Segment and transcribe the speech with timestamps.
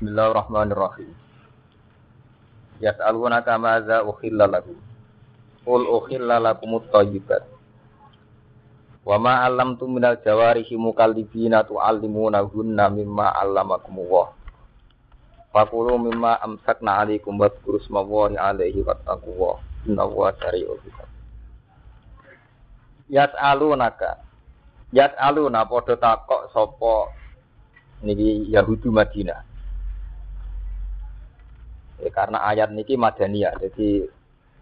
[0.00, 1.12] Bismillahirrahmanirrahim.
[2.80, 4.80] Yas'alunaka maza ukhilla lakum.
[5.60, 7.44] Qul ukhilla lakumut thayyibat.
[9.04, 14.32] Wa ma 'allamtum minal jawarihi mukallibina tu'allimunahunna mimma 'allamakumullah.
[15.52, 19.60] Fakulu mimma amsakna 'alaikum wadhkuru ismallahi 'alaihi wattaqullah.
[19.84, 21.12] Innallaha sari'ul hisab.
[23.12, 24.24] Yas'alunaka.
[24.96, 27.12] Yas'aluna padha takok sapa
[28.00, 29.49] niki Yahudi Madinah.
[32.00, 34.08] Ya, karena ayat niki Madaniyah, jadi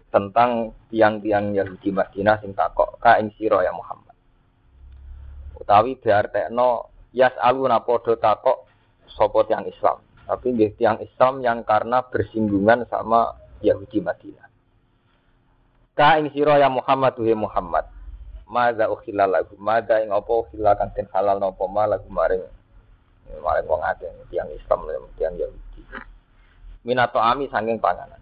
[0.09, 4.17] tentang tiang-tiang Yahudi Madinah sing takok ka ing sira ya Muhammad.
[5.55, 8.65] Utawi diartekno yas'aluna padha takok
[9.05, 10.01] sapa tiang Islam.
[10.29, 14.47] Tapi nggih tiang Islam yang karena bersinggungan sama Yahudi Madinah.
[15.93, 17.85] Ka ing sira ya Muhammad tuhe Muhammad.
[18.49, 22.41] Mada ukhilal lagu, mada ing apa ukhilal kan ten halal napa ma lagu maring
[23.45, 23.85] maring wong
[24.33, 24.89] tiang Islam
[25.21, 26.08] tiang Yahudi.
[26.87, 28.21] Minato ami sanging panganan.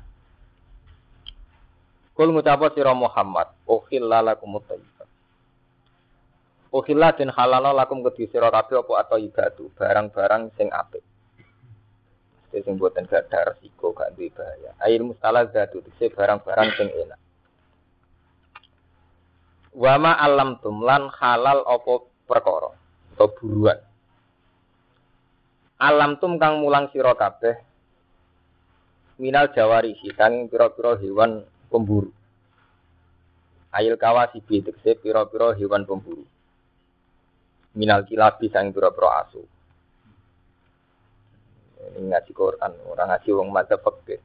[2.18, 5.06] Kul ngucapa sira Muhammad, ukhilla lakum thayyibat.
[6.74, 11.06] Ukhilla den halal lakum kedhi sira apa atau ibadu, barang-barang sing apik.
[12.48, 14.74] Mesti sing boten gadah resiko gak duwe bahaya.
[14.82, 17.20] Air mustalah zatu barang-barang sing enak.
[19.78, 22.74] Wama alam tumlan halal opo perkara
[23.14, 23.78] atau buruan.
[25.78, 27.62] Alam tum kang mulang sira kabeh
[29.18, 32.14] minal jawarihi kang pira-pira hewan pemburu.
[33.74, 36.26] Ail kawasibi tegese pira-pira hewan pemburu.
[37.78, 39.42] Minal kilabi sang pira-pira asu.
[41.78, 44.22] Ini ngaji Quran, orang ngaji wong madzhab fikih.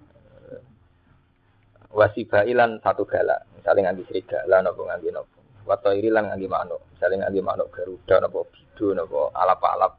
[1.93, 5.39] Wasibailan satu gala, misalnya nganti serigala nopo nganti nopo.
[5.69, 9.93] Wato iri lan ngangge manuk, misalnya ngangge manuk garuda napa bidu napa alap-alap.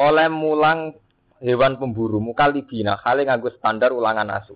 [0.00, 0.96] Oleh mulang
[1.40, 4.54] hewan pemburu mukalibina kali nganggo standar ulangan asu.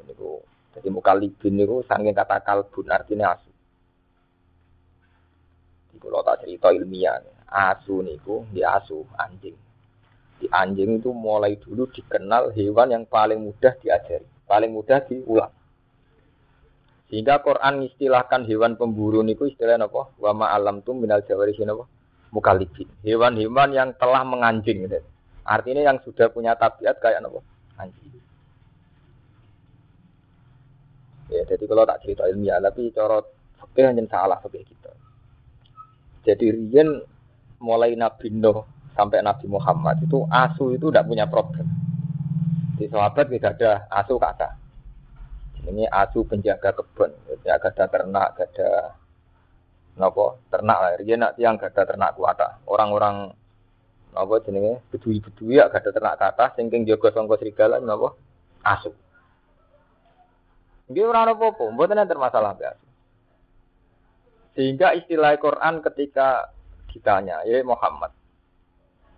[0.00, 0.40] Ini ku
[0.72, 3.52] jadi mukalibin niku saking kata kalbun artinya asu.
[5.92, 9.54] Di kalau tak cerita ilmiah, asu niku di asu anjing.
[10.40, 15.52] Di anjing itu mulai dulu dikenal hewan yang paling mudah diajari, paling mudah diulang.
[17.12, 20.16] Sehingga Quran istilahkan hewan pemburu niku istilah apa?
[20.16, 21.84] Wa ma alam tum minal jawari apa?
[22.32, 22.88] Mukalibin.
[23.04, 25.04] Hewan-hewan yang telah menganjing gitu.
[25.44, 27.40] Artinya yang sudah punya tabiat kayak apa?
[27.76, 28.14] Anjing.
[31.32, 33.24] Ya, jadi kalau tak cerita ilmiah, tapi cara
[33.56, 34.92] fakir hanya salah fakir kita.
[36.28, 37.02] Jadi Rian
[37.58, 38.62] mulai Nabi Nuh
[38.92, 41.66] sampai Nabi Muhammad itu asu itu tidak punya problem.
[42.76, 44.54] Di sahabat tidak ada asu kata.
[45.62, 47.14] Ini asu penjaga kebun,
[47.46, 48.98] ada ternak, ada
[49.96, 50.90] nopo ternak lah.
[51.00, 52.64] Dia nak tiang ada ternak kuata.
[52.68, 53.32] Orang-orang
[54.12, 58.16] nopo jenenge bedui-bedui ya ada ternak kata, singking jaga songko serigala nopo
[58.64, 58.92] asu.
[60.92, 62.86] Dia orang apa apa, buat nanti masalah asu.
[64.52, 66.52] Sehingga istilah Quran ketika
[66.92, 68.12] ditanya, ya Muhammad,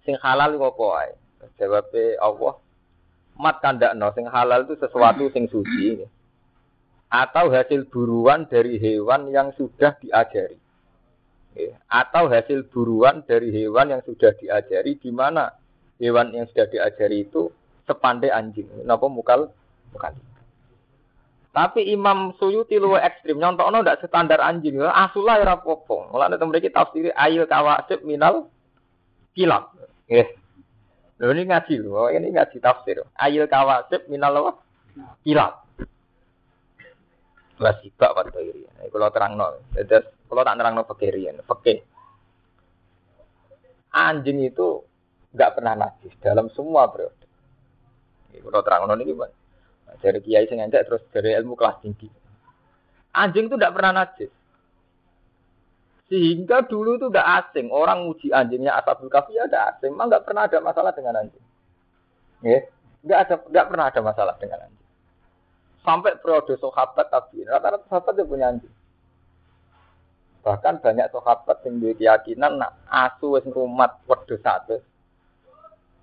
[0.06, 1.12] sing halal apa ae?
[1.59, 2.55] Jawabnya Allah,
[3.37, 6.06] mat kandak no, sing halal itu sesuatu sing suci
[7.11, 10.59] atau hasil buruan dari hewan yang sudah diajari.
[11.87, 15.54] Atau hasil buruan dari hewan yang sudah diajari di mana
[16.03, 17.50] hewan yang sudah diajari itu
[17.87, 18.66] sepandai anjing.
[18.82, 19.50] Napa mukal
[19.94, 20.14] mukal.
[21.54, 24.82] Tapi Imam Suyuti luwe ekstrim nyontokno ndak standar anjing.
[24.82, 26.10] Asulah ora apa-apa.
[26.10, 28.50] Mulane temen tafsir ayil kawasib minal
[29.38, 29.70] kilab.
[30.10, 30.28] Nggih.
[31.14, 33.06] Lho ini ngaji lho, ini ngaji tafsir.
[33.14, 34.59] Ayil kawasib minal?
[35.22, 35.64] Kilab
[37.59, 38.66] wasibak wa iri.
[38.78, 41.15] Nah, kalau terang no, jadi kalau tak terang no fakir.
[43.95, 44.83] Anjing itu
[45.35, 47.27] nggak pernah najis dalam semua periode.
[48.35, 49.35] Kalau terang no ini gimana?
[50.03, 52.09] Dari kiai sing terus dari ilmu kelas tinggi.
[53.15, 54.33] Anjing itu tidak pernah najis.
[56.11, 57.73] Sehingga dulu itu udah asing.
[57.73, 59.95] Orang uji anjingnya asabul kafi ya ada asing.
[59.95, 61.44] Memang nggak pernah ada masalah dengan anjing.
[62.44, 62.61] Ya,
[63.06, 64.87] nggak ada, nggak pernah ada masalah dengan anjing.
[65.81, 68.75] Sampai periode sahabat tabiin, rata-rata sahabat yang punya anjing.
[70.44, 74.76] Bahkan banyak sahabat yang duwe keyakinan nak asu wis ngrumat wedhus satu.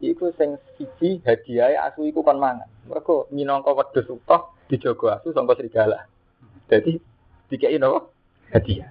[0.02, 2.66] Iku sing siji hadiah asu iku kon mangan.
[2.90, 6.10] Mergo minangka wedhus utuh dijogo asu sangka serigala.
[6.66, 6.98] Jadi
[7.54, 8.10] dikei napa?
[8.50, 8.90] Hadiah.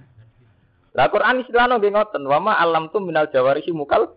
[0.95, 4.11] Lah Quran istilahno nggih ngoten, wa ma alam tu minal jawarihi mukal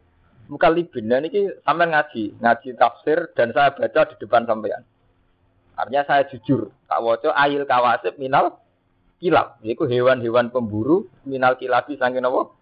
[0.50, 1.06] mukalibin.
[1.06, 4.82] Nah niki sampean ngaji, ngaji tafsir dan saya baca di depan sampean.
[5.74, 8.58] Artinya saya jujur, tak waco ayil kawasib minal
[9.24, 9.56] kilap.
[9.64, 12.52] Itu hewan-hewan pemburu minal kilabi sangin apa?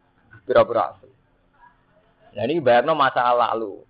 [0.47, 0.95] Pira-pira
[2.33, 3.83] Nah ini bayarno masa lalu.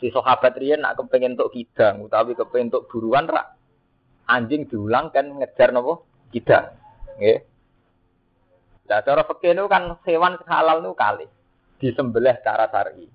[0.00, 3.56] Di sahabat riyen nak kepengen untuk kidang utawi kepengen untuk buruan rak
[4.28, 6.74] anjing diulang kan ngejar nopo kidang.
[7.16, 7.38] Nggih.
[8.90, 11.26] Lah cara fikih kan hewan halal itu kali
[11.80, 13.06] disembelih secara syar'i.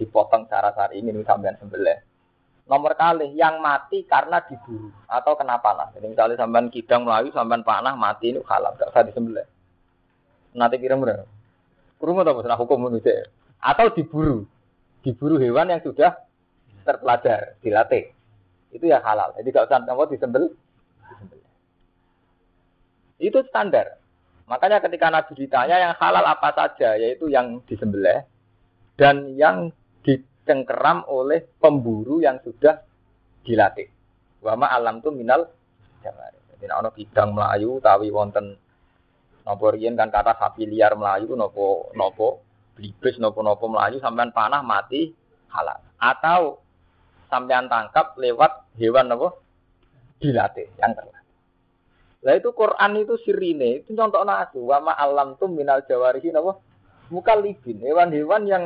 [0.00, 1.98] Dipotong secara syar'i ini sampean sembelih.
[2.64, 5.92] Nomor kali yang mati karena diburu atau kena panah.
[5.92, 9.44] Jadi misalnya sampean kidang melayu, sampean panah mati ini halal, gak usah disembelih.
[10.56, 11.28] Nanti kira berapa?
[12.00, 13.28] Kurung atau nah hukum manusia?
[13.60, 14.48] Atau diburu,
[15.04, 16.16] diburu hewan yang sudah
[16.88, 18.16] terpelajar, dilatih.
[18.72, 19.36] Itu ya halal.
[19.36, 20.44] Jadi gak usah kamu disembel,
[21.04, 21.52] disembelih.
[23.20, 24.00] Itu standar.
[24.48, 28.24] Makanya ketika Nabi ditanya yang halal apa saja, yaitu yang disembelih
[28.96, 29.68] dan yang
[30.44, 32.76] dicengkeram oleh pemburu yang sudah
[33.40, 33.88] dilatih.
[34.44, 35.48] Wama alam tu minal
[36.04, 36.36] jamari.
[36.52, 38.60] Jadi ana bidang Melayu tawi wonten
[39.48, 42.44] napa riyen kan kata sapi liar Melayu napa napa
[42.76, 45.16] blibes napa napa Melayu sampean panah mati
[45.48, 45.80] halal.
[45.96, 46.60] Atau
[47.32, 49.32] sampean tangkap lewat hewan napa
[50.20, 51.24] dilatih yang terlatih.
[52.24, 54.60] Lah itu Quran itu sirine, itu contoh nasu.
[54.60, 56.60] Wama alam tu minal jawarihi napa
[57.08, 58.64] mukalibin, hewan-hewan yang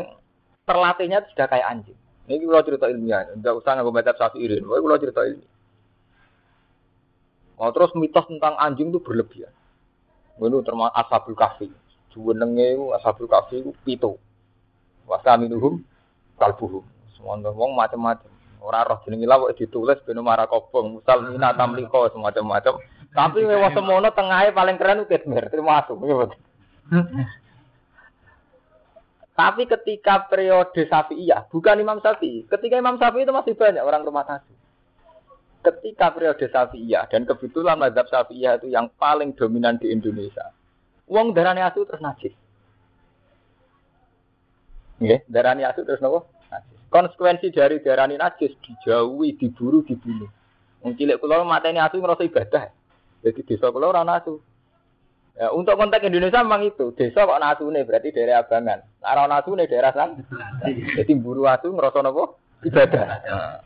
[0.68, 1.98] terlatihnya sudah kayak anjing.
[2.28, 4.60] Ini kalau cerita ilmiah, tidak usah nggak baca satu irin.
[4.60, 5.52] Tapi kalau cerita ilmiah.
[7.58, 9.50] Oh, terus mitos tentang anjing itu berlebihan.
[10.38, 11.66] Ini termasuk asabul kafi.
[12.14, 14.20] Juwenenge asabul kafi itu pito.
[15.08, 15.82] Wasa minuhum
[16.38, 16.86] kalbuhum.
[17.16, 18.30] Semua ngomong macam-macam.
[18.62, 22.82] Orang roh jenenge lawak ditulis beno marah kobong, musal mina tamliko semacam-macam.
[23.14, 25.96] Tapi lewat semono tengahnya paling keren itu Ketmer, termasuk.
[29.38, 32.42] Tapi ketika periode Syafi'iyah, bukan Imam Syafi'i.
[32.50, 34.50] Ketika Imam Syafi'i itu masih banyak orang rumah tangga.
[35.62, 40.50] Ketika periode Syafi'iyah dan kebetulan mazhab Syafi'iyah itu yang paling dominan di Indonesia.
[41.06, 42.34] Uang darahnya asu terus najis.
[44.98, 46.26] Nggih, darahnya asu terus nopo?
[46.50, 46.78] Najis.
[46.90, 50.26] Konsekuensi dari darahnya najis dijauhi, diburu, dibunuh.
[50.82, 52.74] Wong cilik kula mateni asu ngrasa ibadah.
[53.22, 54.42] Jadi desa kula ora asu.
[55.38, 56.90] Ya, untuk konteks Indonesia memang itu.
[56.98, 58.82] Desa kok nasune berarti daerah abangan.
[58.98, 60.18] Nah, nasune daerah san.
[60.98, 63.02] Jadi buru asu ngerasa nopo ibadah.
[63.06, 63.62] Nah,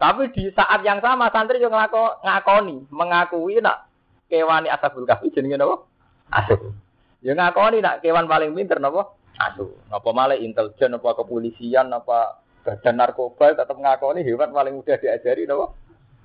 [0.00, 3.90] tapi di saat yang sama santri juga ngako, ngakoni, mengakui nak
[4.32, 5.92] kewani asabul kahfi jenenge nopo?
[6.32, 6.72] Asu.
[7.20, 9.18] Ya ngakoni nak kewan paling pinter nopo?
[9.36, 9.76] Asu.
[9.92, 15.76] Napa malah intelijen apa kepolisian apa badan narkoba tetap ngakoni hewan paling mudah diajari nopo?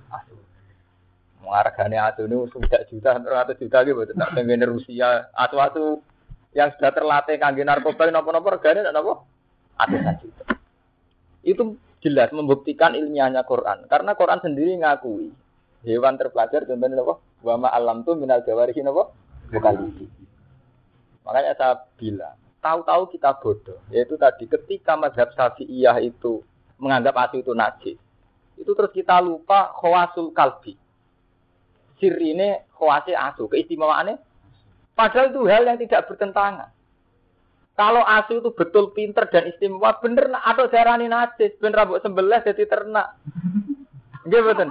[0.08, 0.40] Asu.
[1.48, 6.00] Harganya atu ini sudah juta, ratus juta gitu, tak pengen Rusia, atu-atu
[6.56, 9.12] yang sudah terlatih kangge narkoba, nopo-nopo harganya tidak nopo,
[10.22, 10.44] juta.
[11.44, 15.34] Itu jelas membuktikan ilmiahnya Quran, karena Quran sendiri ngakui
[15.84, 19.12] hewan terpelajar contohnya nopo, wama alam tuh minal jawarihi nopo,
[19.50, 19.90] bukan.
[21.24, 26.44] Makanya saya bilang, tahu-tahu kita bodoh, yaitu tadi ketika madhab syafi'iyah itu
[26.78, 27.98] menganggap asu itu najis,
[28.54, 30.78] itu terus kita lupa khawasul kalbi
[31.98, 34.18] sirine khawasi asu, keistimewaannya.
[34.94, 36.70] Padahal itu hal yang tidak bertentangan.
[37.74, 42.70] Kalau asu itu betul pinter dan istimewa, bener atau darani najis, bener rambut sembelah jadi
[42.70, 43.18] ternak.
[44.22, 44.68] Nggih betul.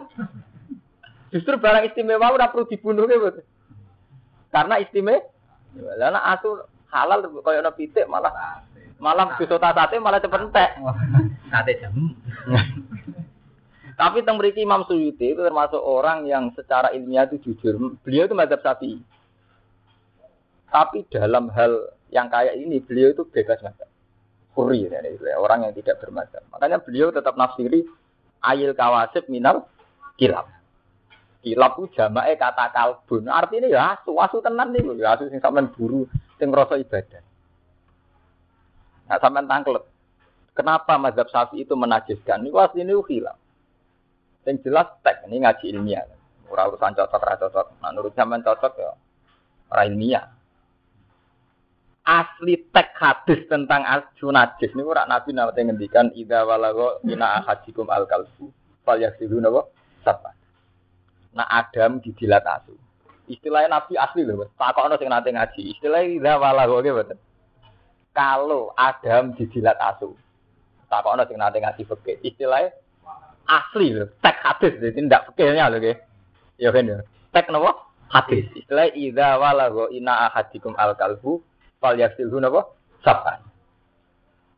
[1.35, 3.43] Justru barang istimewa udah perlu dibunuh nggih betul.
[4.55, 5.19] Karena istimewa,
[5.75, 8.61] karena asu halal kaya ana pitik malah
[9.01, 10.71] malah bisa sate malah cepet entek.
[11.51, 11.91] Sate jam.
[14.03, 17.79] Tapi teng mriki Imam Suyuti itu termasuk orang yang secara ilmiah itu jujur.
[18.03, 18.99] Beliau itu mazhab Syafi'i.
[20.67, 23.87] Tapi dalam hal yang kayak ini beliau itu bebas mazhab.
[24.51, 24.99] Kuri ya,
[25.39, 26.43] orang yang tidak bermazhab.
[26.51, 27.87] Makanya beliau tetap nafsiri
[28.43, 29.71] ayil kawasib minal
[30.19, 30.51] kilap.
[31.39, 33.31] Kilap itu jamae kata kalbun.
[33.31, 37.23] Artinya ya asu, asu tenan nih, ya asu sing sampean buru, sing ibadah.
[39.07, 39.87] Nah, sampean tangklet.
[40.59, 42.43] Kenapa mazhab Syafi'i itu menajiskan?
[42.43, 43.39] Ini pasti ini hilaf.
[44.43, 46.03] Yang jelas tek ini ngaji ilmiah.
[46.51, 47.67] Ora urusan cocok ora cocok.
[47.79, 48.91] Nah, menurut zaman cocok ya
[49.71, 50.25] ora ilmiah.
[52.03, 57.87] Asli tek hadis tentang asu najis ini ora nabi nate ngendikan ida walago ina ahadikum
[57.87, 58.51] al kalbu
[58.83, 59.71] fal yaksilu napa
[60.03, 60.35] sapa.
[61.31, 62.75] Nah Adam dijilat asu.
[63.31, 64.51] Istilahnya nabi asli loh.
[64.59, 65.79] Takokno sing nate ngaji.
[65.79, 67.15] Istilahnya ida walago gitu.
[68.11, 70.11] Kalau Adam dijilat asu.
[70.91, 72.19] Takokno sing nate ngaji fikih.
[72.19, 72.82] Istilahnya
[73.47, 75.79] asli loh, tek hadis jadi tidak fikirnya loh
[76.61, 77.01] Ya kan ya.
[77.33, 77.71] Tek nopo?
[78.07, 78.45] Hadis.
[78.53, 81.41] Istilah idza walagha ina ahadikum al kalbu
[81.81, 82.77] fal yasilhu nopo?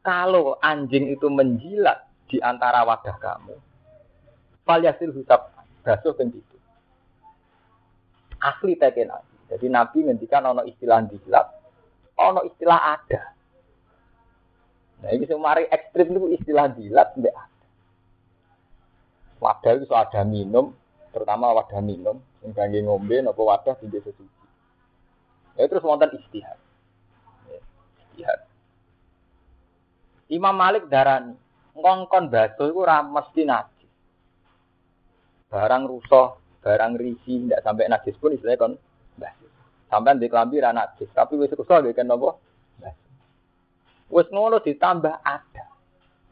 [0.05, 3.57] Kalau anjing itu menjilat di antara wadah kamu,
[4.61, 5.65] fal yasilhu sapan.
[5.85, 6.57] Basuh itu.
[8.41, 9.33] Asli teken Nabi.
[9.49, 11.45] Jadi Nabi ngendikan ono istilah jilat,
[12.17, 13.21] ono istilah ada.
[15.05, 17.35] Nah, ini mari ekstrim itu istilah dilat mbak
[19.39, 20.71] Wadah itu ada minum,
[21.11, 24.45] terutama wadah minum, yang kangge ngombe, nopo wadah tinggi sesuci.
[25.55, 26.59] Ya terus wonten istihad.
[27.47, 27.59] Ya,
[27.99, 28.39] istihad.
[30.31, 31.35] Imam Malik darani
[31.75, 33.91] ngongkon batu itu ora mesti najis.
[35.51, 38.73] Barang rusak, barang risi, tidak sampai najis pun istilahnya kon
[39.19, 39.47] batu.
[39.91, 42.39] Sampai di kelambi najis, tapi wis rusak dia kan nopo?
[44.09, 45.65] Wis ngono ditambah ada.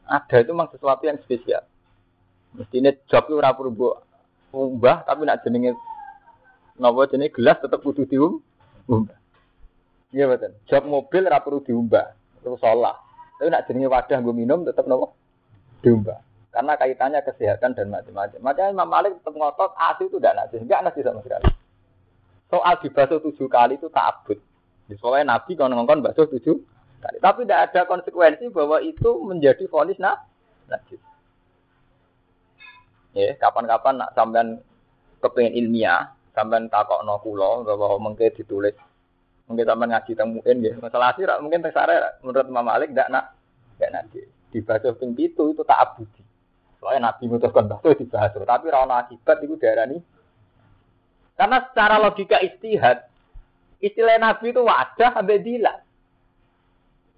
[0.03, 1.63] Ada itu memang sesuatu yang spesial.
[2.53, 3.73] Job itu ora perlu
[4.53, 5.73] umbah, tapi nak jenenge
[6.77, 9.17] nopo jenenge gelas tetap kudu diumbah.
[10.13, 10.53] Iya betul.
[10.69, 12.13] Job mobil ora perlu diumbah,
[12.45, 12.61] terus.
[12.61, 15.17] Tapi nak jenenge wadah gue minum tetap nopo
[15.81, 16.21] diumbah.
[16.53, 18.37] Karena kaitannya kesehatan dan macam-macam.
[18.45, 21.49] Makanya Imam Malik tetap ngotot asi itu tidak najis, enggak najis sama sekali.
[22.53, 24.37] Soal dibasuh tujuh kali itu tak abut.
[25.01, 26.61] Soalnya Nabi kalau ngomong basuh tujuh
[27.01, 27.17] kali.
[27.17, 30.21] Tapi tidak ada konsekuensi bahwa itu menjadi fonis nah,
[30.69, 31.01] najis.
[33.13, 34.57] Ya, kapan-kapan nak sampean
[35.21, 38.73] kepengen ilmiah, sampean takok no kulo bahwa mungkin ditulis
[39.43, 40.73] Mungkin sama ngaji temuin ya.
[40.79, 43.25] Masalah sih mungkin tersare menurut Imam Malik tidak nak
[43.75, 44.19] tidak nanti
[44.55, 46.23] dibaca ping itu itu tak abudi.
[46.79, 50.03] Soalnya Nabi mutuskan bahasa dibahas, tapi rana akibat itu daerah ini.
[51.33, 53.07] Karena secara logika istihad,
[53.79, 55.79] istilah Nabi itu wadah dilat.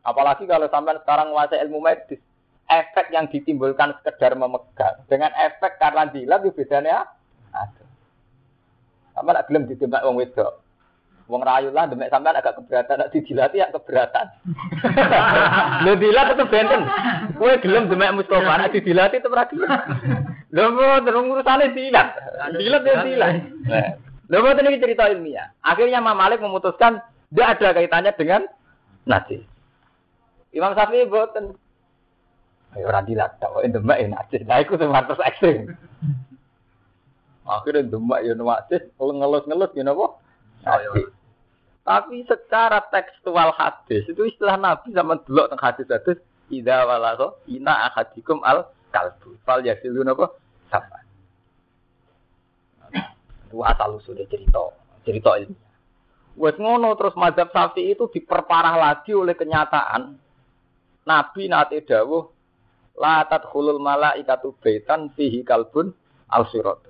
[0.05, 2.21] Apalagi kalau sampai sekarang menguasai ilmu medis,
[2.65, 7.05] efek yang ditimbulkan sekedar memegang dengan efek karena dilat itu bedanya
[7.53, 7.83] ada.
[9.13, 10.65] Sama nak gelem ditembak wong wedok.
[11.25, 14.29] Wong rayu lah demek sampean agak keberatan, nek dijilati ya keberatan.
[15.85, 16.85] Lho dilat tetep benten.
[17.33, 19.71] Kowe gelem demek Mustofa, nek dijilati tetep ra gelem.
[20.53, 22.09] Lho terus urusane dilat.
[22.53, 23.33] Dilat ya dilat.
[24.29, 25.49] Lho mboten iki cerita ilmiah.
[25.65, 27.01] Akhirnya Imam Malik memutuskan
[27.33, 28.41] tidak ada kaitannya dengan
[29.09, 29.41] najis.
[30.53, 31.57] Imam Syafi'i boten.
[32.75, 34.43] Ayo ora dilat, tok demek ya najis.
[34.43, 35.71] Lah iku sing ekstrim.
[37.47, 40.19] Akhirnya demek ya najis, ngelus-ngelus ya napa?
[40.67, 41.07] Najis.
[41.85, 46.17] Tapi secara tekstual hadis itu istilah Nabi zaman dulu tentang hadis-hadis
[46.49, 50.33] ida walaso ina akadikum al kalbu fal yasilu apa
[50.73, 50.97] sama.
[53.45, 54.73] Itu asal usulnya cerita
[55.05, 55.53] cerita ini.
[56.41, 60.17] Wes ngono terus mazhab sapi itu diperparah lagi oleh kenyataan
[61.05, 62.34] Nabi nate dawuh
[62.95, 65.91] la tadkhulul malaikatu baitan fihi kalbun
[66.31, 66.81] al sirat.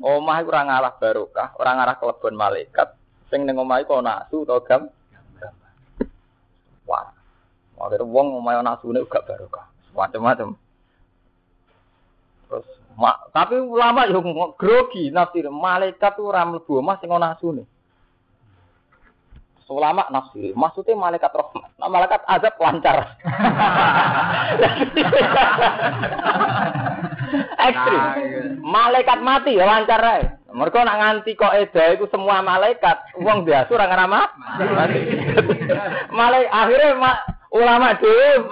[0.00, 2.96] Omah ora ngalah barokah, ora ngalah kelebon malaikat,
[3.30, 4.90] Sing ning omahe kok nasu utawa gam.
[6.84, 7.14] Wah.
[7.80, 9.70] Akhirnya wong omahe nasune gak barokah.
[9.94, 10.58] Macam-macam.
[12.50, 12.66] Terus
[12.98, 14.18] ma, tapi ulama yo
[14.58, 17.64] grogi nafsir malaikat ora mlebu omah sing ana nasune.
[19.70, 21.70] Ulama nafsir, maksudnya malaikat rahmat.
[21.78, 22.98] Nah, malaikat azab lancar.
[27.60, 28.00] Ekstrim.
[28.02, 28.40] Nah, iya.
[28.58, 30.22] Malaikat mati ya lancar ae.
[30.50, 34.20] Mereka nak nganti kok eda itu semua malaikat, uang biasa orang nama
[34.74, 35.00] mati.
[36.18, 37.12] Malaikat akhirnya ma,
[37.54, 38.50] ulama dhewe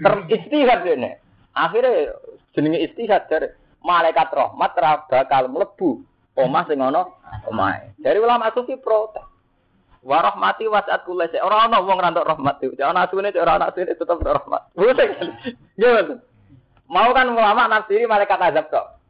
[0.00, 1.12] teristihad ini.
[1.52, 2.16] Akhirnya
[2.56, 3.52] jenenge istihad dari
[3.84, 6.00] malaikat rahmat ra bakal mlebu
[6.40, 7.04] omah sing ana
[7.44, 7.92] omahe.
[8.00, 9.33] Dari ulama sufi protes.
[10.04, 12.76] Wa rahmati wasat kulli Ora ana wong ra rahmat itu.
[12.84, 14.62] Ana asune ora ana asune tetep rahmat.
[15.80, 16.20] Gimana?
[16.84, 19.00] Mau kan ulama nafsiri malaikat azab kok.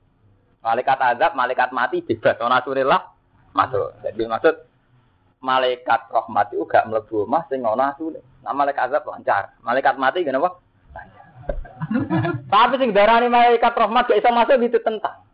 [0.62, 2.38] Malaikat azab, malaikat mati bebas.
[2.38, 3.10] Ona surillah
[3.58, 3.90] masuk.
[4.06, 4.54] Jadi maksud
[5.42, 8.22] malaikat rahmat itu gak mlebu omah sing ana asune.
[8.46, 9.50] Nah malaikat azab lancar.
[9.66, 10.50] Malaikat mati gak apa?
[12.54, 15.26] Tapi sing darani malaikat rahmat gak iso masuk tentang.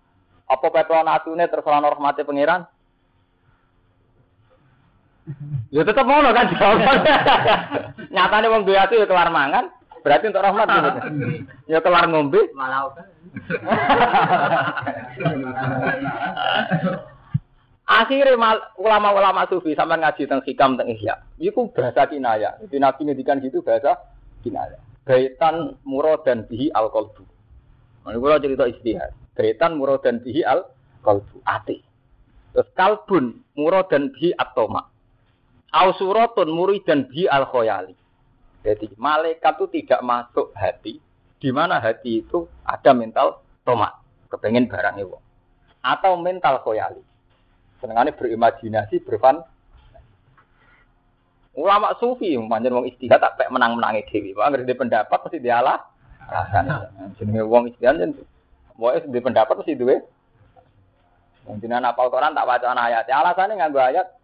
[0.48, 2.64] Apa petron asune terus ana rahmate pangeran?
[5.70, 6.98] Ya tetep ngono kan jawaban.
[8.14, 9.70] Nyatane wong duwe ati ya kelar mangan,
[10.02, 10.90] berarti untuk rahmat gitu.
[11.70, 12.90] Ya kelar ngombe, malah
[17.90, 18.38] Akhirnya
[18.78, 21.14] ulama-ulama sufi sama ngaji tentang hikam tentang ihya.
[21.42, 22.54] Itu bahasa kinaya.
[22.62, 23.98] Jadi Nabi ngedikan gitu bahasa
[24.46, 24.78] kinaya.
[25.02, 27.26] Baitan murad dan bihi al qalbu.
[28.06, 29.10] Ini kalau cerita istihad.
[29.34, 30.70] Baitan murad dan bihi al
[31.02, 31.42] qalbu.
[31.42, 31.82] Ati.
[32.54, 34.86] Terus kalbun murad dan bihi atoma.
[35.70, 37.94] Au suratun murid dan bihi al khoyali.
[38.66, 41.00] Jadi malaikat itu tidak masuk hati,
[41.40, 43.96] di mana hati itu ada mental tomat,
[44.28, 45.16] kepengen barang itu.
[45.80, 47.00] Atau mental koyali.
[47.80, 49.40] Senengannya berimajinasi, berfan.
[51.56, 54.36] Ulama sufi, manjan wong istihad tak menang-menangi dewi.
[54.36, 55.80] Pak ngerti pendapat pasti dialah.
[57.16, 58.12] Jenenge wong istihad jen.
[58.76, 60.04] Wae di pendapat pasti duwe.
[61.48, 63.08] Mungkin apal Quran tak baca ayat.
[63.08, 64.19] Ya, alasannya nganggo ayat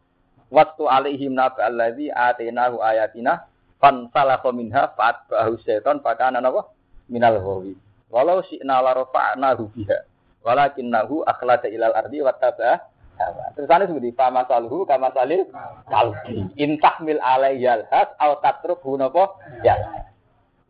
[0.50, 3.46] waktu alaihim nabi alladzi atainahu ayatina
[3.82, 6.70] fan salakha minha fa'at ba'hu syaitan fakana napa?
[7.06, 7.76] Minal ghawi.
[8.10, 9.98] Walau syi'na la rafa'nahu biha
[10.46, 12.86] walakinnahu akhlada ilal ardi wattaba
[13.18, 13.50] hawa.
[13.58, 15.46] Terus ane seperti fama salhu kama salil
[15.90, 16.46] kalbi.
[16.54, 19.34] Intahmil alayyal has au tatrukhu napa?
[19.66, 20.06] Ya.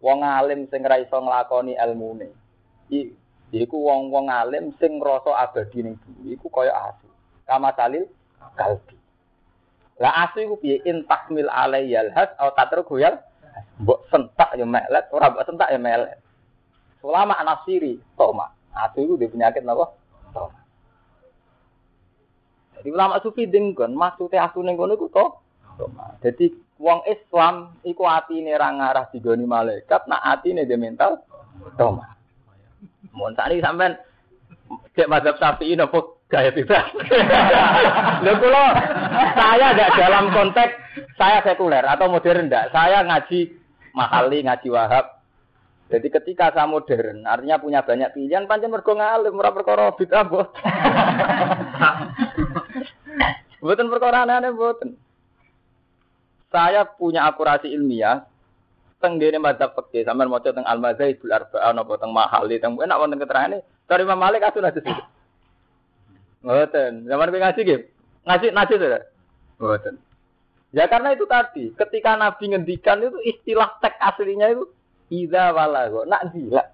[0.01, 2.33] Wong alim sing ra iso nglakoni ilmune.
[3.53, 7.09] Iku wong-wong alim sing ngrasa abadi ning bumi iku kaya asu.
[7.47, 8.09] Kama salil
[8.59, 8.96] kalbi
[9.97, 10.85] lah asu iku piye?
[10.85, 13.17] Intahmil alayyal has au tatrukhu ya
[13.81, 16.21] mbok sentak ya melet ora mbok sentak ya melet.
[17.01, 19.93] Ulama anasiri toma asu iku di penyakit napa?
[20.37, 20.67] Toma
[22.77, 25.27] jadi ulama sufi dengkon maksudnya asu ning kono iku to?
[26.23, 31.19] Jadi wong Islam iku atine ra ngarah digoni malaikat nak atine de mental
[31.75, 32.15] toma
[33.17, 33.97] Mun tadi sampean
[34.93, 36.87] cek mazhab Syafi'i nopo gaya bebas.
[38.23, 38.67] Lho kula
[39.35, 40.75] saya tidak dalam konteks
[41.15, 42.75] saya sekuler atau modern ndak.
[42.75, 43.55] Saya ngaji
[43.95, 45.07] mahali, ngaji wahab.
[45.87, 50.51] Jadi ketika saya modern, artinya punya banyak pilihan, pancen mergo ngalim, ora perkara bid'ah bos.
[53.63, 54.99] Mboten perkara aneh mboten.
[56.51, 58.27] Saya punya akurasi ilmiah,
[58.99, 62.99] teng dene madzhab fikih sampean maca teng al mazhabul arba'ah napa teng mahali teng enak
[62.99, 64.83] wonten keterangane dari Imam Malik asun hadis
[66.47, 67.81] ngoten zaman kowe ngaji nggih
[68.23, 68.87] ngaji ngaji to
[69.59, 69.95] ngoten
[70.71, 74.71] ya karena itu tadi ketika Nabi ngendikan itu istilah teks aslinya itu
[75.11, 76.71] idza walago nak dilat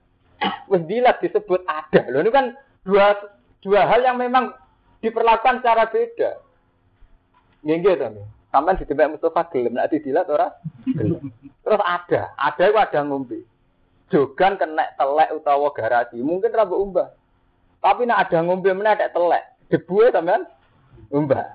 [0.69, 0.85] wis
[1.25, 2.53] disebut ada loh ini kan
[2.85, 3.17] dua
[3.63, 4.53] dua hal yang memang
[5.03, 6.31] diperlakukan secara beda.
[7.67, 8.09] Nggih nggih to
[8.53, 10.53] Sampai di tempat Mustafa gelem, nak didilat ora?
[10.85, 11.33] Gelem.
[11.65, 13.49] Terus ada, ada itu ada ngombe.
[14.13, 17.09] Jogan kena telek utawa garasi, mungkin rambut umbah.
[17.81, 20.43] Tapi nak ada ngombe mana ada telek, debu ya sampean
[21.13, 21.55] umbah.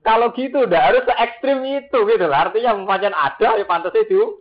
[0.00, 2.48] Kalau gitu udah harus se ekstrim itu gitu lah.
[2.48, 4.40] Artinya macam ada ya pantas itu.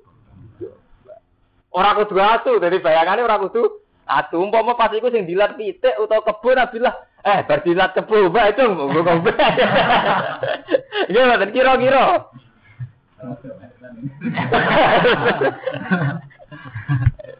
[1.70, 4.40] Orang kudu asu, dari bayangannya orang kudu asu.
[4.40, 9.04] Umpama pas iku sing dilat pitik utawa kebun abilah Eh, berdilat ke purba itu gue
[9.04, 9.36] ngombe.
[11.12, 11.52] Gimana?
[11.52, 12.32] Kira-kira.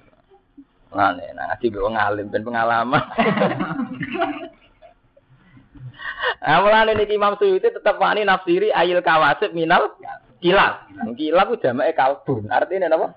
[0.90, 3.04] Nah, nih, nah, ngaji gue ngalim dan pengalaman.
[6.40, 9.96] Nah, mulane niki Imam Suyuti tetap wani nafsiri ayil kawasib minal
[10.40, 10.88] kilab.
[11.16, 12.48] Kilab ku jamake kalbun.
[12.52, 13.16] Artinya napa?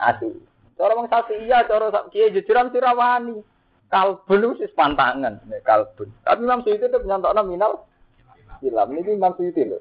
[0.00, 0.32] Asu.
[0.76, 1.10] Cara wong
[1.42, 3.40] iya, cara kiye jujuran sirawani
[3.88, 6.12] kalbun itu pantangan, nih kalbun.
[6.24, 7.88] Tapi Imam Suyuti itu nyontok minal
[8.60, 8.88] hilam.
[8.92, 9.80] Ini Imam Suyuti loh.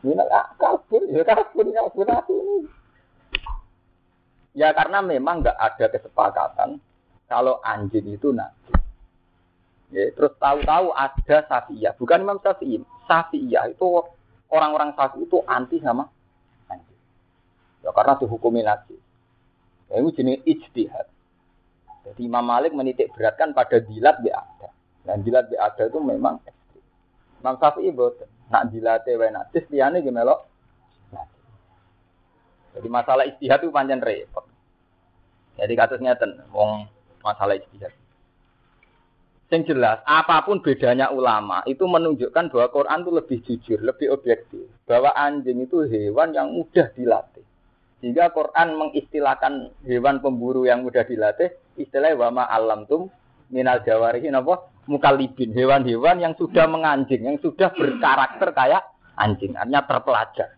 [0.00, 2.56] Minal ah, kalbun, ya kalbun, kalbun ini.
[4.56, 6.80] Ya karena memang nggak ada kesepakatan
[7.28, 8.72] kalau anjing itu nanti.
[9.92, 12.80] Ya, terus tahu-tahu ada Safiyah, bukan Imam Syafi'i.
[13.06, 13.84] Safiyah itu
[14.48, 16.08] orang-orang Syafi'i itu anti sama
[16.72, 17.00] anjing.
[17.84, 18.98] Ya karena dihukumi najis.
[19.92, 21.06] Ya, itu jenis ijtihad.
[22.08, 24.72] Jadi Imam Malik menitik beratkan pada dilat bi ada.
[25.04, 26.82] Dan dilat bi ada itu memang ekstrim.
[27.44, 28.26] Imam Syafi'i boten.
[28.48, 30.48] Nak dilate wae najis melok.
[32.76, 34.44] Jadi masalah istihad itu panjang repot.
[35.56, 36.84] Jadi kasusnya ten, wong
[37.24, 37.90] masalah istihad.
[39.46, 44.66] Yang jelas, apa pun bedanya ulama itu menunjukkan bahwa Quran itu lebih jujur, lebih objektif.
[44.84, 47.46] Bahwa anjing itu hewan yang mudah dilatih.
[48.02, 53.08] Sehingga Quran mengistilahkan hewan pemburu yang mudah dilatih istilah wama alam tum
[53.52, 58.82] minal jawarihi napa mukalibin hewan-hewan yang sudah menganjing yang sudah berkarakter kayak
[59.14, 60.55] anjing artinya terpelajar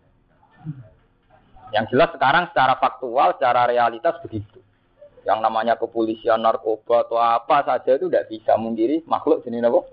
[1.74, 4.60] yang jelas sekarang secara faktual secara realitas begitu
[5.28, 9.84] yang namanya kepolisian narkoba atau apa saja itu tidak bisa mungkiri makhluk jenis apa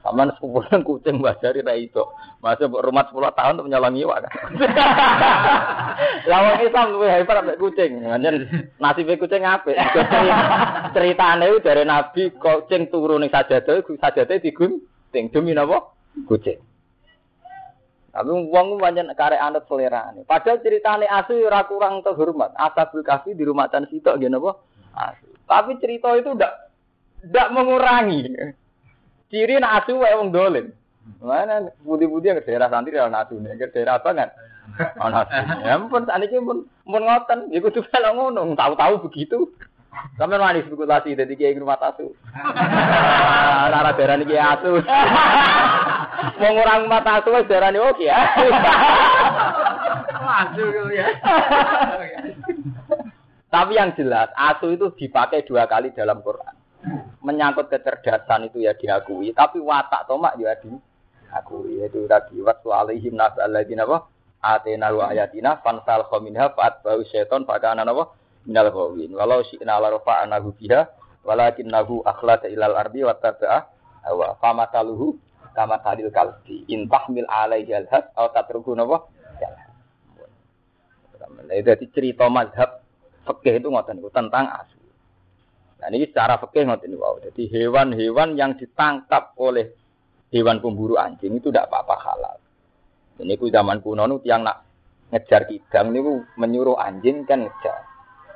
[0.00, 2.00] sama sekumpulan kucing dari ra itu.
[2.40, 4.32] Masa rumah 10 tahun untuk menyolong iwak kan.
[6.30, 8.00] Lawang Islam luwih hebat ambek kucing.
[8.00, 8.48] Nganjen
[8.80, 9.76] nasib kucing apik.
[10.96, 15.92] Ceritane dari Nabi kucing turu ning sajadah, sajadah digunting demi napa?
[16.24, 16.69] Kucing.
[18.10, 20.26] Tapi wong pancen karek anut selerane.
[20.26, 22.50] Padahal ceritane asu ora kurang terhormat.
[22.58, 24.58] Asabul kafi di rumah tan sitok nggih napa?
[24.98, 25.30] Asu.
[25.46, 26.52] Tapi cerita itu ndak
[27.30, 28.22] ndak mengurangi
[29.30, 30.74] Ciri asu wae wong dolim.
[31.22, 34.28] Mana budi-budi yang ke daerah santri ora asu nih, ke daerah apa kan?
[34.98, 35.30] Ana asu.
[35.62, 39.54] Ya ampun sakniki pun pun ngoten, ya kudu kalau ngono, tahu-tahu begitu.
[40.18, 42.10] Sampai manis spekulasi dari kiai rumah asu.
[43.74, 44.82] Lara daerah ini kiai asu.
[46.20, 48.20] Mau ngurang mata asu wis daerah ini oke ya.
[50.90, 51.06] Ya.
[53.54, 56.54] Tapi yang jelas asu itu dipakai dua kali dalam Quran.
[57.20, 60.72] Menyangkut kecerdasan itu ya diakui, tapi watak tomak ya di
[61.28, 64.08] aku yaitu tadi waktu alaihim nasa alladzina apa
[64.40, 68.16] atena wa ayatina fansal khaminha fa'at bau syaiton fakana apa
[68.48, 69.12] minal ghawin.
[69.12, 70.88] Walau syi'na la rafa'anahu biha
[71.26, 73.58] walakinnahu akhlada ilal ardi wa taba'a
[74.14, 75.18] wa famataluhu
[75.52, 79.06] kama talil kalbi intahmil alaihi alhas atau tatruku napa
[81.50, 82.80] Jadi cerita mazhab
[83.26, 84.78] fikih itu ngoten niku tentang asu.
[85.82, 87.02] Nah ini secara fikih ngoten niku.
[87.26, 89.74] Jadi hewan-hewan yang ditangkap oleh
[90.30, 92.36] hewan pemburu anjing itu tidak apa-apa halal.
[93.20, 94.64] Ini ku zaman kuno nu tiang nak
[95.10, 97.82] ngejar kidang niku menyuruh anjing kan ngejar.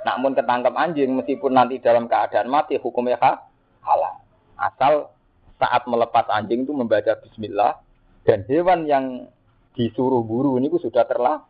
[0.05, 3.17] Namun ketangkap anjing meskipun nanti dalam keadaan mati hukumnya
[3.81, 4.15] halal.
[4.59, 5.14] Asal
[5.61, 7.79] saat melepas anjing itu membaca bismillah
[8.27, 9.31] dan hewan yang
[9.75, 11.43] disuruh buru ini sudah terlah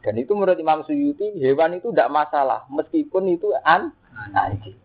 [0.00, 3.92] dan itu menurut Imam Suyuti hewan itu tidak masalah meskipun itu an
[4.32, 4.76] anjing.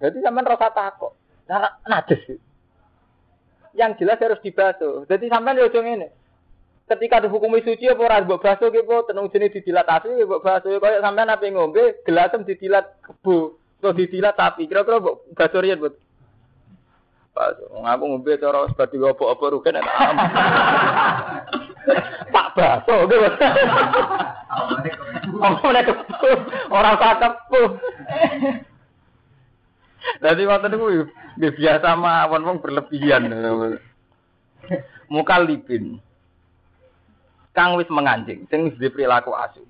[0.00, 1.12] Jadi sampai rasa takut.
[1.50, 2.38] Nah, najis.
[3.76, 5.04] Yang jelas harus dibasuh.
[5.10, 6.08] Jadi sampai di ujung ini.
[6.86, 10.98] Ketika dihukumi suci apa ora mbok basuh ki tenung jenis didilat asli mbok basuh kaya
[10.98, 15.24] sampean ape ngombe gelasem didilat kebu atau didilat sapi kira-kira mbok
[15.64, 15.96] riyen mbok
[17.30, 19.86] Pak, ngaku ngombe cara seperti apa-apa rugen enak
[22.34, 23.06] Pak Baso
[25.86, 26.38] kepuh,
[26.68, 27.70] orang tak kepuh.
[30.20, 30.76] Jadi waktu itu
[31.38, 33.30] gue biasa mawon wong berlebihan.
[35.06, 36.02] Muka lipin.
[37.50, 39.66] Kang wis menganjing, sing wis perilaku asu.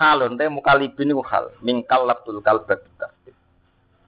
[0.00, 3.36] Halon teh muka lipin iku hal, mingkal labtul kalbat tasbih.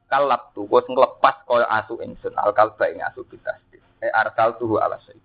[0.08, 3.76] Kalab tu wis nglepas koyo asu ingsun al kalba ing asu bitasbih.
[4.00, 5.20] E arsal tuhu ala sayyid.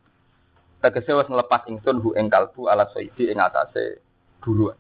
[0.84, 4.04] Tegese wis nglepas ingsun hu ing kalbu ala sayyidi ing atase
[4.44, 4.76] buruan.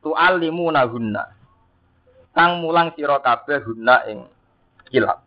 [0.00, 1.36] Tu alimu nahunna.
[2.32, 4.24] Kang mulang sira kabeh hunna ing
[4.88, 5.20] kilap.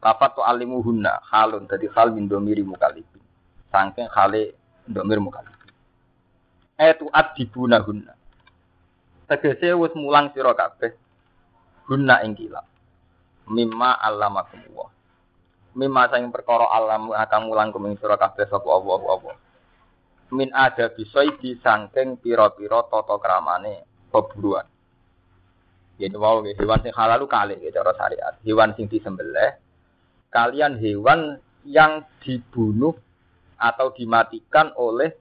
[0.00, 3.20] Lafat tu alimu hunna halun dadi hal min domiri mukalibin.
[3.68, 4.56] Sangking hale
[4.88, 5.53] domir mukalibin.
[6.80, 8.14] Eh tu adibuna hunna.
[9.30, 10.92] Tegese wis mulang sira kabeh.
[11.86, 12.66] Hunna ing kilap.
[13.48, 14.94] Mimma allamakum Allah
[15.74, 19.32] mimma sing perkara alam akan mulang kuming sira kabeh sapa Allah apa
[20.30, 23.82] min ada bisaidi saking pira-pira tata kramane
[24.14, 24.64] peburuan
[25.98, 28.34] jadi wow hewan sing halal lu kali ya cara syariat.
[28.42, 29.54] Hewan sing disembelih
[30.34, 32.98] kalian hewan yang dibunuh
[33.54, 35.14] atau dimatikan oleh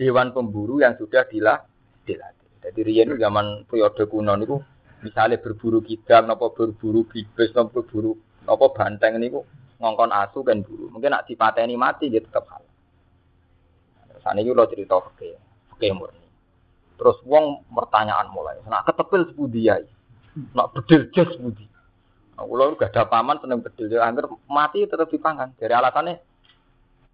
[0.00, 1.60] hewan pemburu yang sudah dilah
[2.08, 2.48] dilatih.
[2.64, 4.56] Jadi riyen zaman periode kuno niku
[5.04, 8.16] misalnya berburu kidang napa berburu bibis napa berburu
[8.48, 9.44] napa banteng niku
[9.76, 10.88] ngongkon asu kan buru.
[10.88, 12.64] Mungkin nak dipateni mati dia tetap hal.
[14.20, 15.28] Sana itu lo cerita oke,
[15.72, 16.28] oke murni.
[17.00, 19.80] Terus wong pertanyaan mulai, nak ketepil sebudi ya,
[20.52, 21.64] nak bedil jas sebudi.
[22.36, 25.56] Nah, kalau gak ada paman seneng bedil, ya angker mati tetap dipangan.
[25.56, 26.20] Dari alasannya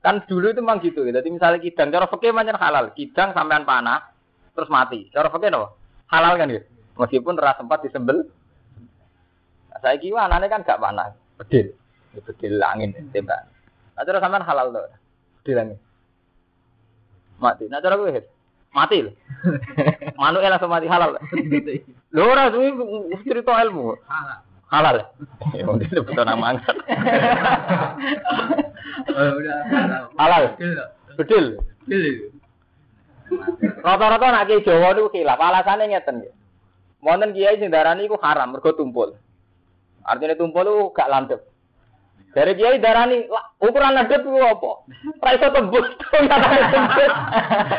[0.06, 1.02] kan dulu itu memang gitu.
[1.02, 4.06] Jadi misalnya kidang, cara fakir macam halal, kidang sampean panah
[4.54, 5.10] terus mati.
[5.10, 5.74] Cara fakir apa?
[6.14, 6.62] Halal kan gitu.
[6.94, 8.30] Meskipun ras sempat disembel.
[9.74, 11.10] Nah, saya kira anaknya kan gak panah,
[11.42, 11.74] bedil.
[12.14, 13.50] Itu di angin tembak.
[13.98, 14.86] Nah cara sampean halal tuh.
[15.42, 15.76] Di angin.
[17.42, 17.66] Mati.
[17.66, 18.22] Nah cara gue
[18.70, 19.14] mati loh.
[20.22, 21.18] Manuel langsung mati halal.
[22.14, 22.70] Lho ora suwi
[23.26, 23.98] cerita ilmu.
[24.06, 24.45] Halal.
[24.66, 24.98] Halal.
[25.54, 26.76] Ya mungkin itu betul nama angkat.
[29.14, 29.38] Oh,
[30.18, 30.58] halal.
[31.14, 31.62] Bedil.
[31.86, 32.34] Bedil.
[33.82, 36.34] Rata-rata nak kiai Jawa niku khilaf, alasane ngeten nggih.
[37.02, 39.14] Wonten kiai sing darani iku haram mergo tumpul.
[40.02, 41.40] Artinya tumpul itu gak landep.
[42.34, 43.26] Dari kiai darani
[43.62, 44.70] ukuran ladep itu apa?
[45.22, 45.86] Ora iso tembus
[46.28, 46.36] ya.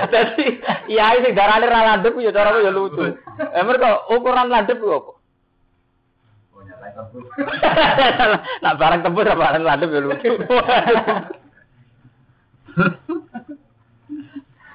[0.08, 0.46] Dadi
[0.88, 3.12] kiai sing darani ra ladep ya cara ya lucu.
[3.38, 5.12] Eh mergo ukuran ladep itu apa?
[8.64, 10.32] Nak barang tembus apa barang ladep ya lucu.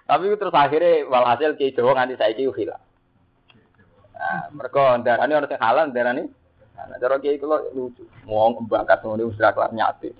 [0.08, 2.82] Tapi terus akhirnya walhasil kiai Jawa nganti saiki hilang.
[4.12, 6.28] Nah, mereka darani orang sing halal darani
[6.72, 8.02] Nah, cara kiai kula lucu.
[8.26, 10.10] Wong bakat ngono wis kelar nyate.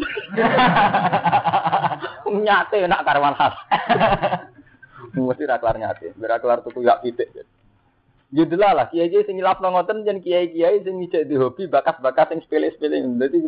[2.46, 3.54] nyate nak karwan khas.
[5.16, 6.14] Mesti ra kelar nyate.
[6.22, 7.34] Ora kelar tuku yak pitik.
[8.32, 12.32] Judul lah, kiai kiai sing nyilapno ngoten jen kiai kiai sing ngicek di hobi bakat-bakat
[12.32, 13.04] sing sepele-sepele.
[13.20, 13.44] Dadi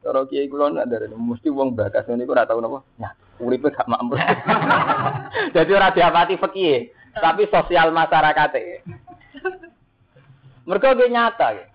[0.00, 2.80] cara kiai kula nak dari mesti wong bakat ngene iku ora tau napa.
[2.96, 3.26] Nyate.
[3.36, 4.16] Uripe gak makmur.
[5.56, 8.50] Jadi ora diapati fikih, tapi sosial masyarakat.
[10.64, 11.66] Mereka nyata ya.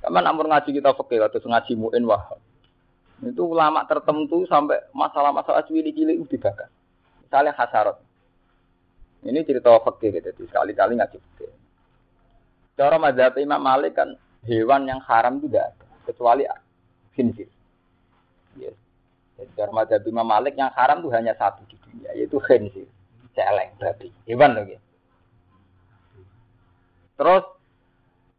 [0.00, 2.24] Kapan ngaji kita fakir atau ngaji muin wah.
[3.20, 6.72] Itu ulama tertentu sampai masalah-masalah cilik-cilik dibakar.
[7.20, 8.00] Misalnya hasarat.
[9.20, 11.59] Ini cerita fakir gitu, sekali-kali ngaji fakir.
[12.80, 14.16] Cara mazhab Imam Malik kan
[14.48, 15.68] hewan yang haram itu ada,
[16.08, 16.48] kecuali
[17.12, 17.52] khinzir.
[19.40, 22.84] Jadi cara madzhab Imam Malik yang haram tuh hanya satu di dunia, yaitu khinzir,
[23.32, 24.76] celeng, babi, hewan lagi.
[27.16, 27.44] Terus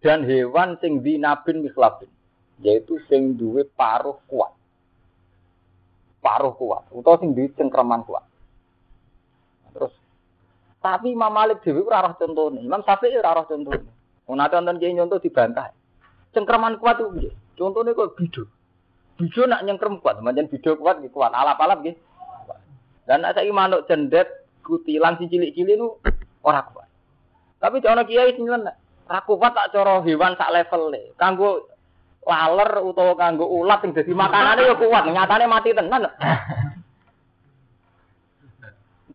[0.06, 2.10] dan hewan sing dinabin mikhlabin,
[2.62, 4.54] yaitu sing duwe paruh kuat.
[6.22, 8.26] Paruh kuat, utawa sing duwe cengkraman kuat.
[9.74, 9.94] Terus
[10.82, 14.01] tapi Imam Malik dhewe ora roh contone, Imam Syafi'i ora roh contone.
[14.32, 15.76] Wong nate wonten kiai nyontoh dibantah.
[16.32, 17.32] Cengkraman kuat itu piye?
[17.60, 18.48] Contone kok bidu.
[19.20, 22.00] Bidu nak nyengkrem kuat, macam bidu kuat nggih kuat, alap-alap nggih.
[23.04, 26.00] Dan nek saiki manuk cendet kutilan si cilik-cilik nu
[26.48, 26.88] ora kuat.
[27.60, 28.72] Tapi ana kiai sing nyeleneh.
[29.12, 31.12] Ora kuat tak cara hewan sak level le.
[31.20, 31.68] Kanggo
[32.24, 36.08] laler utawa kanggo ulat sing dadi makanane ya kuat, nyatane mati tenan.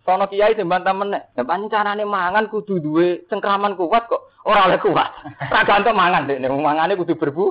[0.06, 1.34] Sono kiai sing bantah meneh.
[1.34, 5.10] Ya pancen carane mangan kudu duwe cengkraman kuat kok ora oleh kuat.
[5.50, 7.44] Ora gantung mangan dekne, mangane kudu berbu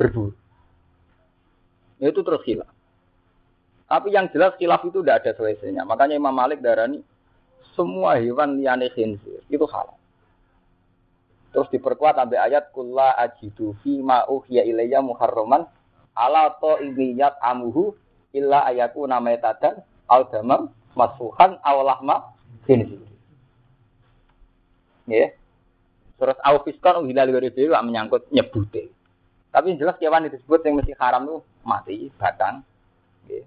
[0.00, 0.32] berbu.
[2.00, 2.72] Ya itu terus hilaf.
[3.84, 5.84] Tapi yang jelas khilaf itu tidak ada selesainya.
[5.84, 7.04] Makanya Imam Malik darani
[7.76, 10.00] semua hewan liane khinzir itu halal.
[11.52, 15.68] Terus diperkuat sampai ayat kulla ajidu fi ma uhiya ilayya muharraman
[16.16, 16.80] ala to
[17.44, 17.94] amuhu
[18.34, 19.78] illa ayaku namai tadan
[20.10, 22.34] al damam masfuhan aw lahma
[22.66, 23.02] khinzir.
[25.10, 25.34] Ya.
[26.14, 28.88] Terus au fiskon uhilal gori menyangkut nyebute.
[29.54, 32.66] Tapi yang jelas kewan disebut yang mesti haram itu mati, batang.
[33.30, 33.42] Ya.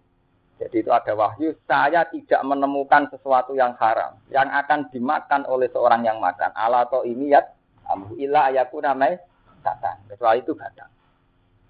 [0.58, 6.02] Jadi itu ada wahyu, saya tidak menemukan sesuatu yang haram yang akan dimakan oleh seorang
[6.08, 6.50] yang makan.
[6.58, 7.46] Ala to ini ya,
[7.92, 9.22] amu ayaku namai
[9.62, 10.02] batang.
[10.10, 10.90] Kecuali itu batang.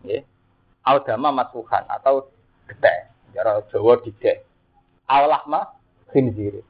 [0.08, 0.24] Ya.
[0.88, 2.32] Audama masuhan atau
[2.64, 3.12] gede.
[3.36, 4.47] Jara Jawa dide.
[5.08, 5.74] Awlahma
[6.12, 6.62] khinzir.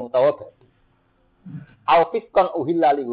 [0.00, 0.64] Utawa babi.
[1.88, 3.04] Alfiskon uhilla li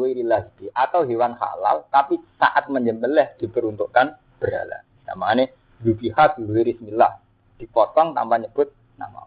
[0.76, 4.84] atau hewan halal tapi saat menyembelih diperuntukkan berhala.
[5.08, 5.48] Namanya
[5.80, 7.16] yubiha bismillah
[7.56, 8.68] dipotong tanpa nyebut
[9.00, 9.24] nama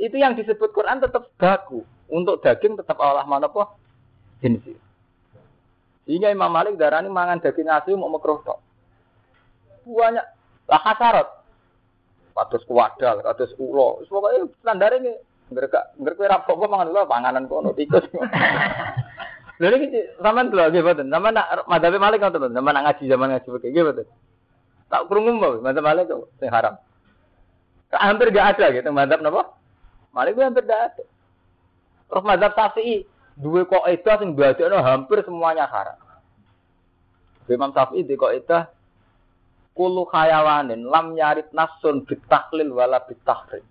[0.00, 1.86] Itu yang disebut Quran tetap baku.
[2.10, 3.78] Untuk daging tetap Allah mana apa?
[4.42, 4.74] Jenis.
[6.08, 8.42] Sehingga Imam Malik darah ini mangan daging asli mau makruh.
[9.86, 10.26] Banyak
[10.66, 11.28] lah hasarat.
[12.30, 14.00] Kados kuwadal, kados ulo.
[14.06, 15.12] Pokoknya standar ini
[15.50, 18.06] mereka mereka rapok kok mangan ulo panganan kono tikus.
[19.60, 19.92] Lha iki
[20.24, 21.12] sampean lho nggih mboten.
[21.12, 24.08] Sampean nak madhabe Malik ngoten, sampean nak ngaji zaman ngaji begini nggih.
[24.90, 26.74] Tak krungu mbok, madhab Malik kok sing haram.
[27.94, 29.54] Hampir gak ada gitu madhab napa?
[30.10, 31.02] Malik gue hampir gak ada.
[32.10, 33.06] Terus madhab Syafi'i
[33.38, 35.98] dua kok itu sing no hampir semuanya haram.
[37.46, 38.58] Imam Syafi'i di kok itu
[39.74, 43.64] kulu khayawanin lam nyarit nasun bitahlil wala bitahrim.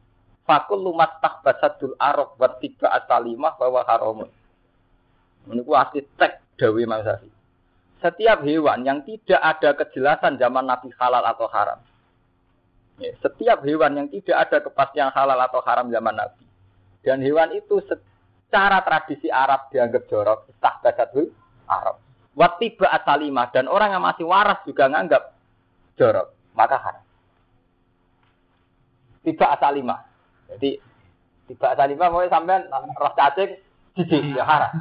[0.50, 4.30] Fakul lumat basadul arok buat tiga asalimah bahwa haramun.
[5.46, 7.06] Ini asli tek dawi Imam.
[8.00, 11.80] Setiap hewan yang tidak ada kejelasan zaman Nabi halal atau haram.
[13.00, 16.44] Ya, setiap hewan yang tidak ada kepastian halal atau haram zaman Nabi.
[17.04, 21.32] Dan hewan itu secara tradisi Arab dianggap jorok, sah basatul
[21.68, 22.00] Arab.
[22.36, 25.39] Watiba asalimah dan orang yang masih waras juga nganggap
[26.00, 27.04] jorok, maka haram.
[29.28, 30.00] Tiba asalimah.
[30.56, 30.80] Jadi
[31.52, 33.52] tiba asalimah mau sampai roh cacing
[34.00, 34.72] jijik ya haram.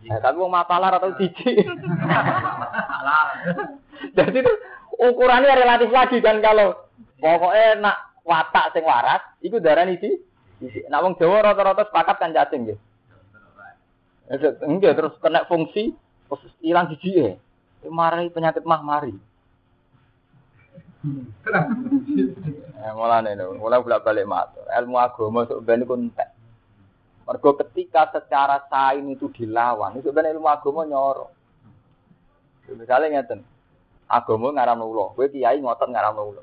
[0.00, 1.60] Ya, tapi mau mapalar atau jijik.
[4.16, 4.52] Jadi itu
[4.96, 10.16] ukurannya relatif lagi kan kalau Pokoknya nak watak sing waras, iku darani di.
[10.88, 12.78] Nak wong Jawa rata-rata sepakat kan cacing nggih.
[14.64, 15.92] Enggak terus kena fungsi
[16.28, 17.32] terus hilang gigi ya.
[17.88, 19.12] Mari penyakit mah mari.
[22.96, 24.64] Mulane lho, mulai bolak balik matur.
[24.68, 26.28] Ilmu agama sebenarnya iku entek.
[27.24, 31.32] Mergo ketika secara sain itu dilawan, itu sebenarnya ilmu agama nyoro.
[32.70, 33.40] Misalnya ngeten,
[34.10, 36.42] agama ngaramno ulo, kowe kiai ngotot ngaramno ulo.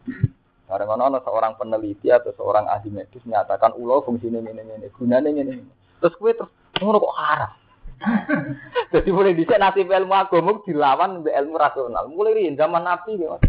[0.68, 5.42] Karena ada seorang peneliti atau seorang ahli medis menyatakan ulo fungsi ini ini gunanya ini
[5.48, 5.64] ini.
[6.04, 6.52] Terus kue terus
[6.84, 7.52] ngono kok haram.
[8.94, 12.12] Jadi mulai bisa nasib ilmu agama dilawan be ilmu rasional.
[12.12, 13.40] Mulai zaman Nabi ya.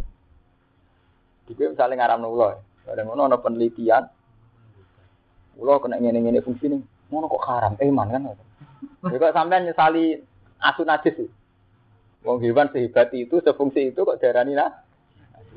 [1.49, 2.61] Jadi misalnya ngaram ulo.
[2.85, 4.05] Ada ngono ada penelitian.
[5.57, 6.79] Ulo kena ini ini fungsi ini.
[7.09, 7.73] Ngono kok haram.
[7.81, 8.23] Eman kan.
[9.09, 10.21] Juga sampai nyesali
[10.61, 11.31] asu najis sih.
[12.27, 14.85] Wong hewan sehebat itu, sefungsi itu kok darani nah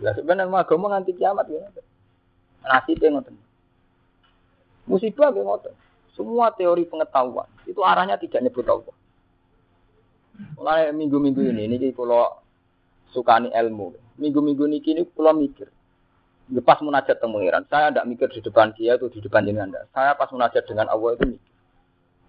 [0.01, 1.61] lah sebenarnya agama nganti kiamat ya.
[2.65, 3.35] Nasibnya ngoten.
[4.89, 5.73] Musibah ya ngoten.
[6.17, 8.95] Semua teori pengetahuan itu arahnya tidak nyebut Allah.
[10.57, 12.41] Mulai minggu-minggu ini, ini kalau
[13.13, 13.93] sukani ilmu.
[14.17, 15.69] Minggu-minggu ini kini kalau mikir.
[16.59, 19.87] Pas munajat temu pengiran, saya tidak mikir di depan dia atau di depan jenengan.
[19.95, 21.51] Saya pas munajat dengan Allah itu mikir.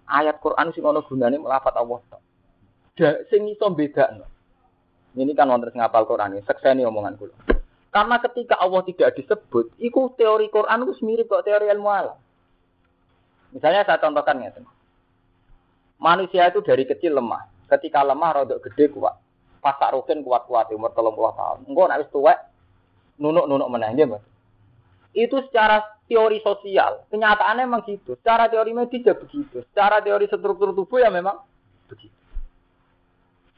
[0.07, 1.99] Ayat Quran sing ono gunane melafat Allah.
[2.95, 3.67] Da, sing iso.
[5.13, 7.35] Ini kan wonten ngapal Quran ini, sekseni omongan kula.
[7.93, 12.17] Karena ketika Allah tidak disebut, itu teori Quran itu mirip kok teori ilmu alam.
[13.53, 14.49] Misalnya saya contohkan ya,
[16.01, 17.45] manusia itu dari kecil lemah.
[17.69, 19.13] Ketika lemah rodok gede kuat.
[19.61, 21.69] Pas tak rukin kuat-kuat umur telung puluh tahun.
[21.69, 22.35] Enggak nak tua,
[23.17, 24.23] nunuk-nunuk menang mas.
[25.13, 28.17] Itu secara teori sosial, kenyataannya memang gitu.
[28.17, 29.61] Secara teori medis ya begitu.
[29.71, 31.37] Secara teori struktur tubuh ya memang
[31.85, 32.13] begitu.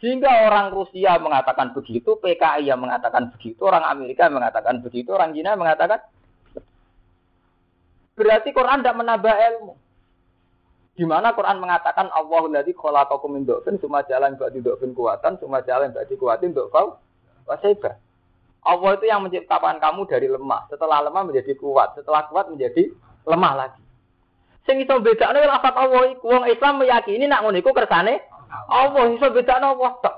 [0.03, 5.55] Sehingga orang Rusia mengatakan begitu, PKI yang mengatakan begitu, orang Amerika mengatakan begitu, orang Cina
[5.55, 6.03] mengatakan
[8.15, 9.73] berarti Quran tidak menambah ilmu.
[10.95, 13.43] Di mana Quran mengatakan Allah ladzi khalaqakum min
[13.83, 16.95] cuma jalan ba'di dhafin kuatan, cuma jalan ba'di kuatin dhafau
[17.43, 17.99] wasaiba.
[18.65, 22.89] Allah itu yang menciptakan kamu dari lemah, setelah lemah menjadi kuat, setelah kuat menjadi
[23.29, 23.81] lemah lagi.
[24.65, 28.25] Sing iso bedakno lafaz Allah iku wong Islam meyakini nak ngono iku kersane
[28.65, 30.15] Allah iso bedakno Allah tok.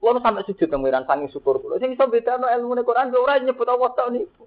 [0.00, 1.82] Kulo sampai sujud pengiran sangi syukur kulo.
[1.82, 4.46] Sing iso bedakno ilmu Quran ora nyebut Allah tok niku.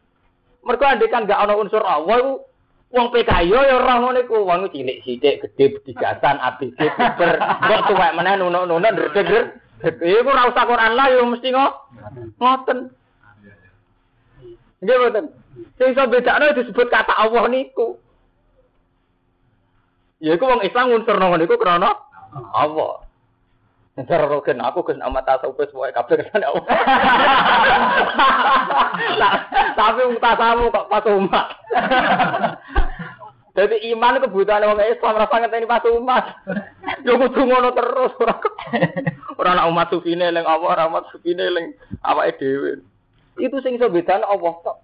[0.64, 2.34] Mergo andekan gak ana unsur Allah iku
[2.94, 8.14] Wong PKI ya ora ngono iku, wong cilik sithik, gedhe digatan, abis ber, kok tuwek
[8.14, 9.50] meneh nuno-nuno ndredeg.
[9.82, 12.94] Iku ora usah Quran lah yo mesti ngoten.
[14.84, 15.26] Nggih mboten.
[15.80, 17.96] Sing iso bedakno disebut kata Allah niku.
[20.20, 21.96] Ya iku wong Islam ngunsurno ngono iku krana
[22.52, 23.08] Allah.
[23.94, 26.66] Ntar roken aku kes nama tasawuf semuanya kabeh kesana Allah.
[29.78, 31.48] Tapi tasamu kok pas umat.
[33.54, 36.26] Jadi iman kebutuhan orang Islam rasa ini pas umat.
[37.06, 38.42] Yo kudu ngono terus ora.
[39.38, 42.82] Ora nak umat sufine eling apa ora umat sufine eling awake dhewe.
[43.38, 44.78] Itu sing iso bedane Allah tok.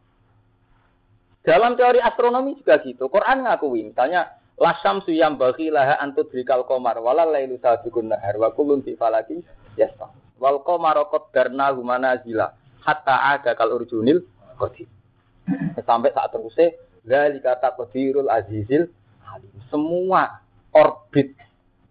[1.45, 3.07] Dalam teori astronomi juga gitu.
[3.07, 8.51] Quran ngakui misalnya Lasam suyam bagi laha antut bikal komar wala lailu sabiqun nahar wa
[8.51, 9.39] kullun fi falaki
[9.79, 10.11] yasta.
[10.35, 10.99] Wal komar
[11.31, 12.51] darna humana zila
[12.83, 14.19] hatta ada kal urjunil
[14.59, 14.91] qadim.
[15.87, 16.75] Sampai saat terusnya
[17.07, 18.91] zalika taqdirul azizil
[19.31, 19.51] alim.
[19.71, 20.43] Semua
[20.75, 21.39] orbit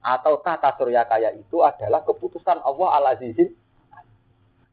[0.05, 3.49] atau tata surya kaya itu adalah keputusan Allah al azizil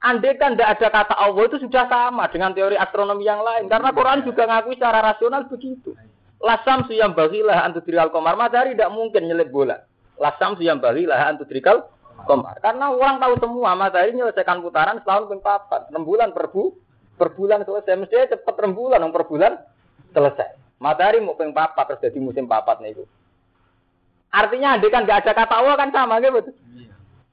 [0.06, 3.65] Andai kan tidak ada kata Allah itu sudah sama dengan teori astronomi yang lain.
[3.65, 5.98] Karena Quran juga ngakui secara rasional begitu.
[6.38, 8.38] Lasam suyam bagilah antudrikal komar.
[8.38, 9.82] Matahari tidak mungkin nyelip bola.
[10.22, 11.89] Lasam suyam bagilah antudrikal
[12.30, 12.62] komar.
[12.62, 15.89] Karena orang tahu semua matahari menyelesaikan putaran setahun papat.
[15.89, 16.78] Enam bulan per, bu,
[17.18, 17.98] per bulan selesai.
[17.98, 19.58] Mestinya cepat enam bulan, per bulan
[20.13, 20.54] selesai.
[20.78, 23.10] Matahari mau peng papat terus jadi musim papat nih itu.
[24.30, 26.54] Artinya andai kan nggak ada kata Allah kan sama gitu.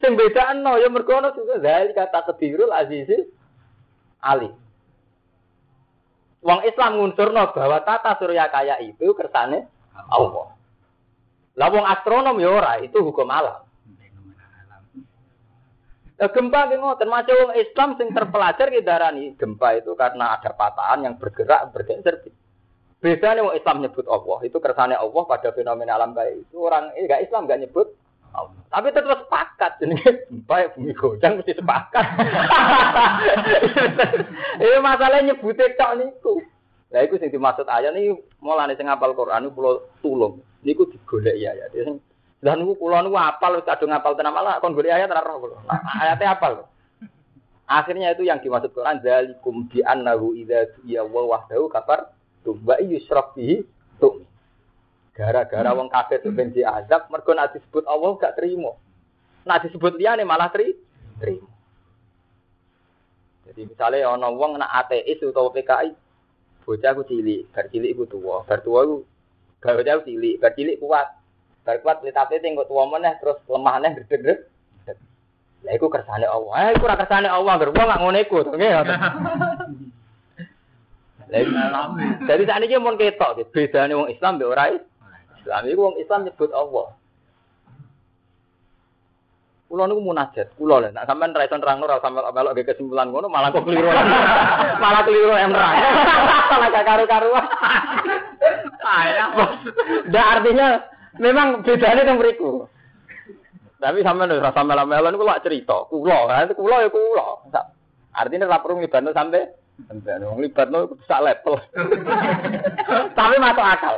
[0.02, 3.22] Sing beda no ya mergono juga dari kata kedirul azizil
[4.18, 4.50] ali.
[6.42, 9.70] Wong Islam ngunsurno bahwa tata surya kaya itu kersane
[10.10, 10.58] Allah.
[11.54, 13.62] Lah wong astronom ya ora, itu hukum alam.
[16.18, 20.50] Nah, gempa ki ngoten, macam wong Islam sing terpelajar ki darani gempa itu karena ada
[20.50, 22.26] patahan yang bergerak bergeser.
[23.02, 26.58] Nih wong Islam nyebut Allah, itu kersane Allah pada fenomena alam kayak itu.
[26.58, 27.86] Orang enggak Islam enggak nyebut.
[28.72, 32.02] Tapi tetap sepakat jenenge baik bumi goncang mesti sepakat.
[34.64, 36.40] Ini masalahnya nyebute tok niku.
[36.88, 40.40] Lah iku sing dimaksud ayat ini mulane sing ngapal Quran iku kula tulung.
[40.64, 41.68] Niku digolek ya ya.
[41.72, 42.00] Sing
[42.40, 45.36] lah niku kula niku apal wis kadung ngapal tenan malah kon golek ayat ora roh
[45.40, 45.56] kula.
[46.00, 46.64] Ayate apal.
[47.68, 52.12] Akhirnya itu yang dimaksud Quran zalikum bi annahu idza ya wa wahdahu kafar
[52.44, 53.64] tumba yusraf bihi.
[55.12, 58.72] Gara-gara wong kafir itu ben diazab, mergo nek disebut Allah gak terima.
[59.44, 60.72] Nek disebut liyane malah tri
[61.20, 61.48] terima.
[63.44, 65.92] Jadi misalnya ana wong nak ateis utawa PKI,
[66.64, 68.96] bocah aku cilik, bar cilik iku tuwa, bar tuwa iku
[69.60, 71.08] bocah cilik, bar cilik kuat.
[71.62, 73.92] Bar kuat litate tinggal tuwa meneh terus lemah meneh
[75.62, 76.72] Lah iku kersane Allah.
[76.72, 78.72] Eh iku ora kersane Allah, ger wong gak ngono iku, nggih.
[82.28, 84.74] Jadi saat ini mau ketok, bedanya wong Islam be ora
[85.42, 86.94] Islam itu wong Islam nyebut Allah.
[89.66, 90.92] Kulo niku munajat, kulo lho.
[90.92, 93.88] Nek sampean ra iso nerangno ra sampe melok ge kesimpulan ngono malah kok keliru.
[94.84, 95.76] malah keliru nerang.
[96.52, 97.46] Malah gak karu-karuan.
[98.84, 99.28] Ayah.
[100.12, 100.84] Dah artinya
[101.16, 102.68] memang bedanya yang beriku.
[103.80, 105.88] Tapi sampean ora sampe melo niku lak cerita.
[105.88, 107.26] Kulo, kan kulo ya kulo.
[108.12, 109.56] Artinya ra perlu nglibatno sampe
[109.88, 111.56] sampe wong nglibatno sak level.
[113.18, 113.96] Tapi masuk akal.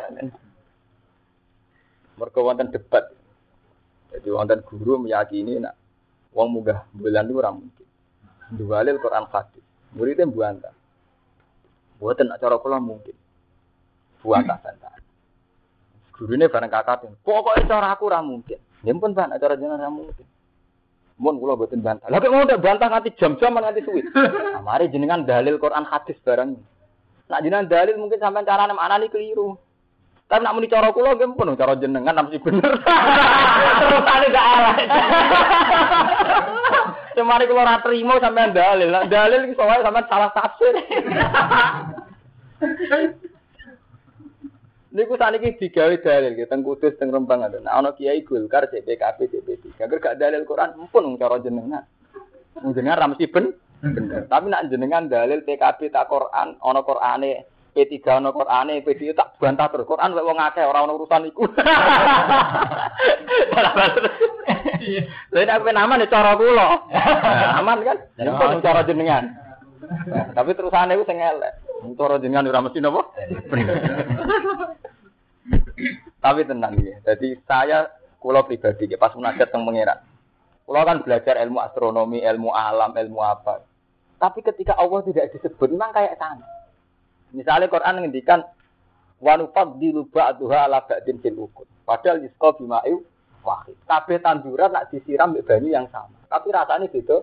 [2.15, 3.11] Mereka wonten debat.
[4.15, 5.75] Jadi wonten guru meyakini nak
[6.31, 7.87] wong munggah bulan itu orang mungkin.
[8.55, 9.65] Diwalil Quran hadis.
[9.95, 10.71] Muridnya buanta.
[11.99, 13.15] Buatan acara kula mungkin.
[14.23, 14.95] Buanta bantah.
[16.15, 18.59] Guru ini bareng kakak Pokoknya cara aku ora mungkin.
[18.85, 20.27] Ya pun ban acara jenengan ora mungkin.
[21.19, 22.07] Mun kula mboten bantah.
[22.11, 24.03] Lah kok mau ndak bantah nganti jam-jam nganti suwi.
[24.15, 26.51] Nah, mari jenengan dalil Quran hadis barang.
[27.31, 29.59] Nak jenengan dalil mungkin sampean cara anane keliru.
[30.25, 32.81] Tapi nak muni cara kula nggih pun cara jenengan mesti bener.
[33.81, 34.75] Terusane gak arah.
[37.15, 38.89] Cuma kula ora trimo sampean dalil.
[39.07, 40.75] Dalil iki soalnya sampean salah tafsir.
[44.95, 47.61] Niku saniki digawe dalil teng Kudus teng Rembang ada.
[47.61, 49.85] Nah ana Kiai Golkar CPKB CP3.
[49.85, 51.85] Agar gak dalil Quran pun cara jenengan.
[52.63, 53.53] Jenengan ra mesti ben
[53.83, 54.25] bener.
[54.31, 57.45] Tapi nak jenengan dalil PKB tak Quran, ana Qurane
[57.75, 59.91] P3 ana Qurane, P2 tak bantah terus.
[59.91, 61.43] Quran wong akeh ora ono urusan iku.
[65.35, 66.87] Lain aku aman ya cara kula.
[67.59, 67.99] Aman kan?
[68.15, 69.27] Pun cara jenengan.
[70.39, 71.51] Tapi terusane iku sing elek.
[71.99, 73.11] Cara jenengan ora mesti napa?
[76.23, 76.95] Tapi tenang ya.
[77.11, 77.91] Jadi saya
[78.23, 79.99] kulo pribadi pas munajat teng pangeran.
[80.63, 83.67] Kulo kan belajar ilmu astronomi, ilmu alam, ilmu apa.
[84.23, 86.54] Tapi ketika Allah tidak disebut memang kayak sana.
[87.35, 88.47] Misalnya Quran ngendikan
[89.19, 91.67] wa nufaddilu ba'daha ala ba'din fil ukut.
[91.83, 93.03] Padahal yusqa bima'u
[93.45, 93.77] wahid.
[93.85, 96.17] Kabeh tanduran nak disiram mbek banyu yang sama.
[96.31, 97.19] Tapi rasanya beda.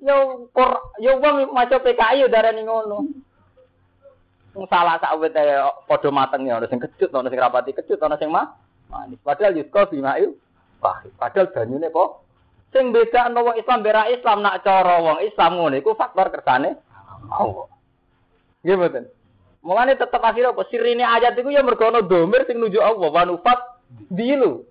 [0.00, 3.04] Yo kor yo wong maca PKI yo darani ngono.
[4.56, 5.36] Wong salah sak wit
[5.86, 8.56] padha mateng ya, ana sing kecut, ana sing rapati kecut, ana sing mah
[8.88, 9.20] manis.
[9.22, 10.34] Padahal yusko bima'il
[10.80, 11.12] pahit.
[11.20, 12.24] Padahal banyune kok
[12.72, 16.80] sing beda ana wong Islam bera Islam nak cara wong Islam ngono iku faktor kersane
[17.30, 17.68] Allah.
[18.64, 19.04] Nggih mboten.
[19.60, 23.22] Mulane tetep akhirnya apa sirine ayat iku ya mergo ana domir sing nuju Allah wa
[23.28, 23.58] nufat
[24.08, 24.64] dilu.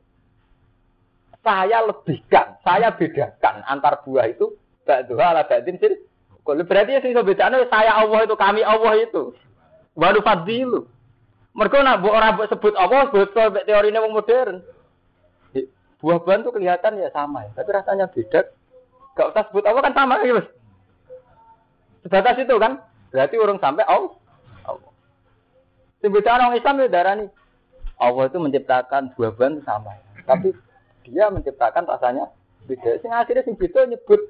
[1.40, 5.96] Saya lebihkan, saya bedakan antar buah itu ba'duha ala ba'din fil
[6.44, 9.38] kalau berarti ya sing iso bedane saya Allah itu kami Allah itu.
[9.94, 10.90] Waduh fadilu.
[11.54, 14.64] Mereka nak bu orang sebut Allah, betul teori ini modern.
[16.00, 18.48] Buah-buahan tuh kelihatan ya sama ya, tapi rasanya beda.
[19.20, 20.48] Gak usah sebut Allah kan sama ya mas.
[22.08, 22.80] Sebatas itu kan,
[23.10, 24.14] berarti orang sampai Allah.
[24.66, 24.92] Allah.
[26.00, 27.30] Sebetulnya orang Islam itu ya darah nih.
[28.00, 30.04] Allah itu menciptakan buah-buahan sama ya.
[30.24, 30.56] Tapi
[31.04, 32.32] dia menciptakan rasanya
[32.64, 33.02] beda.
[33.04, 34.22] Sing akhirnya sing beda nyebut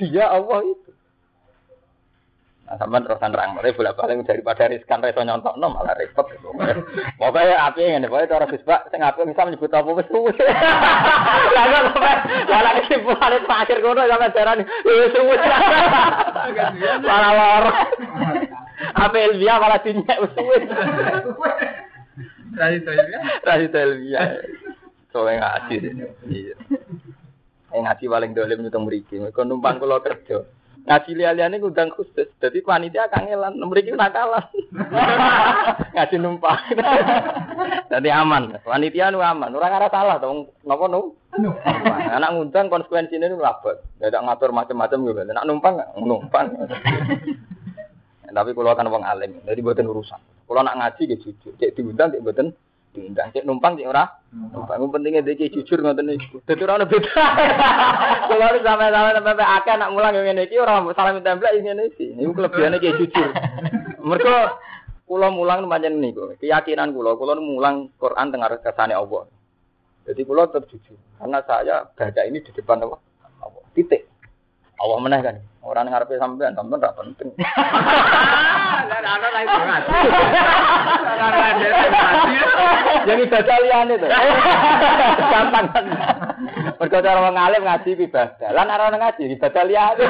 [0.00, 0.90] dia Allah itu.
[2.64, 6.24] Nah, sama terusan terang, tapi bolak balik daripada riskan reso nyontok no malah repot.
[7.20, 10.32] Pokoknya api ini, pokoknya cara bisbak, saya ngapain bisa menyebut apa wes suwe.
[11.60, 12.14] Lalu sampai
[12.56, 15.36] malah kesimpulan itu akhir kono sampai darah nih, wes suwe.
[17.04, 17.64] Malah lor.
[18.96, 20.56] Apa Elvia malah dinyek wes suwe.
[22.56, 23.18] Rasi Elvia.
[23.44, 24.22] Rasi Elvia.
[25.12, 25.36] Soalnya
[25.68, 25.76] ngaji.
[26.32, 26.56] Iya.
[27.76, 29.14] Ngaji paling dolim itu mriki.
[29.20, 30.48] Mereka numpang kulo kerja.
[30.84, 32.28] Ngaji liya-liyane ngundang khusus.
[32.36, 34.44] Jadi panitia kangelan, mriki nakalan.
[35.96, 36.60] Ngaji numpang.
[37.92, 38.60] Jadi aman.
[38.60, 39.56] Panitia nu aman.
[39.56, 40.52] Ora ngara salah to.
[40.68, 41.16] Napa nu?
[42.12, 43.80] Anak ngundang konsekuensine nu labet.
[43.96, 45.20] Dadak ngatur macam-macam gitu.
[45.24, 46.52] Nak numpang numpang.
[48.34, 50.18] Tapi kalau kan wong alim, jadi buatin urusan.
[50.50, 52.50] Kalau nak ngaji gitu jujur, cek diundang, cek buatin
[52.94, 54.06] diundang, cek numpang, cek ora.
[54.30, 56.38] Numpang, pentingnya dia jujur ngoten niku.
[56.46, 57.10] Dadi ora ono beda.
[58.30, 62.14] Kalau lu sampai-sampai sampai akeh anak mulang ngene iki ora salam template ngene iki.
[62.14, 63.28] Niku kelebihane ki jujur.
[63.98, 64.62] Mergo
[65.10, 66.38] kula mulang pancen niku.
[66.38, 69.26] Keyakinan kula, kula mulang Quran tengah kersane Allah.
[70.06, 70.96] Jadi kula tetap jujur.
[71.18, 72.78] Karena saya baca ini di depan.
[72.78, 73.02] Allah.
[73.74, 74.13] Titik.
[74.82, 75.36] Allah meneh kan.
[75.64, 77.28] Orang ngarepe sampean, sampean ora penting.
[83.08, 84.08] Yang ibadah liyane to.
[85.32, 85.66] Gampang.
[86.76, 88.48] Mergo cara wong alim ngaji ibadah.
[88.52, 90.04] Lan ora ngaji ibadah liyane.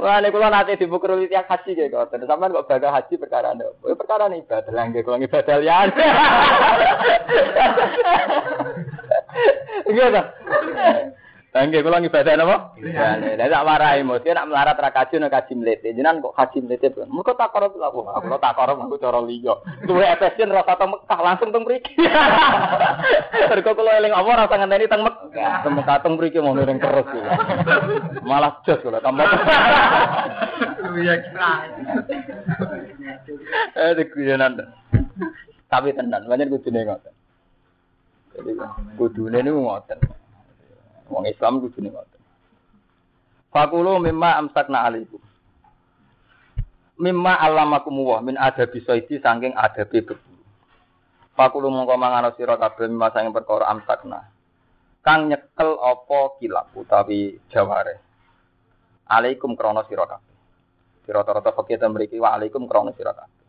[0.00, 3.52] Wah, ini kalau nanti dibukur tiap haji kayak kau, terus sampean kok baga haji perkara
[3.52, 5.88] nih, oh, perkara nih ibadah lah, kalau ibadah lian.
[9.90, 10.22] Gitu.
[11.50, 12.78] Bangke kula ngibadah napa?
[12.78, 13.18] Ya,
[13.50, 15.90] tak marahi mesti nak melarat ra kaji nek kaji mlete.
[15.90, 16.94] Jenengan kok kaji mlete.
[17.10, 18.06] Muga tak korup lha aku.
[18.06, 19.58] Aku tak korup aku cara liya.
[19.82, 21.98] Duwe efesien rasa teng Mekah langsung teng mriki.
[23.50, 25.54] Mergo kula eling apa rasa ngenteni teng Mekah.
[25.66, 27.10] Teng Mekah teng mriki mau ning terus.
[28.22, 29.26] Malah jos kula tambah.
[30.90, 31.52] Iya kira.
[33.78, 34.58] Eh dikuyenan.
[35.70, 37.14] Tapi tenan, banyak kudune ngoten.
[38.40, 38.56] Jadi
[38.96, 40.00] kudune niku ngoten.
[41.12, 42.20] Wong Islam kudu ning ngoten.
[43.52, 45.20] Fakulu mimma amsakna alaikum.
[47.00, 50.40] Mimma alamakum wa min adabi saidi saking adabi berburu.
[51.36, 54.32] Fakulu mongko mangan sira kabeh mimma saking perkara amsakna.
[55.04, 58.00] Kang nyekel apa kilap utawi jaware.
[59.08, 60.36] Alaikum krana sira kabeh.
[61.04, 63.39] Sira rata fakih ta mriki wa alaikum krana sira kabeh.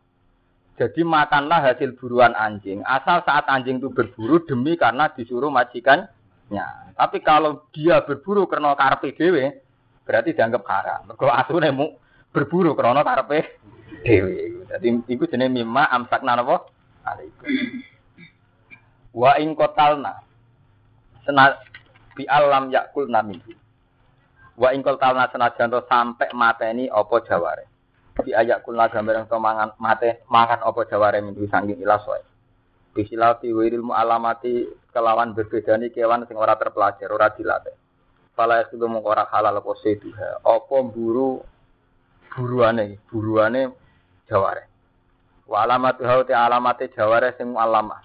[0.80, 2.82] Jadi makanlah hasil buruan anjing.
[2.88, 6.95] Asal saat anjing itu berburu demi karena disuruh majikannya.
[6.95, 9.61] Tapi kalau dia berburu karena karpe dewe,
[10.07, 10.99] berarti dianggap haram.
[11.11, 11.88] Mergo asune mu
[12.32, 13.61] berburu karena karpe
[14.03, 14.65] dewe.
[14.72, 15.91] Jadi itu jenis mimma
[16.24, 16.67] napa?
[17.03, 17.47] Alaikum.
[19.11, 20.24] Wa ing kotalna.
[21.28, 21.57] Sena
[22.15, 23.43] bi alam yakul namin.
[24.55, 27.70] Wa ing kotalna senajan sampai mateni apa jaware.
[28.20, 32.22] Bi ayak kulna gambar yang mangan mate makan apa jaware minggu sangking ilas wae.
[32.91, 37.72] Bisilafi wiril alamati kelawan berbedani kewan sing ora terpelajar, ora dilatih.
[38.36, 40.43] Fala itu mung halal apa seduha.
[40.43, 41.39] Apa buru
[42.36, 43.72] buruane, buruane
[44.28, 44.68] jaware.
[45.47, 47.99] Wa alamatu hau te alamate jaware sing alamah.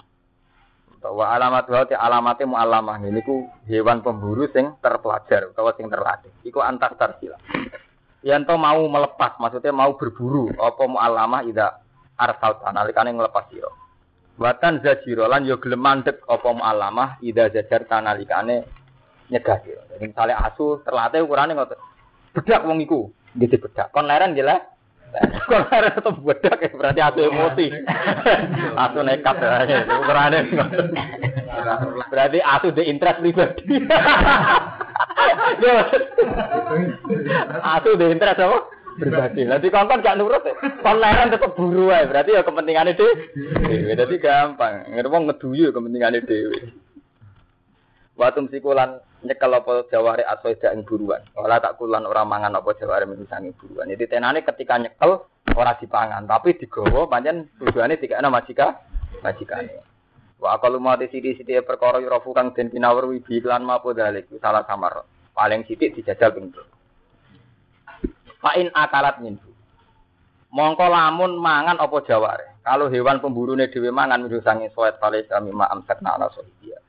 [1.03, 2.47] Wa alamatu hau te alamate.
[2.47, 6.31] Ini ku hewan pemburu sing terpelajar utawa sing terlatih.
[6.43, 7.39] Iku antar tarsila.
[8.27, 10.51] Yanto mau melepas, maksudnya mau berburu.
[10.59, 11.79] Apa mu'alamah ida
[12.18, 13.70] arsal nalikane ngelepas sira.
[14.35, 18.66] Watan zajiro lan yo gelem mandek apa mu'alamah ida zajar tanalikane
[19.31, 19.83] nyegah sira.
[19.95, 21.79] Jadi misalnya asu terlatih ukurane ngoten.
[22.35, 23.95] Bedak wong iku, gitu bedak.
[23.95, 24.59] Kon leren jelas.
[25.49, 27.66] Kon leren tetep bedak ya berarti asu emosi.
[28.91, 29.87] asu nekat ya.
[30.03, 30.87] Ukurane ngoten.
[32.12, 33.87] Berarti asu de interest pribadi.
[37.62, 38.59] Asu de interest apa?
[38.97, 39.45] Pribadi.
[39.45, 40.57] Nanti kon gak nurut ya.
[40.80, 42.09] Kon leren tetep buru ae.
[42.09, 43.12] Berarti ya kepentingane dhewe.
[43.93, 44.89] Dadi gampang.
[44.89, 46.72] Ngerti ngeduyu kepentingane dhewe.
[48.16, 51.20] Watum sikulan nyekel apa jaware asoida ing buruan.
[51.37, 53.93] Ora tak kulan ora mangan apa jaware misangi buruan.
[53.93, 55.20] Jadi tenane ketika nyekel
[55.53, 58.80] ora dipangan, tapi digawa pancen tujuane dikene majika
[59.20, 59.84] majikane.
[60.41, 65.05] Wa akalu mati sidi-sidi perkara yurafu kang den pinawruhi bi lan mapo dalik salah samar.
[65.37, 66.49] Paling sithik dijajal ping
[68.41, 69.53] Fa in akalat minhu.
[70.49, 72.57] Mongko lamun mangan apa jaware.
[72.64, 76.80] Kalau hewan pemburune dhewe mangan minhu sange soet pale sami ma amsakna ala sohibia.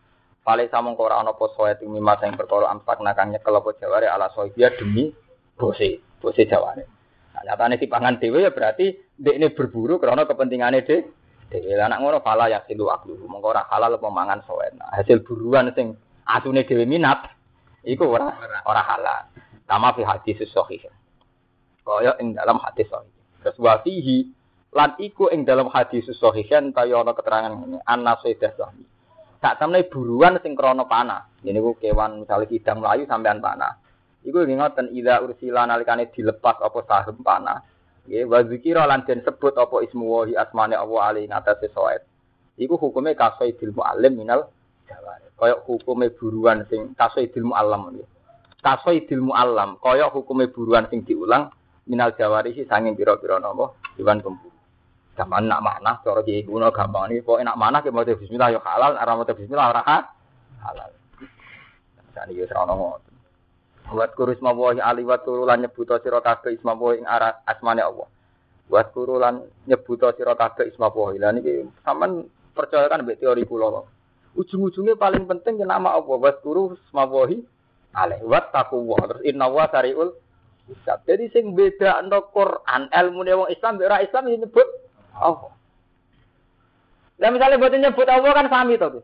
[0.47, 4.31] Pale samong ora ana apa soet mimma sing perkara amsakna kang nyekel apa jaware ala
[4.31, 5.11] sohibia demi
[5.59, 6.87] bose, bose jaware.
[7.35, 11.03] Nah, nyatane dipangan dhewe ya berarti ndekne berburu karena kepentingane dhewe.
[11.51, 13.19] Dhewe anak ngono fala ya silu aklu.
[13.27, 14.71] Mongko halal apa mangan soet.
[14.79, 17.36] Nah, hasil buruan sing asune dhewe minat
[17.87, 18.35] iku ora
[18.67, 19.23] ora halal.
[19.67, 20.83] Kama fi hadis sahih
[21.87, 23.11] kaya ing dalam hadis sahih.
[23.43, 23.57] Terus
[24.75, 28.83] lan iku ing dalam hadis sahih kaya ana keterangan ngene anna sayyidah sahmi.
[29.37, 31.29] Tak temne buruan sing krana panah.
[31.45, 33.77] Ini ku kewan misalnya kidang melayu sampean panah.
[34.25, 37.61] Iku ngoten ida ursila nalikane dilepas apa saham panah.
[38.09, 42.01] Nggih wa zikira lan den sebut apa ismu wahi asmane Allah ali ngatasé soet.
[42.57, 44.49] Iku hukume kasaidil muallim minal.
[45.37, 48.07] Kaya hukume buruan sing kasaidil muallam nggih.
[48.63, 51.53] Kasaidil muallam kaya hukume buruan sing diulang
[51.85, 54.51] minal jawari sih sanging pira-pira napa hewan pemburu.
[55.13, 58.61] Zaman nak mana cara kiai kuno gampang ini kok enak mana ke mau bismillah yo
[58.61, 59.81] halal, ora mau bismillah ora
[60.61, 60.91] halal.
[62.13, 63.07] Sani yo ora ono
[63.87, 68.03] Buat kurus mawahi aliwat turu lan nyebuto sira kabeh isma ing arah asmane Allah.
[68.67, 71.15] Buat kuru lan nyebuto sira kabeh isma wahi.
[71.23, 73.87] Lah niki sampean percaya kan mbek teori kula.
[74.37, 76.15] Ujung-ujungnya paling penting nama Allah.
[76.15, 77.41] Buat kuru isma wahi
[77.97, 78.21] alaih.
[78.23, 79.01] Wat taqwa.
[79.09, 80.13] Terus inna wa sariul
[80.69, 81.01] hisab.
[81.09, 84.67] Jadi sing beda no Quran, ilmu wong Islam, ora Islam yang nyebut
[85.17, 85.51] Allah.
[87.17, 89.01] Nah misalnya buat nyebut Allah kan sami tuh.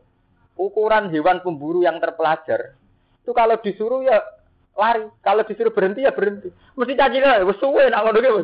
[0.54, 2.78] Ukuran hewan pemburu yang terpelajar
[3.24, 4.20] itu kalau disuruh ya
[4.76, 6.52] lari, kalau disuruh berhenti ya berhenti.
[6.76, 8.40] Mesti caci lah, wes suwe nak ngono gitu.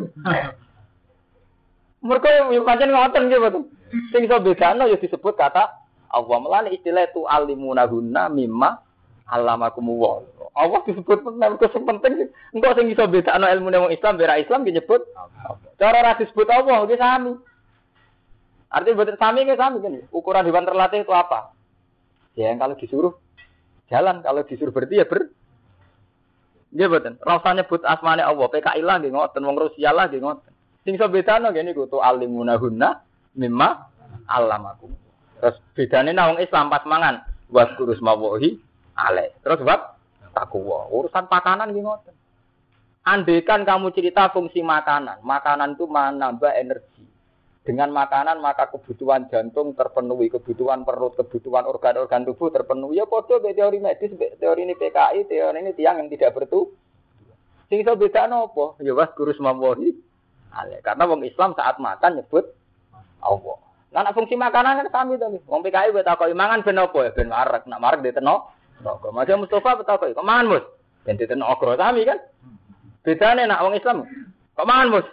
[2.00, 3.60] Mereka yang pancen ngoten gitu.
[4.08, 5.68] Sing iso bedano ya disebut kata
[6.10, 8.82] Allah melani istilah itu alimunahunna mimma
[9.30, 10.26] alamakumullah.
[10.58, 12.12] Allah disebut penting, itu penting.
[12.50, 15.06] Engkau sing iso bedakno ilmu Islam, bera Islam disebut.
[15.78, 17.32] Cara ora disebut Allah, iki sami.
[18.70, 19.98] Artinya betul sami ke sami kan.
[20.14, 21.54] Ukuran hewan terlatih itu apa?
[22.38, 23.14] Ya yang kalau disuruh
[23.90, 25.30] jalan, kalau disuruh berhenti ya ber.
[26.70, 27.14] Nggih betul.
[27.22, 30.52] Rasa nyebut asmane Allah, PKI lah nggih ngoten, wong Rusia lah nggih ngoten.
[30.86, 32.88] Sing iso bedano ngene iku tu alimunahunna
[33.34, 33.68] mimma
[34.30, 34.94] alamakum.
[35.40, 38.60] Terus bedane nang wong Islam pas mangan waskurus mawahi
[38.94, 39.32] ale.
[39.40, 39.96] Terus bab
[40.36, 40.86] takwa.
[40.92, 42.14] Urusan makanan iki ngoten.
[43.00, 47.08] Andaikan kamu cerita fungsi makanan, makanan itu menambah energi.
[47.64, 53.00] Dengan makanan maka kebutuhan jantung terpenuhi, kebutuhan perut, kebutuhan organ-organ tubuh terpenuhi.
[53.00, 56.72] Ya podo be teori medis, be teori ini PKI, teori ini tiang yang tidak bertu.
[57.68, 58.80] Sing iso beda nopo?
[58.84, 59.92] Ya was guru semawahi.
[60.50, 62.42] Ale, karena wong Islam saat makan nyebut
[63.22, 63.59] Allah.
[63.90, 65.26] Nah, fungsi makanan kan sami to.
[65.50, 69.12] Wong PKI wis takoki mangan ben apa ya ben marek, nak marek diteno Rokok.
[69.12, 70.24] Masih Mustafa betul kok.
[70.24, 70.64] Mangan mus?
[71.04, 72.16] Dan tidak ogro sami kan?
[73.04, 74.08] Bedanya nak wong Islam.
[74.56, 75.06] Kok mangan mus?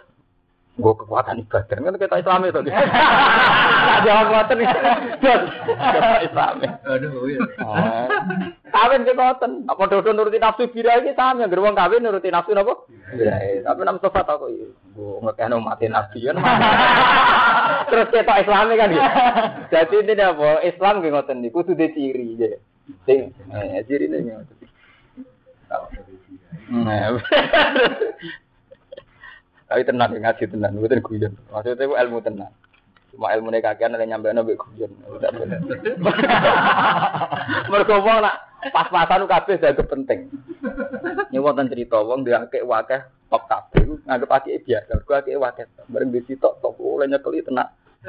[0.78, 2.60] Gue kekuatan ibadah kan kita Islam itu.
[4.06, 4.78] Jawab ngoten iki.
[6.22, 6.54] Islam.
[6.86, 7.42] Aduh, iya.
[8.70, 9.66] Kawin ke ngoten.
[9.66, 12.78] Apa dodo nuruti nafsu bira iki sami anggere wong kawin nuruti nafsu napa?
[13.10, 13.66] Birahe.
[13.66, 16.38] Tapi nam sofa tak kok gue ngekeno mati nabi kan.
[17.90, 18.94] Terus kita Islam kan.
[19.74, 20.62] Jadi ini apa?
[20.62, 22.54] Islam ngoten niku kudu ciri ya.
[23.02, 24.56] Sing eh cirine ngoten.
[26.68, 27.16] Nah,
[29.68, 31.36] Tapi tenang ngaji tenang, bukan guyon.
[31.52, 32.48] Maksudnya itu ilmu tenang.
[33.12, 34.88] Cuma ilmu ini kakian ada nyampe nabi guyon.
[35.20, 35.60] Bener.
[37.70, 38.24] Mereka wong
[38.72, 40.32] pas-pasan kabeh jaga penting.
[41.28, 44.96] Ini wonten cerita wong dia akeh wakeh top kabeh nganggep akeh biasa.
[44.96, 45.68] Mergo akeh wakeh.
[45.92, 47.68] Bareng di situ top oleh nyekeli tenang.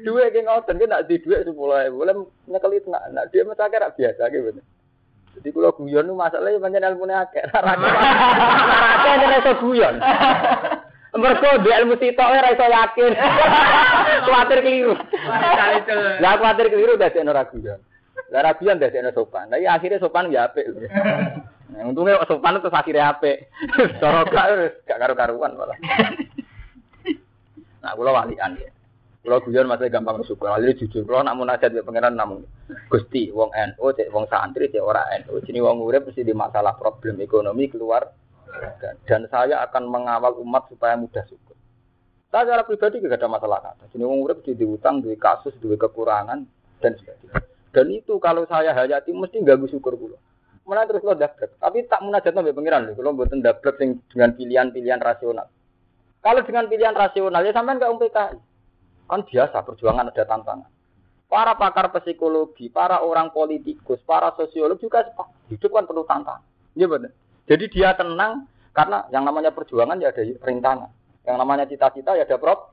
[0.00, 2.16] Duwe ki ngoten ki nak di dhuwit 10.000, boleh
[2.48, 3.04] nyekeli tenang.
[3.16, 4.64] Nak dia mesake rak biasa bener.
[5.38, 7.44] Jadi kalau guyon itu masalahnya banyak ilmu akeh.
[8.98, 9.94] Akeh nek iso guyon.
[11.10, 13.12] Mergo di ilmu sitok ora iso yakin.
[14.26, 14.94] Kuatir keliru.
[16.22, 17.80] Lah kuatir keliru dadi ora guyon.
[18.30, 19.48] Lah ra guyon dadi sopan.
[19.48, 20.66] Lah akhirnya sopan ya apik.
[21.70, 23.46] Nah, untungnya sopan itu akhirnya apik.
[24.02, 24.26] Gak
[24.90, 25.78] gak karu-karuan malah.
[27.78, 28.74] Nah, kula walian ya.
[29.20, 30.48] Kalau guyon masih gampang bersyukur.
[30.48, 32.40] Lalu jujur, kalau nak munajat di pangeran namun
[32.88, 35.44] gusti, wong NU, cek wong santri, cek ora NU.
[35.44, 38.08] Jadi wong urip mesti di masalah problem ekonomi keluar.
[39.04, 41.54] Dan saya akan mengawal umat supaya mudah syukur.
[42.32, 43.92] Saya secara pribadi tidak ada masalah kata.
[43.92, 46.40] Jadi wong urip mesti diutang, di kasus, di kekurangan
[46.80, 47.44] dan sebagainya.
[47.70, 50.16] Dan itu kalau saya hayati mesti ganggu syukur kula.
[50.64, 51.60] Mulai terus lo dablek.
[51.60, 52.96] Tapi tak munajat nabi pangeran lho.
[52.96, 53.76] Kalau buatan dablek
[54.10, 55.46] dengan pilihan-pilihan rasional.
[56.24, 58.49] Kalau dengan pilihan rasional ya sampean gak PKI.
[59.10, 60.70] Kan biasa perjuangan ada tantangan.
[61.26, 65.02] Para pakar psikologi, para orang politikus, para sosiolog juga
[65.50, 66.46] hidup kan perlu tantangan.
[66.78, 67.10] Iya benar.
[67.50, 70.90] Jadi dia tenang karena yang namanya perjuangan ya ada rintangan.
[71.26, 72.70] Yang namanya cita-cita ya ada prop.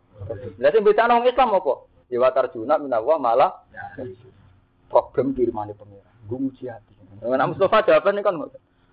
[0.62, 1.74] Jadi bisa orang Islam apa?
[2.14, 3.52] Ya watar juna minawa malah
[4.94, 6.06] problem kirimane pengira.
[6.30, 6.94] Gue muji hati.
[7.18, 8.38] Nah, Mustafa jawabannya kan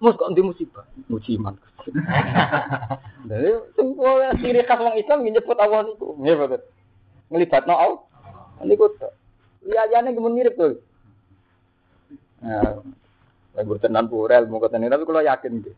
[0.02, 0.84] Mus kok di musibah?
[1.08, 1.54] Muji iman.
[3.78, 6.18] Semua ciri khas orang Islam nyebut awal itu.
[6.20, 6.60] Iya betul
[7.34, 8.00] ngelibat no Allah.
[8.62, 8.94] Ini kok
[9.66, 10.78] liyane kemun mirip tuh.
[12.46, 12.78] Nah,
[13.58, 15.72] lagi bertenan purel mau ketemu tapi kalau yakin gitu.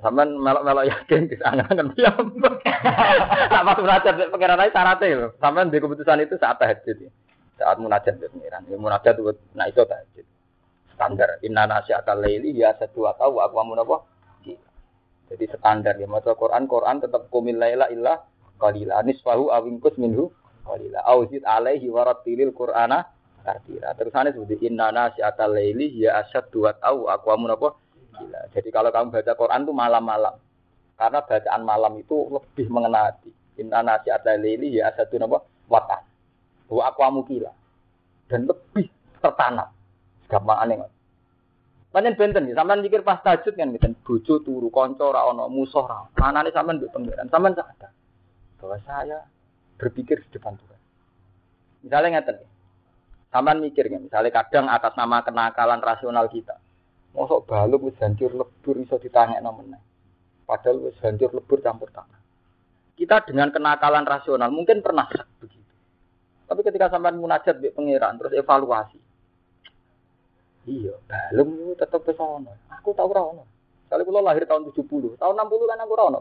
[0.00, 2.24] Sampean melok-melok yakin di sana kan piyam.
[3.52, 5.28] Tak pas munajat pengiran aja syaratnya lho.
[5.36, 7.10] Sampean di keputusan itu saat tahajud ya.
[7.60, 8.64] Saat munajat di pengiran.
[8.72, 10.24] Ya munajat itu nah itu tahajud.
[10.96, 13.96] Standar inna akal laili ya satu atau aku amun apa?
[15.32, 18.20] Jadi standar ya maca Quran Quran tetap kumil laila illah
[18.62, 19.02] qalila.
[19.02, 20.30] Nisfahu awingkus minhu
[20.62, 21.02] qalila.
[21.10, 23.10] Auzid alaihi warattilil qur'ana
[23.42, 27.74] tartila terusane seperti inna nasyatal laili ya asyad dua tahu aku amun apa?
[28.14, 28.40] Gila.
[28.54, 30.34] Jadi kalau kamu baca Quran tuh malam-malam.
[30.94, 33.34] Karena bacaan malam itu lebih mengena hati.
[33.58, 35.42] Inna nasyatal laili ya asyad apa?
[35.66, 36.02] Watan
[36.72, 37.50] wa aku amu gila.
[38.30, 38.86] Dan lebih
[39.18, 39.68] tertanam.
[40.30, 40.80] Gampang aneh
[41.92, 45.84] Panjen benten ya, sampean mikir pas tajud kan gitu, bojo turu, kanca ora ana, musuh
[45.84, 46.08] ora.
[46.16, 47.92] Manane sampean mbek pangeran, sampean sadar
[48.62, 49.26] bahwa saya
[49.74, 50.80] berpikir di depan Tuhan.
[51.82, 52.46] Misalnya ngeten,
[53.34, 56.62] sampean mikir ya, misalnya kadang atas nama kenakalan rasional kita,
[57.10, 59.82] mosok baluk wis hancur lebur iso ditangekno meneh.
[60.46, 62.22] Padahal wis hancur lebur campur tanah.
[62.94, 65.10] Kita dengan kenakalan rasional mungkin pernah
[65.42, 65.74] begitu.
[66.46, 69.00] Tapi ketika sampean munajat mbek pangeran terus evaluasi.
[70.62, 72.54] Iya, balung itu tetap pesono.
[72.70, 73.44] Aku tahu ora ono.
[73.92, 76.18] Lahir tahun 70, tahun 60 kan aku ora ono.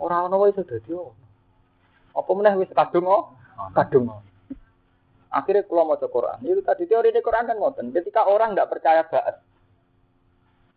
[0.00, 1.23] Ora ono wae sudah ono.
[2.14, 3.34] Apa meneh wis kadung oh?
[3.74, 4.10] Kadung.
[5.34, 7.90] Akhirnya kalau mau Quran, itu tadi teori di Quran kan ngoten.
[7.90, 9.42] Ketika orang nggak percaya baat,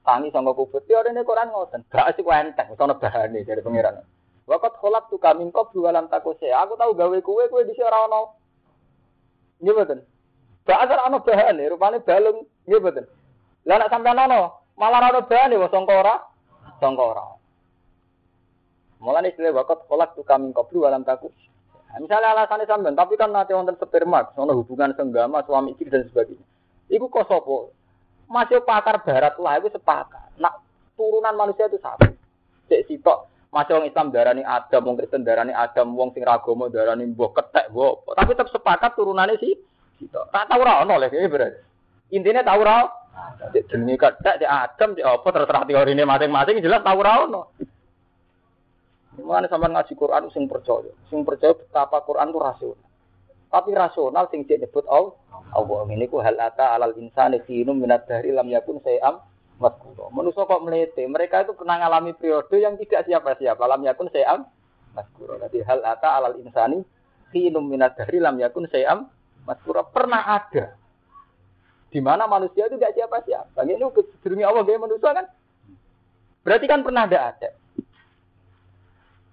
[0.02, 1.86] tangi sama kubur, teori di Quran ngoten.
[1.94, 4.02] Baat sih enteng, sono bahane dari pangeran.
[4.50, 6.50] Wakat kolak tuh kami kau jualan takose.
[6.50, 8.22] Aku tahu gawe kue kue di sana ono.
[9.62, 10.00] Iya betul.
[10.66, 12.50] Baat ora ono bahane, rupane balung.
[12.66, 13.06] Iya betul.
[13.70, 16.18] Lah nak sampean ono, malah ono bahane wong sangka
[16.82, 17.37] Sangka
[18.98, 21.30] Mulane istilah wakot kolak tuh kami koplu alam takut.
[21.88, 26.04] Nah, misalnya alasannya sampean, tapi kan nanti wonten sperma, sono hubungan senggama, suami istri dan
[26.10, 26.44] sebagainya.
[26.92, 27.72] Iku kok sopo?
[28.28, 30.36] Masih pakar barat lah, itu sepakat.
[30.42, 30.60] Nak
[31.00, 32.12] turunan manusia itu satu.
[32.68, 37.08] Cek sitok, masih orang Islam darani Adam, wong Kristen darani Adam, wong sing ragomo darani
[37.08, 38.04] mbok ketek, mbok.
[38.12, 39.56] Tapi tetap sepakat turunannya sih.
[40.04, 40.28] Sitok.
[40.30, 41.62] Tak tahu ra ono lho berarti.
[42.12, 42.84] Intinya tahu ra.
[43.56, 47.56] Jenenge ketek, Adam, apa terserah teori ini masing-masing jelas tahu ra ono.
[49.18, 52.88] Mulane sampean ngaji Quran sing percaya, sing percaya betapa Quran itu rasional.
[53.48, 55.16] Tapi rasional sing disebut Allah.
[55.56, 59.24] Allah ini ku hal ata alal insani khinum minat dari lam yakun sayam
[59.58, 60.12] maskura.
[60.12, 61.08] Manusia kok melete.
[61.08, 63.64] Mereka itu pernah mengalami periode yang tidak siapa-siapa.
[63.64, 64.44] Lam yakun sayam
[64.92, 65.40] maskura.
[65.48, 66.84] Jadi hal ata alal insani
[67.32, 69.08] khinum minat dari lam yakun sayam
[69.48, 69.88] maskura.
[69.88, 70.76] Pernah ada.
[71.88, 73.64] Di mana manusia itu tidak siapa-siapa.
[73.64, 73.80] Ini
[74.20, 75.26] kedurungi Allah gaya manusia kan.
[76.44, 77.50] Berarti kan pernah ada ada.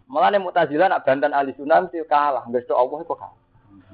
[0.04, 2.44] Malah nih mutazilah nak bantan ahli sunnah mesti kalah.
[2.48, 3.38] Nggak Allah itu kalah.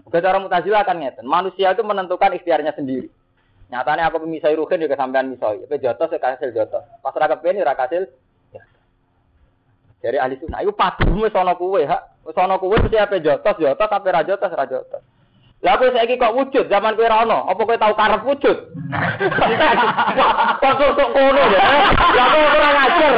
[0.05, 1.25] Bukan cara mutazilah kan ngeten.
[1.27, 3.07] Manusia itu menentukan ikhtiarnya sendiri.
[3.71, 5.63] Nyatanya aku memisai ruhin juga sampean misoi.
[5.71, 6.83] Tapi jotos saya kasil jotos.
[6.99, 8.11] Pas raka peni raka kasil.
[8.51, 8.63] Ya.
[10.03, 10.67] Dari ahli sunnah.
[10.67, 12.03] Itu padumu sono kue ha.
[12.27, 15.03] Sono kue mesti apa jotos jotos rajotos.
[15.61, 18.57] Lah kowe saiki kok wujud zaman kowe ra ono, apa kowe tau karep wujud?
[20.61, 21.65] Kok kok ngono ya?
[22.17, 23.13] Ya kok ora ngajar.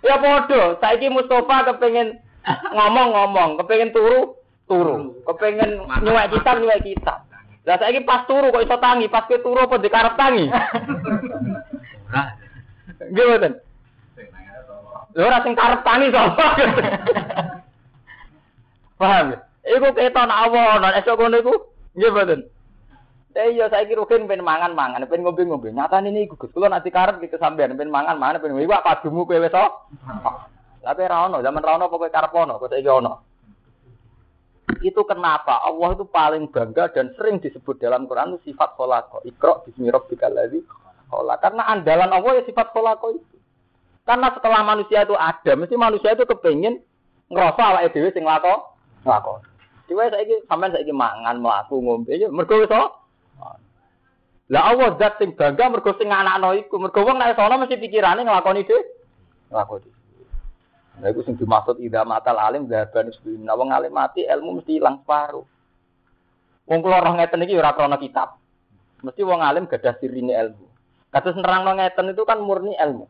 [0.00, 2.16] ya padha, saiki Mustafa kepengin
[2.72, 5.20] ngomong-ngomong, kepengin turu, turu.
[5.28, 7.28] Kepengin nyuwek kitab, nyuwek kitab.
[7.68, 10.48] Lah saiki pas turu kok iso tangi, pas kowe turu apa dikarep tangi?
[13.12, 13.52] Nggih mboten.
[15.12, 16.46] Lha ora sing karep tangi sapa?
[18.96, 19.38] Paham ya?
[19.66, 21.54] Iku keton Allah ana esuk ngono iku
[21.98, 22.40] nggih mboten.
[23.36, 25.68] Eh iya saiki rugen ben mangan-mangan, ben ngombe-ngombe.
[25.68, 29.52] Nyatane niku Gus, kula nanti karep iki sampean ben mangan-mangan ben iku padumu kowe wis
[30.86, 33.12] Tapi ra ono, zaman ra ono pokoke karep ono, kok saiki ono.
[34.80, 39.20] Itu kenapa Allah itu paling bangga dan sering disebut dalam Quran itu sifat kholako.
[39.26, 40.62] Ikro bismi rabbikal ladzi
[41.42, 43.36] Karena andalan Allah ya sifat kholako itu.
[44.06, 46.78] Karena setelah manusia itu ada, mesti manusia itu kepengen
[47.26, 48.22] ngerasa awake dhewe sing
[49.06, 49.40] lako nglakon.
[49.86, 52.70] Dewe saiki sampean saiki mangan, mlaku, ngombe ya mergo wis
[54.46, 58.22] Lah Allah zat sing bangga mergo sing anakno iku, mergo wong nek sono mesti pikirane
[58.22, 58.82] nglakoni dhewe.
[59.50, 59.90] Nglakoni.
[61.02, 64.78] Nah iku sing dimaksud ida matal alim dhaban sebelum nah, wong alim mati ilmu mesti
[64.78, 65.42] ilang separuh.
[66.66, 68.38] Wong kula roh ngeten iki ora krana kitab.
[69.02, 70.66] Mesti wong alim gadah sirine ilmu.
[71.10, 73.06] Kados nerangno ngeten itu kan murni ilmu.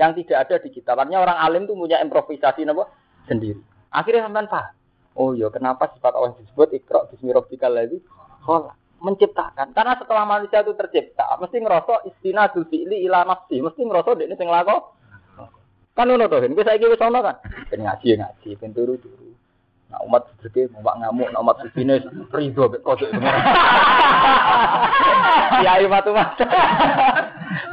[0.00, 0.96] Yang tidak ada di kitab.
[0.96, 2.88] Artinya orang alim itu punya improvisasi napa
[3.28, 3.60] sendiri.
[3.92, 4.74] Akhirnya sampean paham.
[5.14, 8.02] Oh iya, kenapa sifat Allah disebut ikra bismi rabbikal ladzi
[8.42, 8.74] khalaq?
[8.98, 9.70] Menciptakan.
[9.76, 14.48] Karena setelah manusia itu tercipta, mesti ngerasa istinadul fi'li ila nafsi, mesti ngerasa dekne sing
[14.48, 14.96] lako.
[15.94, 17.38] Kan ngono to, wis saiki wis ono kan.
[17.70, 19.30] Ben ngaji ngaji, ben turu-turu.
[19.92, 22.02] Nah umat sedeke mau ngamuk, nah umat supine
[22.34, 23.14] rido mek kodok.
[25.62, 26.34] Ayo matu mas.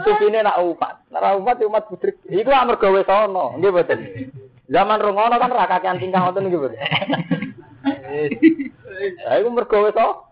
[0.05, 2.21] Supine nak umat, nak umat umat budrik.
[2.29, 3.99] Iku amarga wis ono, nggih mboten.
[4.71, 6.71] Zaman rungono kan ra kakean tingkah ngoten iki, Bro.
[9.27, 10.31] Lah iku mergo wis ono.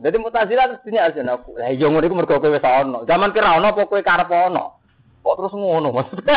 [0.00, 1.60] Dadi mutazilah terus aku.
[1.60, 3.04] Lah iya ngono.
[3.04, 4.80] Zaman kira ono apa kowe karep ono?
[5.20, 6.36] Terus ngono maksudnya.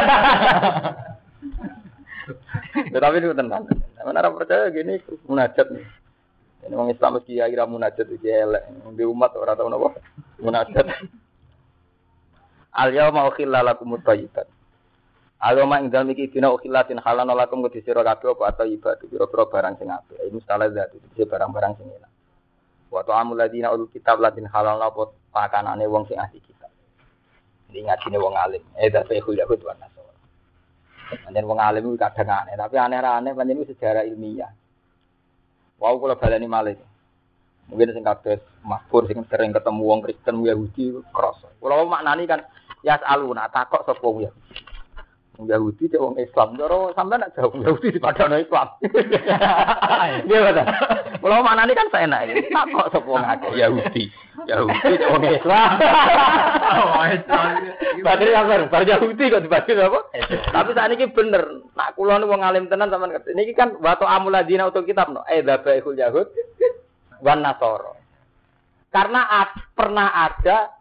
[2.92, 3.64] Tetapi itu tenan.
[4.04, 5.86] Mana ora percaya gini munajat nih.
[6.68, 8.64] Ini orang Islam meski kira munajat itu elek.
[8.92, 9.90] Di umat orang tahu napa
[10.44, 10.86] munajat.
[12.76, 14.52] Al yauma ukhilla lakum thayyibat.
[15.38, 19.46] Agama ing dalem iki dina ukhilatin halana lakum kudu sira kabeh apa atau ibadah pira-pira
[19.46, 20.18] barang sing apik.
[20.18, 22.12] Ini salah zat itu barang-barang sing enak.
[22.90, 26.74] Wa ta'amul ladina ul kitab ladin halana apa pakanane wong sing ahli kitab.
[27.70, 28.66] Ini ngajine wong alim.
[28.82, 30.14] Eh dadi Yahud wa Nasara.
[31.22, 34.50] Pancen wong alim itu kadang aneh, tapi aneh ra aneh pancen sejarah ilmiah.
[35.78, 36.82] Wau kula baleni malih.
[37.70, 41.46] Mungkin sing kados makfur sing sering ketemu wong Kristen Yahudi krasa.
[41.62, 42.42] Kula maknani kan
[42.82, 44.67] ya aluna takok sapa wong Yahudi.
[45.46, 46.58] Yahudi cek wong Islam.
[46.58, 48.68] Jaro sampean nak jauh Yahudi di padang Islam.
[50.28, 50.66] Iya betul.
[51.22, 52.50] Kalau mana ini kan saya naik.
[52.50, 54.04] Tak kok sepuluh ngake Yahudi.
[54.50, 55.70] Yahudi cek wong Islam.
[56.68, 57.48] Oh Islam.
[58.02, 60.00] Berarti yang baru Yahudi kok dibagi apa?
[60.50, 61.44] Tapi saat ini bener.
[61.78, 63.38] Nak kulon wong alim tenan sampean ngerti.
[63.38, 65.22] Ini kan waktu amuladina untuk kitab no.
[65.30, 66.28] Eh dabaihul Yahud
[67.22, 67.94] wan Nasoro.
[68.90, 69.46] Karena
[69.78, 70.74] pernah ada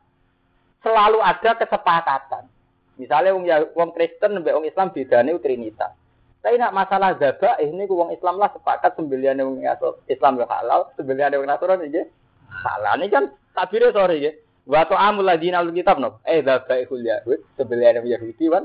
[0.81, 2.56] selalu ada kesepakatan
[2.97, 5.93] Misalnya wong ya wong Kristen mbek wong Islam bedane trinitas.
[6.41, 9.61] Tapi nak masalah zabah ini wong Islam lah sepakat sembilan wong
[10.09, 12.07] Islam ya halal, sembilan wong Nasrani nggih.
[12.49, 14.35] Halal ini kan tabire sore nggih.
[14.67, 16.25] Wa ta'amul ladina al kitab no.
[16.25, 18.65] Eh zabaihul yahud, sembilan wong Yahudi kan.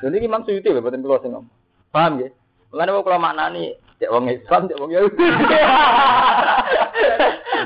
[0.00, 1.36] Jadi Imam Suyuti lho boten kula sing.
[1.92, 2.30] Paham nggih?
[2.72, 3.64] Mulane kok kula maknani
[4.00, 5.26] cek wong Islam, cek wong Yahudi.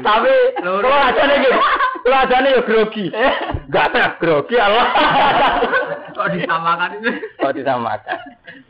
[0.07, 1.55] Tapi kula ajane nggih.
[2.01, 3.07] Kula ajane yo grogi.
[3.71, 4.87] Enggak tak grogi Allah.
[6.21, 7.11] Kok disamakan itu?
[7.41, 8.19] Kok disamakan.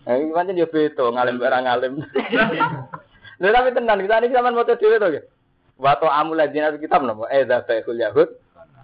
[0.06, 1.92] Nah, ini pancen yo beda ngalim barang ngalim.
[3.42, 5.24] Lha tapi tenan kita ini sampean moto dhewe to nggih.
[5.82, 7.26] Wa ta amul ladina kitab napa?
[7.34, 8.30] Eh da baikul yahud.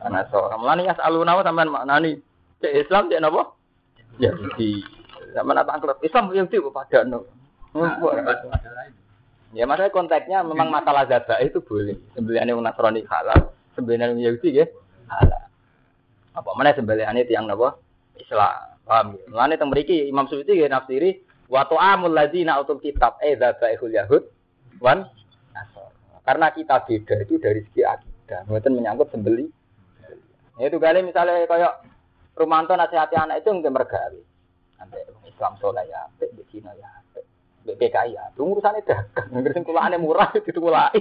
[0.02, 0.50] Ana so.
[0.58, 2.18] Mulane yas aluna sampean maknani.
[2.58, 3.54] Cek Islam cek napa?
[4.18, 4.82] Ya di
[5.30, 7.22] zaman apa angkut Islam yang itu pada no.
[9.54, 11.94] Ya maksudnya konteksnya memang masalah zada itu boleh.
[12.18, 14.66] Yang Nasrani halal, sebenarnya yang Yahudi ya
[15.06, 15.44] halal.
[16.34, 17.85] Apa mana sembelihane tiang napa?
[18.20, 18.76] Islam.
[18.86, 19.24] Paham ya?
[19.30, 21.10] Mulane teng mriki Imam Suyuti nggih nafsiri
[21.50, 24.22] wa ta'amul ladzina utul kitab edza ba'ihul yahud
[24.78, 25.06] wan
[25.54, 25.90] nasor.
[26.22, 28.46] Karena kita beda itu dari segi akidah.
[28.46, 29.46] Mboten menyangkut sembeli.
[30.56, 31.84] Ya, Itu kali misalnya kayak
[32.36, 34.20] Rumanto nasihati anak itu nggak mergawe.
[34.76, 37.24] Nanti Islam soleh ya, apik, di Cina ya, apik,
[37.64, 38.28] di PKI ya.
[38.36, 39.28] Itu urusannya dagang.
[39.32, 41.00] Ngerti kulane murah itu kulai.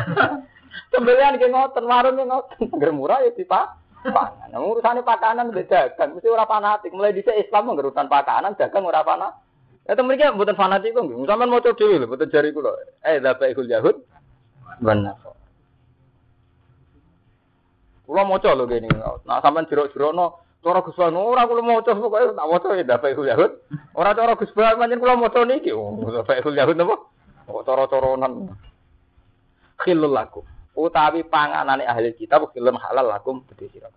[0.92, 2.96] Sembelian ke ngoten, warung ke ngoten.
[2.96, 3.83] Murah ya dipak.
[4.04, 4.52] Pangan.
[4.52, 6.20] Nah, urusannya pakanan beda dagang.
[6.20, 6.92] Mesti ora fanatik.
[6.92, 9.40] Mulai di Islam ngerutan pakanan, dagang ora fanatik.
[9.84, 10.24] Ya temen iki
[10.56, 11.28] fanatik kok nggih.
[11.28, 12.72] Sampeyan maca dhewe lho, jari kula.
[13.04, 13.96] Eh, dapa ikul yahud.
[14.80, 15.16] Benar.
[18.04, 18.88] Kula maca lho kene.
[19.24, 23.28] Nah, sampeyan jerok-jerokno cara Gus Ban ora kula maca pokoke tak maca ya dapa ikul
[23.28, 23.52] yahud.
[23.92, 25.72] Ora cara Gus Ban pancen kula maca niki.
[25.72, 26.96] Oh, dapa ikul yahud napa?
[27.44, 28.56] Kok cara-caranan.
[29.84, 30.48] Khilul lakum.
[30.74, 33.88] Utawi panganane ahli kitab khilun halal lakum gede sira.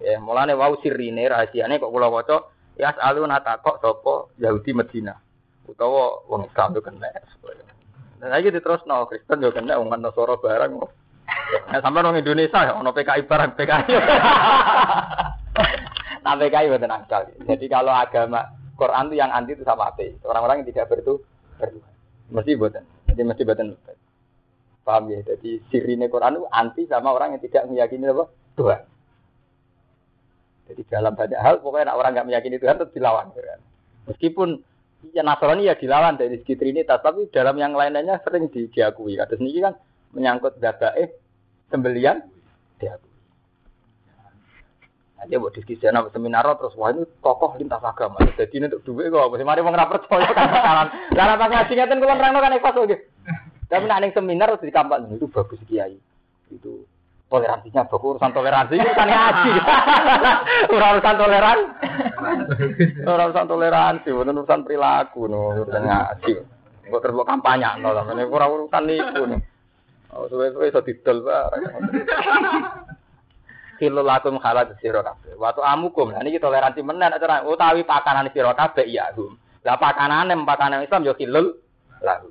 [0.00, 5.14] Ya, mulane wau sirine rahasiane kok kula waca ya aluna takok sapa Yahudi Medina
[5.68, 7.08] utawa wong Islam yo kena.
[8.20, 10.72] Dan lagi diterusno Kristen yo kena wong Nasara barang.
[11.70, 13.88] Nah, sampai orang Indonesia ya, ono PKI barang PKI.
[16.24, 17.22] nah PKI betul akal.
[17.44, 20.16] Jadi kalau agama Quran itu yang anti itu sama ateis.
[20.24, 21.20] Orang-orang yang tidak bertu
[21.60, 21.92] bertuhan.
[22.32, 22.84] Mesti buatan.
[23.12, 23.66] Jadi mesti buatan.
[24.84, 25.24] Paham ya?
[25.24, 28.24] Jadi sirine Quran itu anti sama orang yang tidak meyakini apa?
[28.54, 28.80] Tuhan.
[30.68, 33.32] Jadi dalam banyak hal pokoknya orang nggak meyakini Tuhan tetap dilawan.
[33.32, 33.60] Kan?
[34.12, 34.60] Meskipun
[35.16, 39.16] ya Nasrani ya dilawan dari segi Trinitas, tapi dalam yang lain-lainnya sering di, diakui.
[39.16, 39.74] Kata sendiri kan
[40.12, 41.08] menyangkut dabaeh
[41.72, 42.20] sembelian
[42.76, 43.12] diakui.
[45.24, 48.20] Nanti buat diskusi anak seminar terus wah ini tokoh lintas agama.
[48.36, 49.32] Jadi ini untuk duit kok.
[49.32, 50.88] Masih mari mau ngerapat percaya kan bakalan.
[51.16, 52.96] Karena pas ngaji ngeten kulon terang kan ikhlas oke.
[53.68, 55.96] Tapi nak ning seminar di kampak itu bagus kiai.
[56.52, 56.84] Itu
[57.32, 59.52] toleransinya bagus urusan toleransi itu kan ngaji.
[60.74, 61.58] Urusan toleran.
[63.02, 66.32] Urusan toleransi, bukan urusan perilaku no, urusan ngaji.
[66.84, 69.36] Terus buat kampanye no, ini ora urusan niku no.
[70.14, 71.66] Oh, suwe-suwe iso didol bareng.
[73.82, 75.34] Kilo lakum halat sira kabeh.
[75.34, 79.34] Waktu amukum, nah niki toleransi menen cara utawi pakanan sira kabeh ya hum.
[79.66, 81.58] Lah pakanane pakanan Islam yo kilul
[81.98, 82.30] lahu.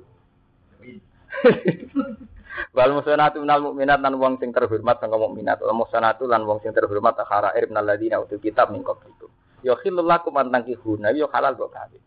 [2.74, 5.58] Wal musanatu minal mukminat lan wong sing terhormat sangka mukminat.
[5.62, 9.30] Wal musanatu lan wong sing terhormat akharair minal ladina utul kitab min qablikum.
[9.62, 12.02] Yo khilul lakum an tankihuna yo halal kok kabeh.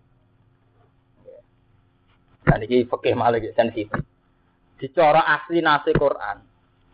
[2.47, 3.91] Nah iki fikih malah sensitif.
[4.79, 6.37] Dicara asli nase Quran.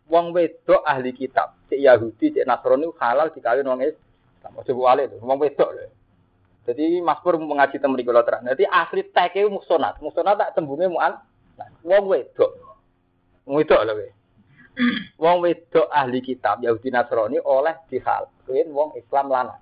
[0.10, 4.52] Wong wedok ahli kitab, cek Yahudi, cek Nasrani halal dikawin wong Islam.
[4.60, 5.88] Ojo lho, wong wedok lho.
[6.64, 8.48] Jadi Mas Pur mengaji teng mriku terang.
[8.48, 10.00] Jadi asli teke musonat.
[10.00, 11.20] Musonat tak tembunge mu'an.
[11.84, 12.52] Wong wedok.
[13.46, 14.10] Wong wedok lho kowe.
[15.22, 18.26] Wong wedok ahli kitab Yahudi Nasrani oleh dihal.
[18.48, 19.62] Kuwi wong Islam lanang.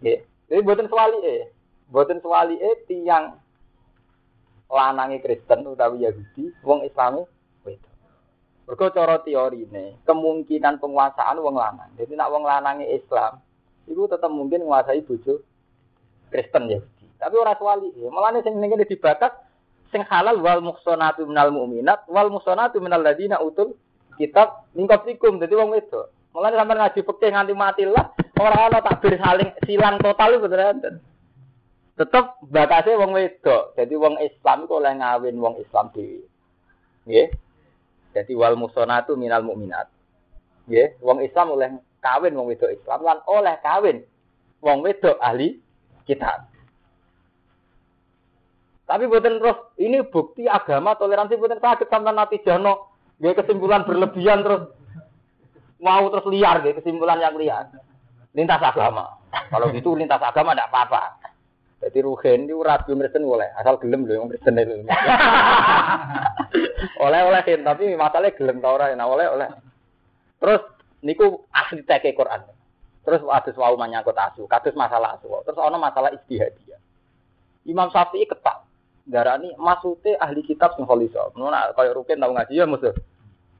[0.00, 0.20] Nggih.
[0.48, 1.52] Jadi mboten swalike.
[1.92, 3.36] Mboten swalike tiyang
[4.70, 7.26] lanange Kristen utawi Yahudi, wong Islami
[7.66, 7.94] wedok.
[8.70, 11.90] Mergo cara teorine, kemungkinan penguasaan wong lanang.
[11.98, 13.42] Jadi nak wong lanange Islam,
[13.90, 15.42] iku tetap mungkin menguasai bojo
[16.30, 17.06] Kristen Yahudi.
[17.18, 18.06] Tapi ora swalike.
[18.08, 19.34] Mulane sing ngene dibatas
[19.90, 23.74] sing halal wal muhsanatu minal mu'minat wal muhsanatu minal ladina utul
[24.14, 26.14] kitab min qablikum dadi wong wedok.
[26.30, 30.76] Mulane sampean ngaji fikih nganti mati lah ora ana takbir saling silang total itu beneran.
[31.98, 33.74] Tetep batasnya wong wedok.
[33.74, 36.22] Jadi wong Islam itu oleh ngawin wong Islam dhewe.
[37.06, 37.28] Nggih.
[38.14, 39.90] Jadi wal muhsanatu minal mu'minat.
[40.66, 41.68] Nggih, wong Islam oleh
[41.98, 44.06] kawin wong wedok Islam lan oleh kawin
[44.62, 45.58] wong wedok ahli
[46.06, 46.49] kitab.
[48.90, 54.42] Tapi buatan terus ini bukti agama toleransi buatan sakit sampai nanti jano dia kesimpulan berlebihan
[54.42, 54.66] terus
[55.78, 57.70] mau terus liar dia kesimpulan yang liar
[58.34, 59.14] lintas agama.
[59.30, 61.22] Kalau gitu lintas agama tidak apa-apa.
[61.86, 64.74] Jadi rugen itu rabi Kristen boleh asal gelem loh yang Kristen itu.
[67.06, 69.48] oleh oleh tapi masalahnya gelem tau orang nah oleh oleh.
[70.42, 70.66] Terus
[71.06, 72.42] niku asli teke Quran.
[73.06, 75.30] Terus ada wau menyangkut asu, kados masalah asu.
[75.46, 76.76] Terus ono masalah istihadiyah.
[77.64, 78.69] Imam Syafi'i ketak
[79.10, 81.34] darani maksude ahli kitab sing kholiso.
[81.34, 82.94] Ngono kaya rukin tau ngaji ya musuh.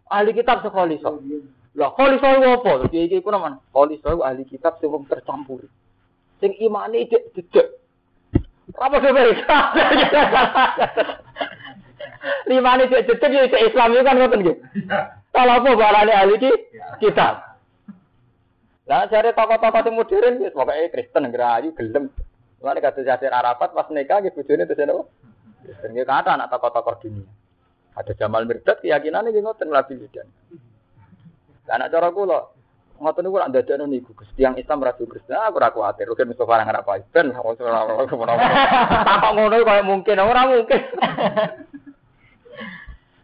[0.09, 1.19] Ahli kitab sing kholiso.
[1.75, 2.73] Lah kholiso iku apa?
[2.89, 3.59] Iki iki ku naman.
[3.75, 5.67] Kholiso iku ahli kitab sing wong tercampur.
[6.39, 7.67] Sing imane dik dedek.
[8.79, 9.45] Apa sebenarnya?
[12.49, 14.57] Limane dik dedek ya Islam itu kan ngoten nggih.
[15.31, 16.35] Kalau apa barane ahli
[17.03, 17.51] kitab.
[18.91, 22.11] Lah cari tokoh-tokoh sing modern wis pokoke Kristen ngerayu gelem.
[22.59, 25.03] Mulane kata Yasir Arafat pas nikah nggih bojone terus napa?
[25.79, 27.31] Dan dia kata anak tokoh-tokoh dunia.
[27.95, 30.27] Ada Jamal Mirdad keyakinannya dia ngoten ngelabil dan.
[31.71, 32.41] Anak cara kula
[33.01, 34.31] ngoten niku ora ndadekno niku Gus.
[34.35, 35.39] Tiang Islam ra Kristen.
[35.39, 36.11] Aku ora kuwatir.
[36.11, 38.35] Rugen Mustofa nang apa ben ora
[39.23, 40.83] Tak ngono kaya mungkin ora mungkin.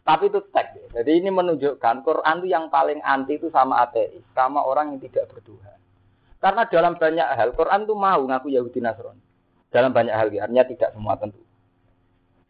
[0.07, 0.95] Tapi itu teks.
[0.95, 5.27] Jadi ini menunjukkan Quran itu yang paling anti itu sama ateis, sama orang yang tidak
[5.35, 5.75] bertuhan.
[6.39, 9.19] Karena dalam banyak hal Quran itu mau ngaku Yahudi Nasrani.
[9.75, 11.43] Dalam banyak hal, artinya tidak semua tentu.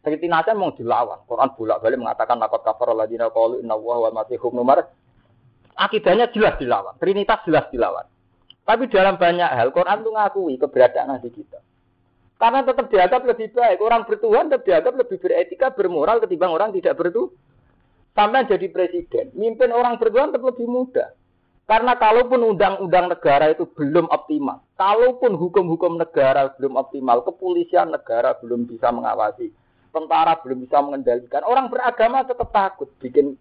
[0.07, 1.19] Seperti nasa mau dilawan.
[1.27, 4.87] Quran bolak-balik mengatakan lakot kafar ladina qalu inna wa masihum nomor.
[5.75, 6.95] Akidahnya jelas dilawan.
[6.95, 8.07] Trinitas jelas dilawan.
[8.63, 11.59] Tapi dalam banyak hal Quran itu ngakui keberadaan Nabi kita.
[12.39, 13.83] Karena tetap dianggap lebih baik.
[13.83, 17.35] Orang bertuhan tetap dianggap lebih beretika, bermoral ketimbang orang tidak bertuhan.
[18.15, 19.35] Sampai jadi presiden.
[19.35, 21.11] Mimpin orang bertuhan tetap lebih mudah.
[21.67, 28.71] Karena kalaupun undang-undang negara itu belum optimal, kalaupun hukum-hukum negara belum optimal, kepolisian negara belum
[28.71, 29.51] bisa mengawasi,
[29.97, 31.41] tentara belum bisa mengendalikan.
[31.41, 33.33] Orang beragama tetap takut bikin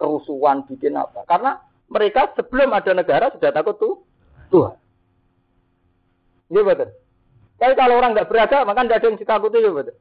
[0.00, 1.28] kerusuhan, bikin apa.
[1.28, 1.60] Karena
[1.92, 3.94] mereka sebelum ada negara sudah takut tuh
[4.48, 4.76] Tuhan.
[6.50, 6.90] Iya betul.
[7.60, 9.96] Tapi kalau orang nggak beragama kan tidak ada yang ditakuti ya betul.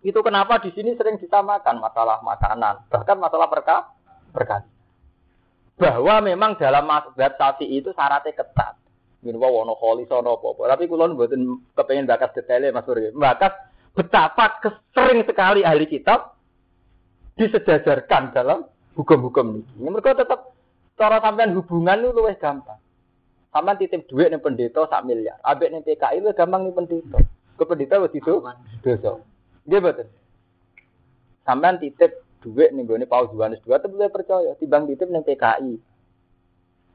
[0.00, 3.92] Itu kenapa di sini sering disamakan masalah makanan, bahkan masalah perka
[4.32, 4.64] perkara.
[5.78, 8.74] Bahwa memang dalam mazhab sapi itu syaratnya ketat.
[9.18, 11.42] Min wono kholi sono apa Tapi kulon mboten
[11.74, 13.10] kepengen bakas detailnya Mas Surya.
[13.10, 13.67] Bakas
[13.98, 14.62] betapa
[14.94, 16.38] sering sekali ahli kitab
[17.34, 18.62] disejajarkan dalam
[18.94, 19.90] hukum-hukum ini.
[19.90, 20.54] Mereka tetap
[20.94, 22.78] cara sampean hubungan itu lebih gampang.
[23.50, 25.42] Sampean titip duit nih pendeta sak miliar.
[25.42, 27.18] Abek nih PKI itu gampang nih pendeta.
[27.58, 28.38] Ke pendeta wis itu
[28.86, 29.18] dosa.
[29.66, 30.06] Dia betul.
[31.42, 34.54] Sampean titip duit nih gue Paus Yohanes dua tapi percaya.
[34.62, 35.74] Tibang titip nih PKI.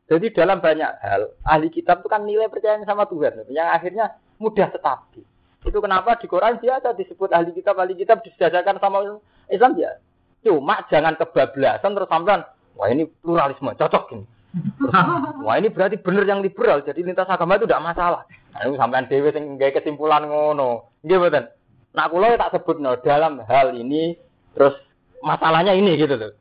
[0.07, 4.67] Jadi dalam banyak hal ahli kitab itu kan nilai percaya sama Tuhan yang akhirnya mudah
[4.75, 5.23] stabil.
[5.63, 9.95] Itu kenapa di Quran biasa disebut ahli kitab, ahli kitab disejajarkan sama Islam ya.
[10.43, 12.43] Cuma jangan kebablasan terus sampean,
[12.75, 14.23] wah ini pluralisme, cocok ini.
[14.53, 14.93] Terus,
[15.47, 18.27] wah ini berarti benar yang liberal, jadi lintas agama itu tidak masalah.
[18.53, 20.91] Nah, ini sampean dewe sing gawe kesimpulan ngono.
[21.07, 21.45] Nggih mboten.
[21.95, 24.19] Nah, kula tak sebut no, dalam hal ini
[24.51, 24.75] terus
[25.23, 26.33] masalahnya ini gitu loh.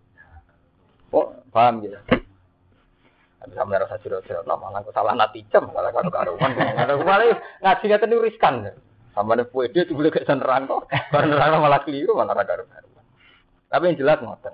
[1.13, 1.97] Oh, paham gitu.
[3.43, 6.51] Tapi sampe rasa sira-sira malah salah natijam, malah karo karuan.
[7.03, 8.55] Kemarin ngaji ngaten riskan.
[9.13, 10.89] Sama nih kue dia tuh boleh kayak nerang kok.
[11.13, 12.65] Baru nerang malah keliru malah raga.
[13.69, 14.53] Tapi yang jelas ngoten.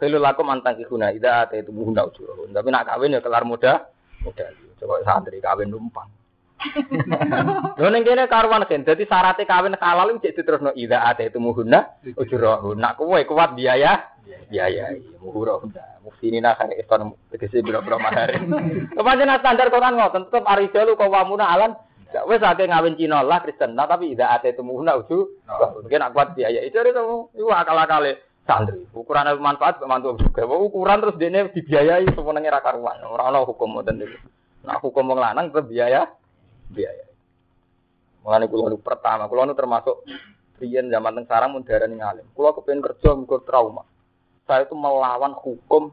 [0.00, 2.50] Khilu lakum antang kihuna ida ate itu muhuna ujurun.
[2.50, 3.86] Tapi nak kawin ya kelar muda,
[4.24, 4.50] muda.
[4.80, 6.10] Coba santri kawin numpang.
[7.78, 8.82] Lho ning kene karuan kan.
[8.82, 12.80] Dadi syaratnya kawin halal iki diterusno ida ate itu muhuna ujurun.
[12.80, 14.10] Nak kowe kuat biaya,
[14.50, 14.90] biaya
[15.22, 16.00] muhura hunda.
[16.02, 18.34] Muftinina kare iston tegese biro-biro mahar.
[18.98, 21.78] Kepancen standar Quran ngoten tetep arijalu kawamuna alan
[22.28, 25.18] wes akeh ngawin Cina lah Kristen, nah, tapi tidak ada itu muhuna uju.
[25.80, 27.02] Mungkin aku kuat biaya itu itu
[27.32, 28.04] itu akal akal
[28.46, 28.84] santri.
[28.92, 30.44] Ukuran manfaat mantu juga.
[30.46, 32.98] Ukuran terus dia dibiayai semuanya raka ruan.
[33.06, 34.18] Orang orang hukum modern itu.
[34.62, 36.06] Nah hukum wong lanang biaya
[36.70, 37.06] biaya.
[38.22, 40.06] Mengenai kulo pertama, kulo nu termasuk
[40.62, 42.26] riyen zaman teng sarang mun darani ngalim.
[42.38, 43.82] Kulo kepengen kerja mengko trauma.
[44.46, 45.90] Saya itu melawan hukum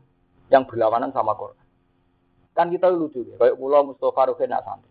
[0.53, 1.57] yang berlawanan sama Quran.
[2.53, 4.88] Kan kita lucu ya, kayak kulo Mustafa Ruhin nak santri.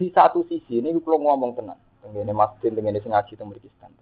[0.00, 1.76] Di satu sisi ini kalau ngomong tenang,
[2.08, 3.92] ini masjid, ini ngaji, tentang Pakistan.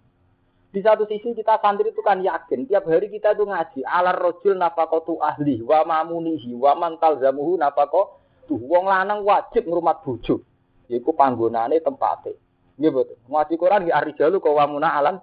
[0.71, 4.55] Di satu sisi kita santri itu kan yakin tiap hari kita itu ngaji alar rojul
[4.55, 10.45] nafakotu ahli wa mamunihi wa mantal zamuhu nafako tuh wong lanang wajib ngrumat bojo.
[10.87, 12.37] Yaiku panggonane tempate
[12.79, 15.17] nggih betul ngaji Quran nggih jalu kau wamuna alam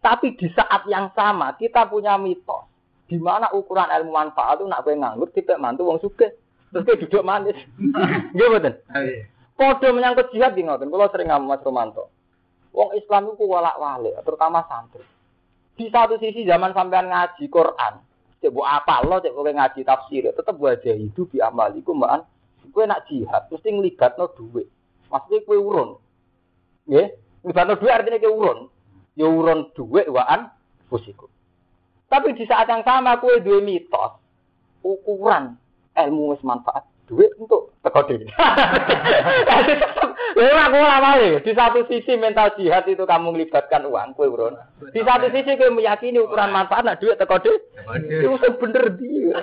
[0.00, 2.64] tapi di saat yang sama kita punya mitos.
[3.04, 6.32] Di mana ukuran ilmu manfaat itu nak kowe nganggur kita mantu wong sugih.
[6.72, 7.56] Terus kowe duduk manis.
[8.34, 8.74] Nggih betul
[9.54, 10.90] Kode menyangkut jihad di ngoten.
[10.90, 12.10] Kalau sering ngomong Mas Romanto.
[12.74, 15.06] Wong Islam itu walak-walik, terutama santri.
[15.78, 18.02] Di satu sisi zaman sampean ngaji Quran,
[18.42, 22.26] cek bu apa lo cek boleh ngaji tafsir, tetap wajah hidup di amal iku mbak.
[22.74, 24.66] Kue nak jihad, mesti ngelibat no duit.
[25.06, 25.94] Maksudnya kue urun,
[26.90, 27.06] ya?
[27.46, 28.58] Ngelibat no duit artinya kue urun.
[29.14, 30.50] Ya urun duit waan
[30.90, 31.30] fusiku.
[32.10, 34.18] Tapi di saat yang sama kue dua mitos,
[34.82, 35.54] ukuran
[35.94, 38.26] ilmu manfaat duit untuk teko dhewe.
[40.34, 44.56] Lha aku ora Di satu sisi mental jihad itu kamu melibatkan uang kue urun.
[44.90, 47.60] Di satu sisi kowe meyakini ukuran manfaat nak duit teko dhewe.
[48.08, 49.38] Itu bener dia.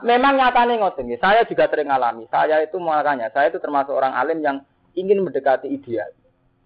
[0.00, 2.26] Memang nyatanya ngoten Saya juga sering alami.
[2.28, 4.64] Saya itu makanya saya itu termasuk orang alim yang
[4.98, 6.10] ingin mendekati ideal.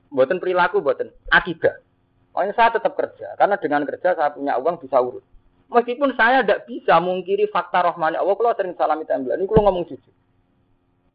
[0.09, 1.85] Buatan perilaku, buatan akidah.
[2.33, 5.27] Pokoknya saya tetap kerja karena dengan kerja saya punya uang bisa urus.
[5.69, 9.85] Meskipun saya tidak bisa mungkiri fakta rohmani Allah, kalau sering salami template, ini kalau ngomong
[9.85, 10.15] jujur.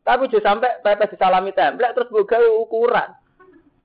[0.05, 3.09] Tapi jujur sampai pepes disalami template terus buka ukuran.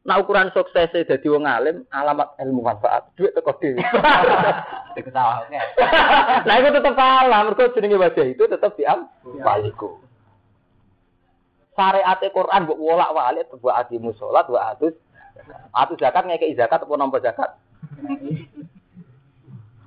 [0.09, 3.81] Nah ukuran sukses dadi wong alim alamat ilmu manfaat duit teko dhewe.
[6.49, 9.07] Nah itu tetep kalah mergo jenenge wajah itu tetep diam
[9.45, 10.01] waliku.
[11.79, 14.97] Syariat Quran mbok wolak-walik buat adimu salat wa atus
[15.71, 17.55] atus zakat ngekeki zakat apa nampa zakat.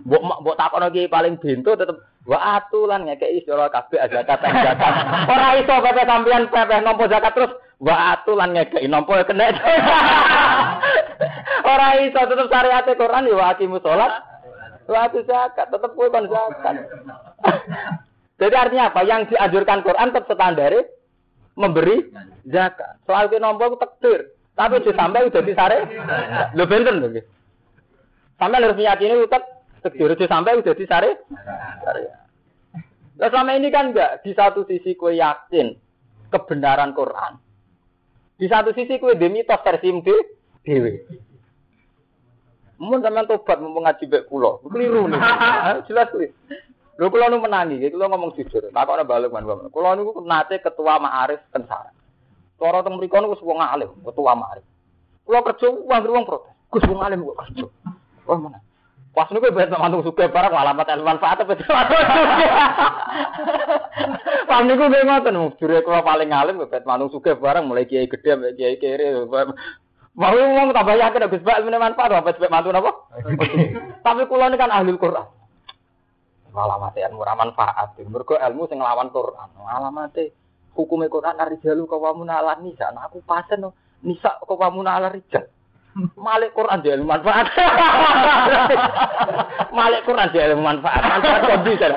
[0.02, 4.93] Mbok mbok takono ki paling bento tetep wa atulan ngekeki sira kabeh zakat zakat.
[5.34, 9.49] Ora iso pepe sampean pepe nampa zakat terus wa atulan ngekeki nampa kena.
[11.72, 16.76] Ora iso tetep syariat Quran ya wa aqimu wa atus zakat tetep kowe kon zakat.
[18.41, 19.06] Jadi artinya apa?
[19.06, 20.74] Yang dianjurkan Quran tetap standar
[21.54, 22.10] memberi
[22.49, 22.97] zakat.
[23.06, 24.34] Soal ke nompo itu takdir.
[24.58, 25.78] Tapi udah sampai udah disare.
[26.58, 27.22] Lo benten lho.
[28.41, 31.26] Sampai harus meyakini tetap Udah sampai udah disare.
[31.82, 32.04] Sare.
[33.18, 34.22] Nah selama ini kan enggak.
[34.22, 35.74] Di satu sisi kue yakin
[36.30, 37.42] kebenaran Quran.
[38.38, 39.90] Di satu sisi kue demi mitos versi
[40.62, 40.94] dewi.
[42.82, 44.58] Mun sampean tobat mumpung ngaji bek kula.
[44.66, 45.22] Keliru nih.
[45.62, 46.34] Ah, Jelas kuwi.
[46.98, 48.74] Lho kula nu menangi, kula ngomong jujur.
[48.74, 49.70] Takokne balik man Bapak.
[49.70, 51.94] Kula niku nate ketua Ma'arif Tensara.
[52.58, 54.66] Cara teng mriku niku wong alim, ketua Ma'arif.
[55.26, 56.54] Kula kerja wong wong protes.
[56.74, 57.66] Gus wong alim kok kerja.
[58.26, 58.58] Oh mana?
[59.12, 61.53] Pas niku bet mantung suka barang alamat ilmu manfaat apa
[64.47, 68.39] Paham niku nggih ngoten, jure kula paling alim bet mantung suka barang mulai kiai gedhe
[68.39, 69.28] sampai kiai kere.
[70.12, 72.91] Mau ngomong tambah yakin Gus Bak ilmu manfaat apa sebab mantu napa?
[74.03, 75.28] Tapi kula ini kan ahli Quran.
[76.51, 77.95] Alamat ilmu ra manfaat.
[78.07, 79.55] Mergo ilmu sing nglawan Quran.
[79.59, 80.36] Alamate
[80.76, 82.91] hukume Quran arijalu kawamuna ala nisa.
[82.91, 83.64] Nah, aku pasen
[84.03, 85.47] nisa kawamuna ala rijal.
[86.16, 87.52] Malik Quran dia ilmu manfaat.
[89.78, 91.02] Malik Quran dia ilmu manfaat.
[91.04, 91.88] Manfaat kok bisa.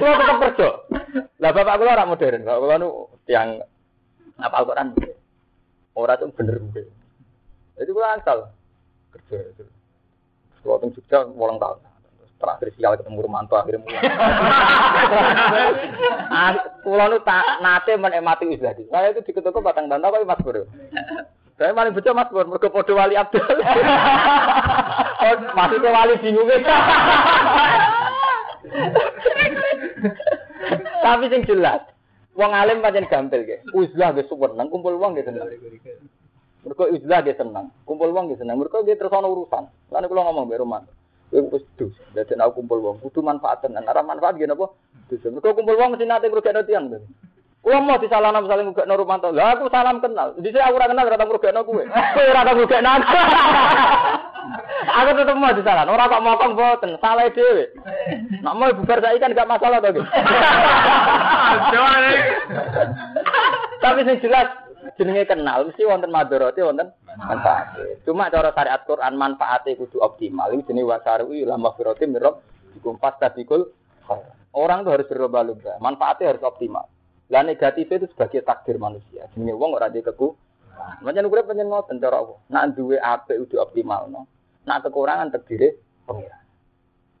[0.00, 0.68] Kulo tetep kerja.
[1.38, 2.48] Lah bapak kula ora modern.
[2.48, 2.88] Bapak kula nu
[3.28, 3.60] yang
[4.40, 4.96] apal Quran.
[5.92, 6.88] Ora tuh bener bener.
[7.76, 8.38] Jadi kula asal
[9.12, 9.36] kerja.
[10.64, 11.78] Kulo teng Jogja 8 tahun
[12.38, 14.02] terakhir sial ketemu Romanto akhirnya mulai.
[16.28, 16.54] Ah,
[16.86, 18.76] Kulo nu tak nate menikmati uzlah.
[18.78, 20.70] Saya itu diketuk batang bantah kok Mas Bro.
[21.58, 23.42] Saya paling betul Mas Bro, mergo padha wali Abdul.
[25.26, 26.46] oh, masih ke wali bingung.
[31.02, 31.82] Tapi sing jelas,
[32.38, 33.58] wong alim pancen gampil ge.
[33.74, 35.50] Uzlah ge seneng, kumpul wong ge seneng.
[36.62, 38.62] Mergo uzlah ge seneng, kumpul wong ge seneng.
[38.62, 39.66] Mergo ge terus ana urusan.
[39.90, 40.94] Lan kula ngomong mbek Romanto.
[41.34, 41.90] Kowe wis dus.
[42.14, 43.82] Dadi aku kumpul wong kudu manfaat tenan.
[43.82, 44.70] Ora manfaat ngene apa?
[45.10, 45.26] Dus.
[45.26, 47.02] Mergo kumpul wong mesti nate ngrugekno tiyang.
[47.58, 49.28] Kulo mau disalahno misalnya ngrugekno Rumanto.
[49.34, 50.38] Lah aku salam kenal.
[50.38, 51.82] Dhisik aku ora kenal ora tau ngrugekno kowe.
[51.84, 53.08] Kowe ora tau ngrugekno aku.
[54.88, 55.90] Aku tetep mau disalahno.
[55.92, 57.64] Ora kok mokong boten, salah dhewe.
[58.40, 60.00] Nek mau bubar saiki kan gak masalah to,
[63.78, 64.48] Tapi sing jelas
[64.96, 66.88] jenenge kenal mesti wonten madharate wonten
[67.18, 67.74] manfaat.
[68.06, 70.54] Cuma cara syariat Quran manfaatnya kudu optimal.
[70.54, 72.40] Ini jenis wasaru ila maghfirati mirab
[72.74, 73.74] dikumpas tabikul.
[74.54, 75.76] Orang tuh harus berlomba-lomba.
[75.82, 76.88] Manfaatnya harus optimal.
[77.28, 79.28] Lah negatifnya itu sebagai takdir manusia.
[79.36, 80.32] Jenenge wong ora di keku.
[81.04, 82.34] Macam nukur pengen ngoten cara apa?
[82.48, 84.24] Nak duwe apik kudu optimal no.
[84.64, 85.76] Nak kekurangan terdiri
[86.08, 86.38] pengira.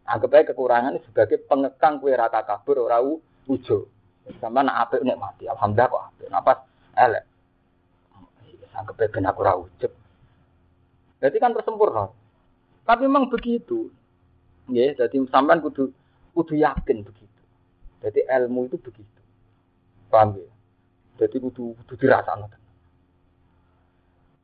[0.08, 3.78] Anggap aja kekurangan sebagai pengekang kue rata kabur ora ujo.
[4.40, 5.44] Sama nak apik nikmati.
[5.44, 6.28] Alhamdulillah kok apik.
[6.32, 6.58] Napas
[6.96, 7.24] elek.
[8.72, 9.92] Anggap aja ben aku ora ujub.
[11.18, 12.08] Jadi kan tersempurna.
[12.88, 13.92] Tapi memang begitu.
[14.72, 15.92] Ya, jadi sampean kudu
[16.32, 17.42] kudu yakin begitu.
[18.00, 19.17] Jadi ilmu itu begitu.
[20.08, 20.48] Paham ya?
[21.24, 22.48] Jadi kudu kudu dirasakno.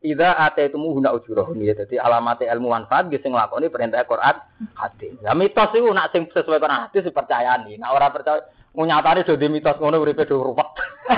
[0.05, 1.73] Ida ate itu muhuna ujurahum ya.
[1.73, 4.37] Jadi alamat ilmu manfaat gitu ngelakoni perintah Quran
[4.77, 5.17] hadis.
[5.25, 7.81] Ya mitos itu nak sing sesuai Quran hadis dipercayani.
[7.81, 8.45] Nah orang percaya
[8.77, 10.69] nyatane do di mitos ngono uripe do ruwet.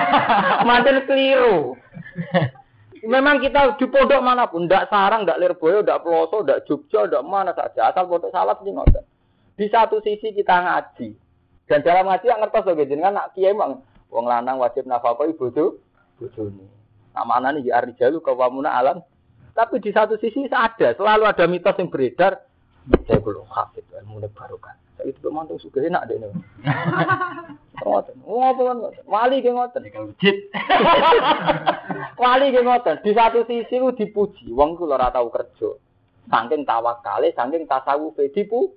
[0.68, 1.74] Manten keliru.
[3.06, 7.23] Memang kita di pondok mana pun, ndak sarang, ndak lirboyo, ndak peloso, ndak jogja, ndak
[7.23, 7.94] mana saja.
[7.94, 9.05] Asal pondok salat sih ngoten.
[9.55, 11.09] Di satu sisi kita ngaji.
[11.66, 13.82] Dan dalam ngaji yang ngertos lho jenengan nak kiai emang
[14.16, 15.76] wong lanang wajib nafkah ibu tuh
[16.16, 16.64] bojone.
[17.12, 19.05] Nih ya arijalu kawamuna alam.
[19.52, 22.44] Tapi di satu sisi ada, selalu ada mitos yang beredar.
[23.09, 24.76] Saya belum hafid, ilmu barokah.
[24.97, 26.28] Saya itu mantu suka enak deh nih.
[27.84, 28.16] Ngoten.
[28.20, 29.05] Kan ngoten.
[29.09, 29.80] Wali ge ngoten.
[32.22, 32.97] Wali ge ngoten.
[33.01, 35.76] Di satu sisi ku dipuji, wong ku ora tau kerja.
[36.28, 38.72] Saking tawakale, saking tasawufe dipu.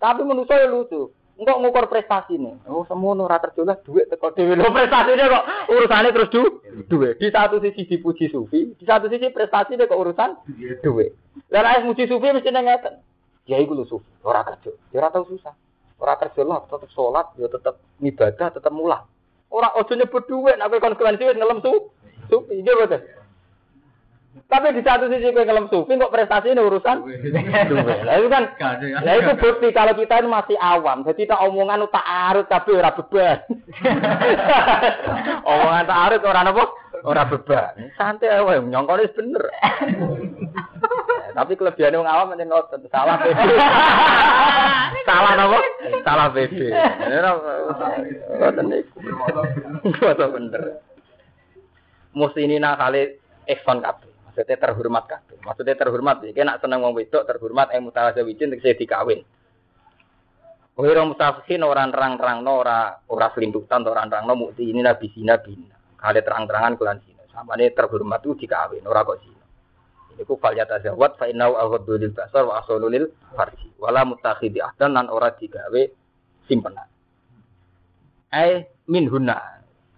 [0.00, 1.12] Tapi menurut saya lucu.
[1.40, 2.52] Enggak ngukur prestasi nih.
[2.68, 6.42] Oh, semono ora kerja lah duit teko dhewe lho prestasinya kok urusane terus du
[6.84, 7.16] duit.
[7.16, 10.36] Di satu sisi dipuji sufi, di satu sisi prestasi kok urusan
[10.84, 11.16] duit.
[11.48, 13.00] Lah nek muji sufi mesti ngeten.
[13.48, 14.68] Ya iku lho sufi, ora kerja.
[14.92, 15.56] Ya ora tau susah.
[16.00, 19.04] Ora kerja lah, tetep sholat, ya tetep ibadah, tetep mulah.
[19.48, 21.72] Ora ojo nyebut duit, nek kon konsekuensi wis ngelem su.
[22.28, 23.00] Sufi, iya betul.
[24.30, 27.02] Tapi di satu sisi kowe ngelem sufi kok prestasi ini urusan.
[28.06, 28.50] Lah itu kan
[29.02, 31.02] Nah itu bukti kalau kita ini masih awam.
[31.02, 33.42] Jadi tak omongan tak arut tapi ora beban.
[35.50, 36.64] omongan tak arut ora apa?
[37.06, 37.74] Ora beban.
[37.98, 39.44] Santai wae nyongkone bener.
[41.38, 43.38] tapi kelebihannya wong awam menyen ngoten salah PD.
[45.06, 45.58] salah apa?
[46.06, 46.26] Salah.
[46.34, 47.30] Ora
[48.38, 48.98] ngoten niku.
[49.94, 50.62] Ngoten bener.
[52.14, 53.14] Ini nak kali
[53.46, 54.09] Ekson kabeh.
[54.40, 55.36] Maksudnya terhormat kabeh.
[55.44, 59.20] Maksudnya terhormat iki nak seneng wong wedok terhormat eh mutazawwijin tegese dikawin.
[60.72, 65.76] Kowe ora mutafikin ora nerang-nerangno ora ora selintutan ora nerangno mukti ini nabi sina bina.
[66.00, 67.20] Kale terang-terangan kulan sina.
[67.28, 69.44] Samane terhormat itu dikawin ora kok sina.
[70.16, 73.76] Iku fal yatazawwat fa innahu aghaddu basar wa asulu lil farji.
[73.76, 75.84] Wala mutakhidi ahdan lan ora digawe
[76.48, 76.88] simpenan.
[78.32, 79.36] Eh min hunna.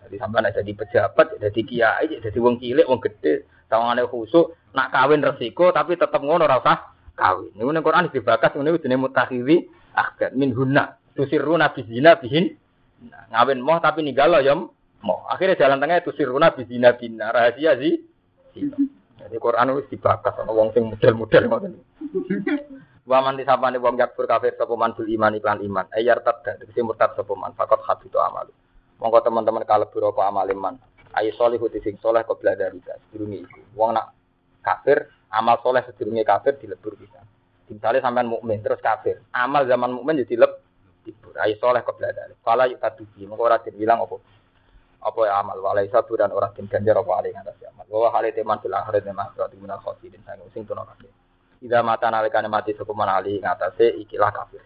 [0.03, 5.25] Jadi sampean jadi pejabat, jadi kiai, jadi wong cilik, wong gede, sawangane khusuk, nak kawin
[5.25, 7.57] resiko tapi tetep ngono ora usah kawin.
[7.57, 9.57] Niku ning Quran dibakas ngene jenenge mutakhiri
[9.97, 11.01] akad min hunna.
[11.17, 12.57] Tusiruna bizina bihin.
[13.09, 15.21] Nah, ngawin moh tapi ninggalo ya moh.
[15.33, 17.33] Akhirnya jalan tengah tusiruna bizina bina.
[17.33, 17.97] Rahasia sih.
[19.23, 21.73] Jadi Quran wis dibakas ana wong sing model-model ngoten.
[23.03, 25.87] Wa man disapane wong yakfur kafir sapa man bil iman iklan iman.
[25.95, 28.49] Ayar tadda tegese murtad sapa man fakot habitu amal.
[28.99, 30.75] Monggo teman-teman kalebu apa amal iman.
[31.13, 33.61] Ayo solihu sing soleh kau belajar kita sedurunge iku.
[33.77, 34.17] Wong nak
[34.65, 37.21] kafir, amal soleh sedurunge kafir dilebur bisa.
[37.69, 40.53] Misalnya sampean mukmin terus kafir, amal zaman mukmin jadi leb
[41.05, 41.37] dibur.
[41.37, 42.33] Ayo soleh kau belajar.
[42.33, 44.17] Kalau yuk tujuh, monggo ora bilang apa?
[45.03, 47.85] Apa ya amal walai satu dan orang tim ganjar apa alih atas amal.
[47.91, 51.11] Bahwa hal itu teman bilang hal itu mas berarti guna khosidin sang sing tuno kafir.
[51.59, 54.63] Ida mata nalikane mati sekuman alih ngatasé ikilah kafir.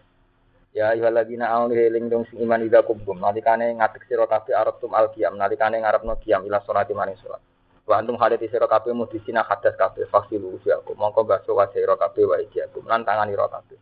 [0.77, 4.93] Ya ayyuhalladzina amanu heling dong sing iman ida kubum nalikane ngatek sira kabeh arep tum
[4.93, 7.41] al qiyam nalikane ngarepno qiyam ila salati maring salat.
[7.89, 12.29] Wa antum halit sira kabeh mudisina hadas kabeh fasilu usiaku mongko baso wa sira kabeh
[12.29, 13.73] wa ijakum lan tangani ira kabeh.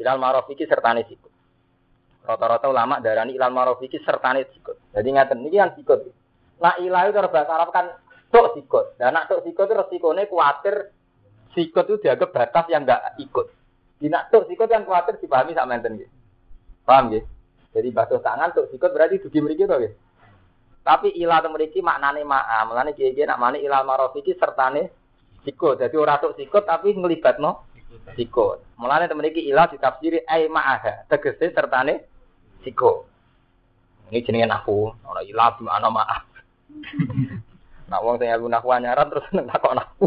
[0.00, 1.28] Ilal maraf iki sertane sikut.
[2.24, 4.80] Rata-rata ulama darani ilal maraf iki sertane sikut.
[4.96, 6.00] Jadi ngaten niki kan sikut.
[6.64, 7.92] Nah ilah itu bahasa Arab kan
[8.32, 8.96] tok sikut.
[8.96, 10.96] Dan nak tok sikut resikone kuatir
[11.52, 13.52] sikut itu dianggap batas yang enggak ikut.
[14.00, 16.16] Di nak tok sikut yang kuatir dipahami sak menten gitu.
[16.88, 17.20] Paham ya?
[17.76, 19.92] Jadi batu tangan untuk sikut berarti dugi mriki to ya.
[20.80, 22.64] Tapi ilah to mriki maknane ma'a.
[22.64, 24.88] Mulane kiye-kiye nak mani ilah marofiki sertane
[25.44, 25.84] sikut.
[25.84, 27.68] Jadi ora tok sikut tapi nglibatno
[28.16, 28.80] sikut.
[28.80, 31.04] Mulane to mriki ilah ditafsiri ai ma'aha.
[31.12, 32.08] Tegese sertane
[32.64, 33.04] sikut.
[34.08, 34.88] Ini jenenge nahu.
[35.04, 36.24] Ora ilah di mana maaf.
[37.88, 40.06] Nak wong sing aku nahu anyaran terus takok nahu.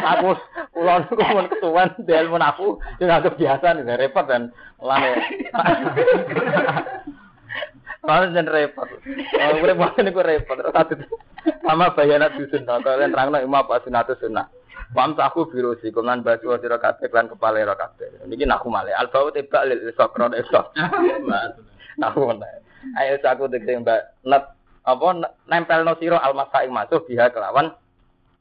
[0.00, 0.28] aku
[0.78, 5.18] kula niku mun ketuan del mun aku sing anggap biasa nih repot dan lane.
[8.06, 8.86] Kalau jen repot.
[9.34, 10.54] Kalau repot niku repot.
[10.70, 10.94] Satu
[11.66, 12.62] sama bayana dusun.
[12.62, 14.46] Kalian terangno imam apa sunatu sunnah.
[14.94, 18.24] Pam aku biru sih, kemudian baju sira kabeh lan kepala ira kabeh.
[18.24, 18.94] Niki naku male.
[18.96, 20.72] Albau tebak lil sokron esok.
[22.00, 22.64] Naku male.
[22.96, 24.48] Ayo aku tegese mbak net
[24.88, 25.06] apa
[25.44, 27.74] nempel no siro almasa ing masuk biha kelawan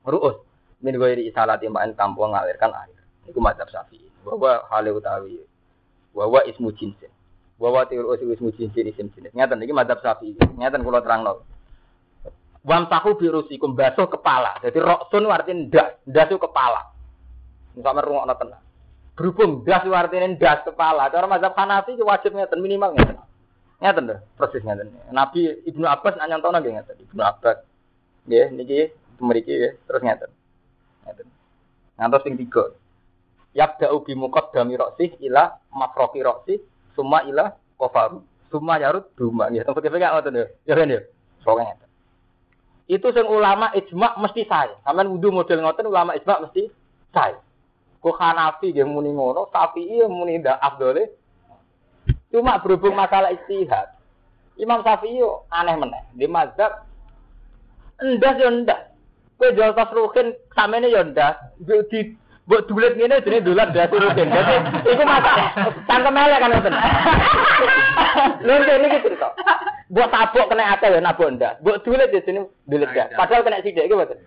[0.08, 0.47] ruus
[0.82, 3.00] min ghairi isalati ma'in tanpa ngalirkan air
[3.30, 5.42] iku mazhab syafi'i bahwa hale utawi
[6.14, 7.12] bahwa ismu jinsin
[7.58, 11.46] bahwa tiurus ismu jinsin isim jenis ngeten iki mazhab syafi'i ngeten kula terangno
[12.68, 14.60] Wamsahu birusikum basuh kepala.
[14.60, 16.84] Jadi roksun artinya ndas itu kepala.
[17.80, 18.64] Misalnya rungokno tenang.
[19.16, 21.08] Berhubung ndas artinya ndas kepala.
[21.08, 23.24] Cara mazhab Hanafi wajib ngeten minimal ngeten.
[23.80, 24.68] Ngeten lho, persis.
[25.16, 26.96] Nabi Ibnu Abbas nak nyontono nggih ngeten.
[27.08, 27.58] Ibnu Abbas.
[28.28, 28.80] Nggih, niki
[29.24, 30.30] mriki nggih, terus ngeten.
[31.98, 32.74] Ngantos sing tiga.
[33.58, 36.62] Yabda'u bi muqaddami ra'si ila mafroqi ra'si
[36.94, 38.22] summa ila qafaru.
[38.48, 39.68] Summa yarud duma nggih.
[39.68, 40.46] Tempat kene ngoten lho.
[40.64, 41.02] Ya kan ya.
[41.44, 41.90] Pokoke ngeten.
[42.88, 44.72] Itu sing ulama ijma mesti sae.
[44.84, 46.72] Sampeyan wudu model ngoten ulama ijma mesti
[47.12, 47.36] sae.
[48.00, 51.04] Kok Hanafi nggih muni ngono, Syafi'i muni ndak afdole
[52.32, 53.96] Cuma berhubung masalah istihad.
[54.60, 56.04] Imam Syafi'i aneh meneh.
[56.16, 56.84] Di mazhab
[58.00, 58.84] endas ya endas.
[59.38, 61.38] Kowe jual tas ruhin samene ya endas.
[61.62, 64.34] Di buat dulit ngene jenenge dolan das ruhin.
[64.34, 64.56] Dadi
[64.90, 65.48] iku masalah.
[65.86, 66.74] Cangkem elek kan ngoten.
[68.42, 68.54] Lha
[68.88, 69.30] iki cerita.
[69.94, 71.62] Buat tabuk kena ate ya nabuk endas.
[71.62, 73.14] Buat dulit ya jenenge dulit gas.
[73.14, 74.18] Padahal kena sithik iki mboten.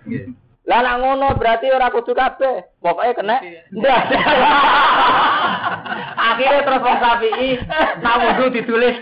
[0.69, 2.79] Lah nak ngono berarti ora kudu kabeh.
[2.79, 3.43] Pokoke kena
[3.75, 4.05] ndas.
[6.21, 7.51] Akhirnya terus wong Syafi'i
[8.05, 8.97] nak wudu ditulis.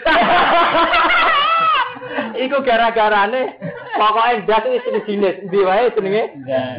[2.39, 3.59] Iku gara-garane
[3.99, 6.23] pokoknya ndas itu jenis jenis ndi wae jenenge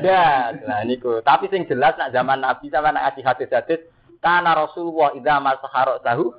[0.02, 0.56] ndas.
[0.66, 3.80] Nah niku, tapi sing jelas nak zaman Nabi sama nak ngaji hadis-hadis
[4.20, 6.32] kana Rasulullah idza masahara tahu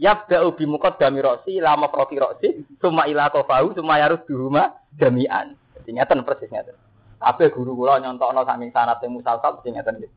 [0.00, 2.48] yabda'u bi muqaddami ra'si lama profi ra'si
[2.80, 5.54] summa ila qafahu summa yarudduhuma jami'an.
[5.80, 6.76] Jadi ngeten persis ngeten.
[7.20, 10.12] Kabeh guru kula nyontokno saking sanate musalsal mesti ngeten nggih.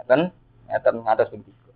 [0.00, 0.20] Ngeten,
[0.70, 1.68] ngeten ngantos ping 3.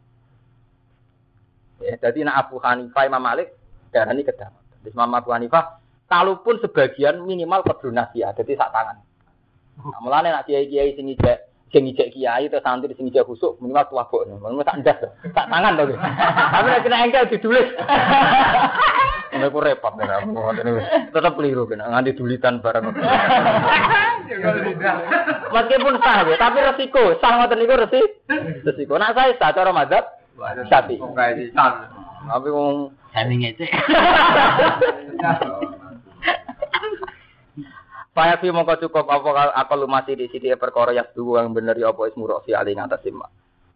[1.83, 3.51] Ya, dadi nek Abu Hanifah Imam Malik
[3.91, 4.63] darani kedamaian.
[4.87, 5.82] Terus Imam Abu Hanifah,
[6.13, 9.01] kalaupun sebagian minimal kudu nasihat, jadi sak tangan.
[9.81, 13.89] Nah, mulane nak kiai-kiai sing ijek sing ijek kiai atau santri sing ijek khusuk minimal
[13.89, 14.29] tuwa kok.
[14.29, 15.01] Minimal tak ndas,
[15.33, 15.97] tak tangan to.
[15.97, 17.73] Tapi nek kena engkel ditulis.
[19.33, 20.21] Ini aku repot ya,
[21.09, 22.85] tetap keliru kena nganti dulitan barang.
[25.57, 28.13] Meskipun sah ya, tapi resiko, sah ngoten niku resiko.
[28.61, 29.01] Resiko.
[29.01, 30.05] Nak saya sah cara madzhab.
[30.69, 31.01] Tapi
[32.53, 33.69] wong Saya ngecek.
[38.13, 41.97] Paya fi mongko cukup apa akal masih di sini perkara yang dua yang bener ya
[41.97, 43.25] apa ismu roksi ali ngatas ima.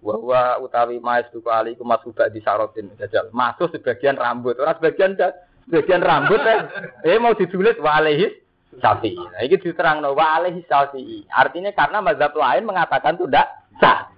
[0.05, 3.33] Wa utawi mais duku ali ku masuk di sarotin jajal.
[3.33, 5.17] Masuk sebagian rambut, orang sebagian
[5.65, 6.37] sebagian rambut
[7.09, 7.17] eh.
[7.17, 8.29] Mau ditulis wa alaihi
[8.77, 9.17] sapi.
[9.17, 11.25] Nah ini diterang wa alaihi sapi.
[11.33, 13.49] Artinya karena mazhab lain mengatakan itu tidak
[13.81, 14.13] sah.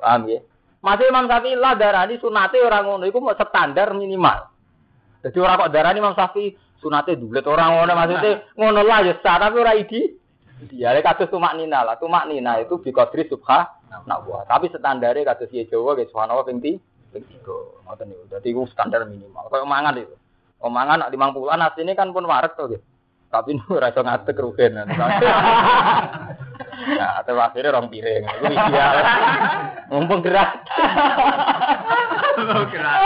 [0.00, 0.40] Paham ya?
[0.80, 4.48] Masih Imam Syafi'i lah darani sunate orang ngono iku standar minimal.
[5.24, 9.40] Jadi orang kok darani Imam Syafi'i sunate dulet orang ngono maksudnya ngono lah ya sah
[9.40, 10.20] tapi ora idi.
[10.64, 14.44] Dia kados tumak nina lah, tumak nina itu bi qadri subha nak buat.
[14.44, 16.76] Tapi standare kados ye Jawa ge subhanallah ping ti
[17.14, 17.86] ping 3.
[17.88, 18.24] Ngoten niku.
[18.28, 19.46] Dadi iku standar minimal.
[19.48, 20.16] Kayak mangan itu.
[20.64, 22.80] Omangan nak 50-an asline kan pun warak to.
[23.30, 24.78] Tapi ora iso ngadeg rugen.
[24.78, 24.88] Nah,
[27.20, 28.24] atau akhirnya orang piring.
[28.24, 28.94] Itu ideal.
[29.92, 30.64] Mumpung gerak.
[32.50, 33.02] Mau gerak.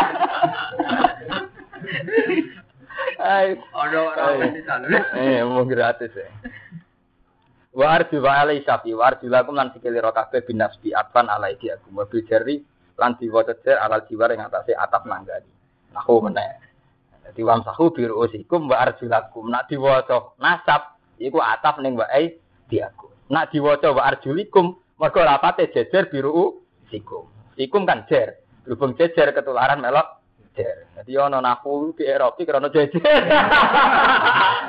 [3.19, 4.86] Ono orang di sana.
[5.19, 6.31] eh, mau gratis ya.
[7.74, 11.59] Wa arju wa alai sapi wa arju lakum lan sikili ro kabeh binasbi atfan alai
[11.59, 12.59] di aku mobil jari
[12.99, 15.51] lan diwaca jer alal jiwar ing atase atap nanggani.
[15.95, 16.59] Aku meneh.
[17.23, 22.07] Dadi wam sahu biru usikum wa arju lakum nak diwaca nasab iku atap ning wa
[22.11, 22.35] ai
[22.66, 23.11] di aku.
[23.31, 27.31] Nak diwaca wa arjulikum mergo rapate jejer biru usikum.
[27.55, 28.43] Ikum kan jer.
[28.66, 30.18] Berhubung jejer ketularan melok
[30.59, 30.76] jejer.
[30.98, 33.22] Jadi ono naku di Eropa karena jejer.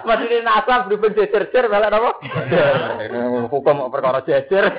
[0.05, 2.11] Maksudnya nasab berhubung jejer-jejer melok apa?
[2.21, 3.09] Jejer.
[3.53, 4.69] Hukum perkara jejer.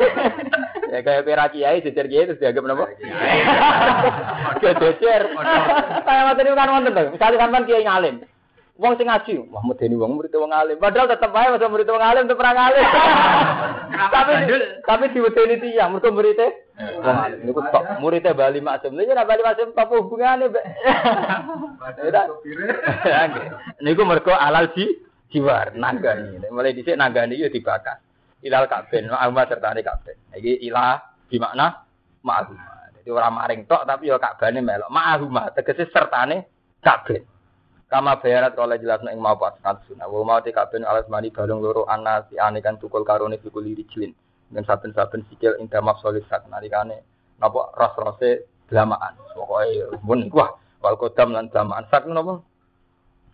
[0.95, 2.87] ya kayak pira kiai jejer kiai terus dianggap apa?
[4.62, 5.23] Kayak jejer.
[6.07, 7.07] Kayak waktu itu kan wonten tuh.
[7.11, 8.16] Misalnya sampean kiai ngalim.
[8.81, 10.81] Wong sing ngaji, wah medeni wong murid wong alim.
[10.81, 12.87] Padahal tetep wae masa murid wong alim tetep ora ngalim.
[14.09, 14.32] tapi
[14.89, 16.70] tapi diwedeni tiyang mergo muridé wong alim.
[17.44, 18.97] Niku tok muridé Bali Maksum.
[18.97, 20.65] Lha ora Bali Maksum apa hubungane, Mbak?
[22.09, 22.23] Ya.
[23.85, 24.89] Niku mergo alal ji
[25.28, 26.40] jiwar nagani.
[26.48, 28.01] Mulai dhisik nagani yo dibakar.
[28.40, 30.16] Ilal kabin, ma'ahuma sertane kabin.
[30.32, 30.97] Iki ilah
[31.28, 31.85] di makna.
[33.01, 34.89] Jadi ora maring tok tapi yo kabane melok.
[34.89, 36.48] Ma'ahuma tegese sertane
[36.81, 37.20] kabin.
[37.90, 40.07] Kama bayarat kalau jelas ing mau pas sunah.
[40.07, 43.66] Wa mau te kabin alas mani balung loro ana si ane kan tukul karone fikul
[43.66, 44.15] rijlin.
[44.51, 47.07] Dan saben-saben sikil ing damak solisat nalikane
[47.39, 49.15] napa ras-rase delamaan.
[49.35, 52.43] Pokoke mun wah wal kodam lan delamaan sak napa?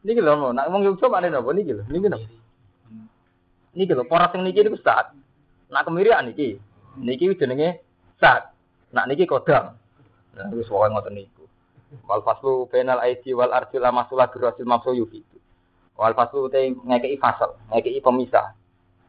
[0.04, 1.84] Niki lho nak wong Yogyakarta mana napa niki lho.
[1.88, 2.28] Niki napa?
[3.72, 5.16] Niki lho poros sing niki niku saat.
[5.72, 6.60] Nak kemirian niki.
[7.00, 7.80] Niki jenenge
[8.20, 8.52] saat.
[8.92, 9.74] Nak niki kodam.
[10.36, 11.44] Nah wis pokoke ngoten niku.
[12.04, 15.38] Wal faslu bainal aidi wal arjul amasulah birasil mamsu yufidu.
[15.96, 18.52] Wal faslu te ngekei fasal, ngekei pemisah.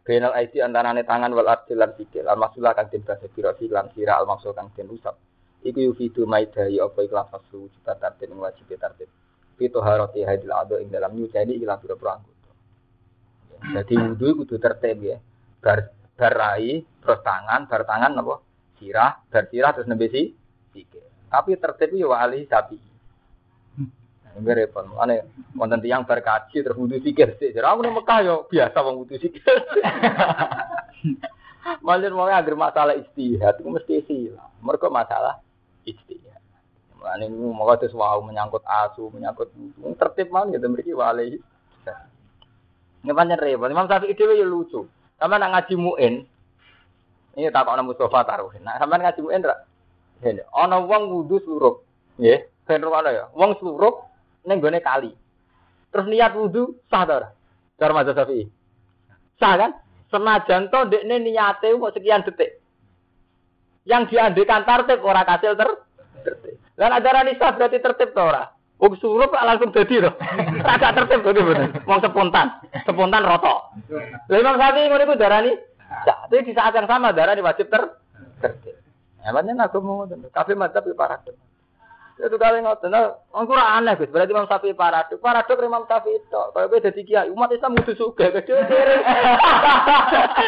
[0.07, 2.23] Bainal aidi antarane tangan wal arjul lan sikil.
[2.31, 5.19] Al masulah kang den basa birasil lan sira al mamsu kang den usap.
[5.67, 9.11] Iku yufidu maidai apa ikhlas faslu juta tartib ing wajib tartib.
[9.59, 12.51] Pito haroti hadil ado ing dalam nyucani ilang pira-pira anggota.
[13.75, 15.19] Jadi wudu kudu tertib ya.
[15.59, 18.35] Bar barai terus tangan, bar tangan apa?
[18.79, 20.31] Sirah, bar sirah terus nembe si
[20.71, 21.03] sikil.
[21.27, 22.79] Tapi tertib yo ahli sapi.
[24.37, 24.85] Ini repot.
[25.01, 25.25] Ane
[25.57, 27.57] wonten tiyang berkaji terus wudu sikir sik.
[27.57, 29.41] Jadi aku nang Mekah yo biasa wong wudu sikir.
[31.83, 34.53] Malah mau agar masalah istihad itu mesti silang.
[34.61, 35.41] Mereka masalah
[35.83, 36.39] istihad.
[37.01, 39.51] Mulane mau terus wau menyangkut asu, menyangkut
[39.97, 41.41] tertib man gitu mriki wali.
[43.03, 43.73] Ini pancen repot.
[43.73, 44.81] Imam Syafi'i dhewe yo lucu.
[45.17, 46.15] Sama nak ngaji muin.
[47.37, 48.65] Ini tak kok Mustafa taruhin.
[48.65, 49.55] Nah, sampean ngaji muin ra?
[50.25, 51.85] Ini, ana wong wudu sluruk.
[52.17, 52.81] Nggih, ben
[53.13, 53.29] ya.
[53.37, 54.06] Wong sluruk
[54.47, 55.11] ning gone kali.
[55.91, 57.29] Terus niat wudu sah ta ora?
[57.75, 58.47] Cara mazhab Syafi'i.
[59.37, 59.71] Sah kan?
[60.07, 62.63] Senajan to ndekne niate kok sekian detik.
[63.83, 65.69] Yang diandekan tertib ora kasil ter
[66.23, 66.55] tertib.
[66.79, 68.47] Lan ajaran sah berarti tertib to ora?
[68.77, 70.11] Wong surup langsung dadi to.
[70.73, 71.75] Agak tertib to bener.
[71.83, 72.47] Wong spontan,
[72.87, 73.75] spontan roto.
[74.31, 75.51] Lah Imam Syafi'i ngono iku darani
[76.07, 76.27] sah.
[76.27, 77.83] Tapi di saat yang sama darani wajib ter
[78.39, 78.75] tertib.
[79.27, 80.23] Ya pancen aku mau ngoten.
[80.31, 81.19] Kabeh madzhab iki para
[82.17, 82.89] Itu kali ngoten.
[82.89, 84.09] Nah, Engko ora aneh Gus.
[84.09, 85.21] Berarti Imam Syafi'i paradok.
[85.21, 86.33] Paradok Imam Syafi'i itu.
[86.33, 88.57] Kalau kowe dadi kiai, umat Islam kudu sugih gede.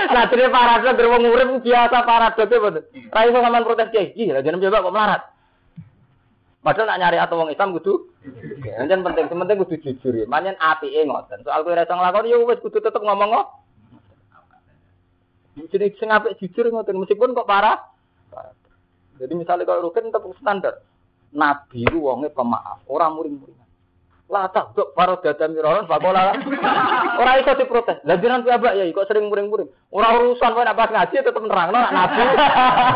[0.09, 2.81] Nah, dene paradok der wong urip biasa paradok betul.
[3.13, 4.17] Ra iso sampean protes kiai.
[4.17, 5.21] Ih, lha jeneng coba kok melarat.
[6.59, 7.93] Padahal nak nyari atau wong Islam kudu
[8.59, 10.25] Jangan penting, penting kudu jujur ya.
[10.25, 11.45] Manyen apike ngoten.
[11.45, 13.47] Soal kowe ra iso nglakoni ya wis kudu tetep ngomong kok.
[15.69, 17.77] Jadi sing apik jujur ngoten meskipun kok parah.
[18.33, 18.57] parah.
[19.21, 20.81] Jadi misalnya kalau Rukin tetap standar.
[21.29, 23.69] Nabi itu wonge pemaaf, orang muring-muringan.
[24.29, 26.37] Lah tak kok para dada miroran bakola.
[27.17, 27.97] Ora iso diprotes.
[28.05, 29.65] Lah jenengan piyambak ya kok sering muring-muring.
[29.89, 32.21] Ora urusan kowe nek pas ngaji tetep nerangno nak nabi.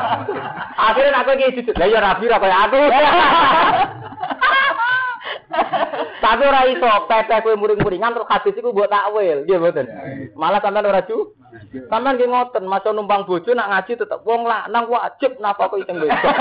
[0.93, 1.73] Akhirnya aku iki jujur.
[1.73, 2.79] Lah ya nabi ra kaya aku.
[6.21, 9.85] Tapi ora iso pepeh kowe muring-muringan terus hadis iku mbok takwil, nggih mboten.
[10.37, 11.33] Malah sampean ora ju.
[11.89, 16.01] Sampean nggih ngoten, maca numpang bojo nak ngaji tetep wong lanang wajib napa kok iseng
[16.01, 16.17] wedok.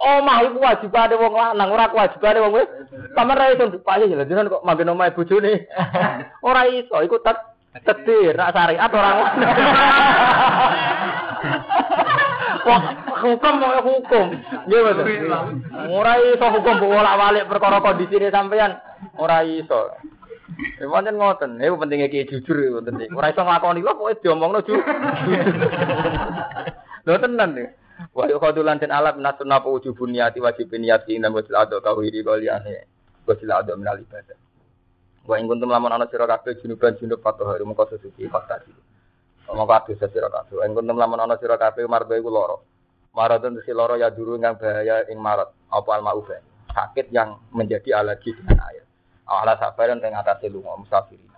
[0.00, 2.72] Omah iku wajibane wong lanang, ora kewajibane wong wedok.
[3.16, 5.64] Sampeyan ra iso dipayu lha jenengan kok manggen omahe bojone.
[6.48, 7.36] Ora iso, iku tet
[7.84, 9.48] tetir nak syariat ora ngono.
[12.60, 12.82] Wah,
[13.24, 14.26] hukum mau hukum.
[14.68, 15.06] Nggih betul.
[15.88, 18.76] Ora iso hukum bolak-balik perkara kondisine sampean.
[19.16, 19.96] Ora iso.
[20.88, 21.60] Pancen ngoten.
[21.60, 23.12] Iku pentinge ki jujur iku penting.
[23.12, 24.74] Ora iso nglakoni kok pokoke diomongno ju.
[27.04, 27.68] Lho tenan nih.
[28.16, 32.24] Wa yuqadulan den alat nasun napa ujubun niati wajib niat ing nang wajib ado tauhid
[32.24, 32.88] kaliane.
[33.28, 34.38] Wajib ado minal ibadah.
[35.28, 38.72] Wa ing kuntum lamun ana sira kabeh junuban junub fatohari mengko suci kota iki.
[39.52, 40.64] Mongko adu sira kabeh.
[40.64, 42.56] Ing kuntum lamun ana sira kabeh marba iku lara.
[43.12, 46.40] Maradun si loro ya duru yang bahaya ing marat apa al maufa.
[46.72, 48.89] Sakit yang menjadi alergi dengan air.
[49.30, 51.30] Ala sabaran teng atase lunga musafirin.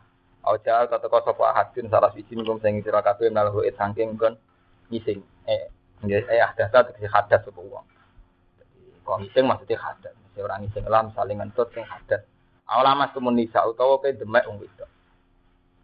[0.43, 4.40] Aja kata sapa hadin salah siji ngum sing sira kabeh nalho it saking kon
[4.89, 5.20] ngising.
[5.44, 5.69] Eh
[6.09, 7.85] eh hadas tegese hadas sapa wong.
[8.56, 10.14] Jadi kok ngising maksudnya hadas.
[10.16, 12.24] Mesti ora ngising lah saling ngentut sing hadas.
[12.64, 14.89] Alamat komunisa utawa pe demek wong wedok.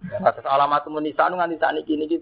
[0.08, 2.16] Ya, atas alamat komunisa nu nganti sakniki niki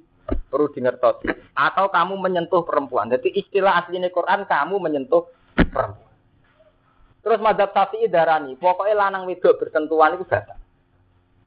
[0.51, 1.23] perlu dingertos.
[1.55, 3.09] Atau kamu menyentuh perempuan.
[3.13, 6.06] Jadi istilah aslinya Quran kamu menyentuh perempuan.
[7.27, 10.63] Terus madhab syafi'i darani, pokoknya lanang wedok bersentuhan itu batal.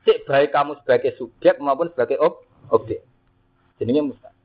[0.03, 2.99] Cek baik kamu sebagai subjek maupun sebagai ob objek.
[3.79, 4.35] Jadinya mustahil.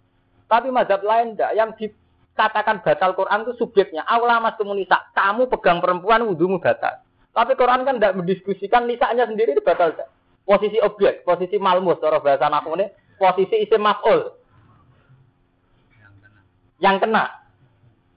[0.47, 4.07] Tapi madhab lain enggak, yang dikatakan batal Quran itu subjeknya.
[4.07, 7.03] Allah mas nisa, kamu pegang perempuan wudhumu batal.
[7.35, 9.91] Tapi Quran kan tidak mendiskusikan nisanya sendiri itu batal.
[9.91, 10.15] Enggak?
[10.47, 12.87] Posisi objek, posisi malmus, cara bahasa naku ini,
[13.19, 14.39] posisi isim maf'ul.
[16.79, 17.27] Yang kena.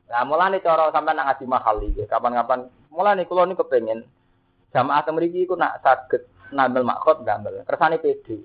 [0.05, 1.81] Nah, mulai cara sampai nak ngaji mahal.
[2.05, 4.01] Kapan-kapan mulai kula niku kepengin
[4.73, 7.63] jamaah temriki iku nak saged nambel makhot nambel.
[7.63, 8.41] Kersane PD.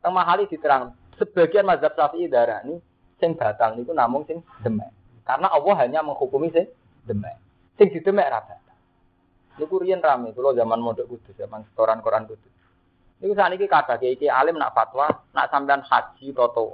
[0.00, 2.80] Teng mahali diterang sebagian mazhab Syafi'i darani
[3.20, 4.88] sing batal niku namung sing demek.
[5.22, 6.66] Karena Allah hanya menghukumi sing
[7.04, 7.36] demek.
[7.76, 8.76] Sing didemek ra batal.
[9.60, 12.52] Niku riyen rame kula zaman mondok kudus, zaman setoran Quran kudus.
[13.20, 16.72] Niku sakniki kata kiai alim nak fatwa, nak sampean haji atau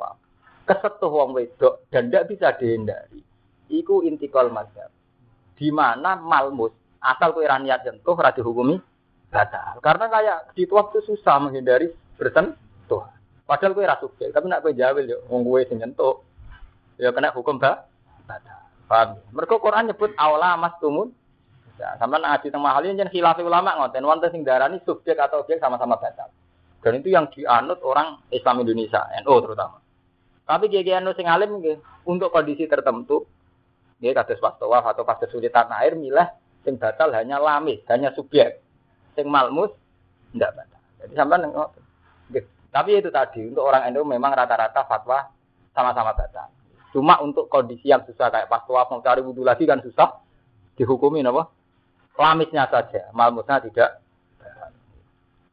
[0.67, 3.23] kesetuh wong wedok dan tidak bisa dihindari.
[3.67, 4.95] Iku intikal mazhab.
[5.59, 6.71] Di mana malmus
[7.01, 8.77] asal kowe ra niat sentuh ora dihukumi
[9.29, 9.79] batal.
[9.83, 13.05] Karena kayak di waktu susah menghindari bersentuh.
[13.47, 15.79] Padahal kowe ra sugih, tapi nak kowe jawil yo wong kowe sing
[16.97, 17.87] ya kena hukum ba
[18.25, 18.59] batal.
[18.87, 19.19] Paham?
[19.35, 21.11] Mergo Quran nyebut aula mas tumun.
[21.77, 25.61] Ya, sama ngaji teng mahal yen khilaf ulama ngoten wonten sing darani subjek atau objek
[25.61, 26.33] sama-sama batal.
[26.81, 29.83] Dan itu yang dianut orang Islam Indonesia, NU terutama.
[30.47, 31.59] Tapi kiai anu sing alim
[32.07, 33.27] untuk kondisi tertentu
[33.99, 36.31] kados pas tawaf atau pas kesulitan air milah
[36.67, 38.59] sing batal hanya lamis, hanya subjek.
[39.15, 39.71] Sing malmus
[40.35, 40.81] enggak batal.
[41.07, 41.47] Jadi sampean.
[42.75, 45.31] Tapi itu tadi untuk orang NU memang rata-rata fatwa
[45.73, 46.51] sama-sama batal.
[46.91, 50.21] Cuma untuk kondisi yang susah kayak pas tawaf mau cari wudhu lagi kan susah
[50.77, 51.49] dihukumi apa?
[52.21, 54.03] Lamisnya saja, malmusnya tidak.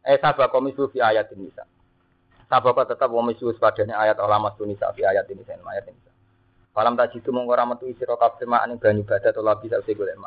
[0.03, 1.47] Eh sabah komisu fi ayat ini.
[2.51, 6.11] Sabab tetap wa misus padane ayat ulama sunisa fi ayat ini ayat ini.
[6.75, 9.95] Falam tak jitu mongko ora metu sira kabeh mak ning banyu badat ora bisa usih
[9.95, 10.17] golek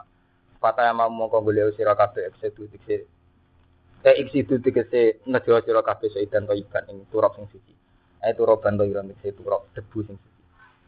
[0.57, 0.61] mak.
[0.61, 3.05] Fata yang mau mongko golek sira kabeh eksitu dikse.
[4.05, 7.73] Eh eksitu dikse nejo sira kabeh seidan to iban ing turap sing suci.
[8.25, 10.41] Eh turaban ira dikse turap debu sing suci.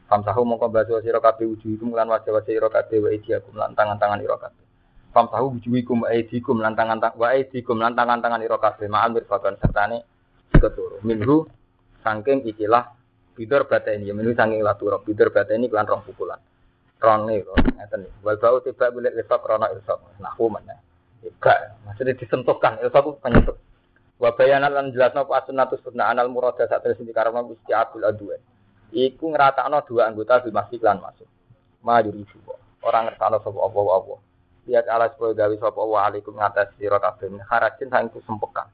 [0.09, 4.41] Famsahu mongko baso sira kabeh wujuhikum lan wajah-wajah sira kabeh wa idiakum lan tangan-tangan ira
[4.41, 4.65] kabeh.
[5.13, 10.05] Famsahu wujuhikum wa idikum lan tangan-tangan wa idikum lan tangan-tangan ira kabeh ma'al mirfaqan sertane
[10.59, 11.47] keturu minhu
[12.03, 12.91] saking ikilah
[13.37, 16.41] bidor bata ini minhu saking lah turok bidor bata ini kelan rong pukulan
[16.99, 18.01] rong nih kok ngeten.
[18.23, 19.67] Wal bau tiba bulat lepak rono
[20.19, 20.75] nah mana
[21.19, 23.57] enggak maksudnya disentuhkan ilsok itu penyentuh
[24.23, 28.39] wa bayanat lan jelasno apa sunnatus sunnah anal murada saat terus di karena istiatul aduen
[28.95, 31.27] iku ngeratakno dua anggota bil masjid lan masuk
[31.83, 32.39] ma yuridu
[32.83, 34.15] orang ngertakno sapa apa apa.
[34.69, 37.27] Lihat ala supaya gawe sapa wa alaikum ngatas kabeh.
[37.33, 38.69] Min harajin sang kesempekan.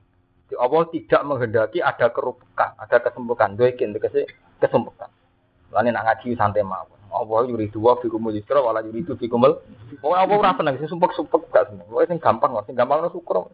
[0.50, 3.56] Di Allah tidak menghendaki ada kerupukan, ada kesempekan.
[3.56, 4.28] Doikin tegese
[4.58, 5.08] kesempekan.
[5.72, 6.93] Lane nak ngaji santai mawon.
[7.14, 9.62] Allah yuridu wa fikumul yusra wala yuridu fikumul.
[10.02, 11.86] Pokoke apa ora seneng sing sumpek-sumpek gak seneng.
[11.86, 13.46] Pokoke sing gampang sing gampang no syukur.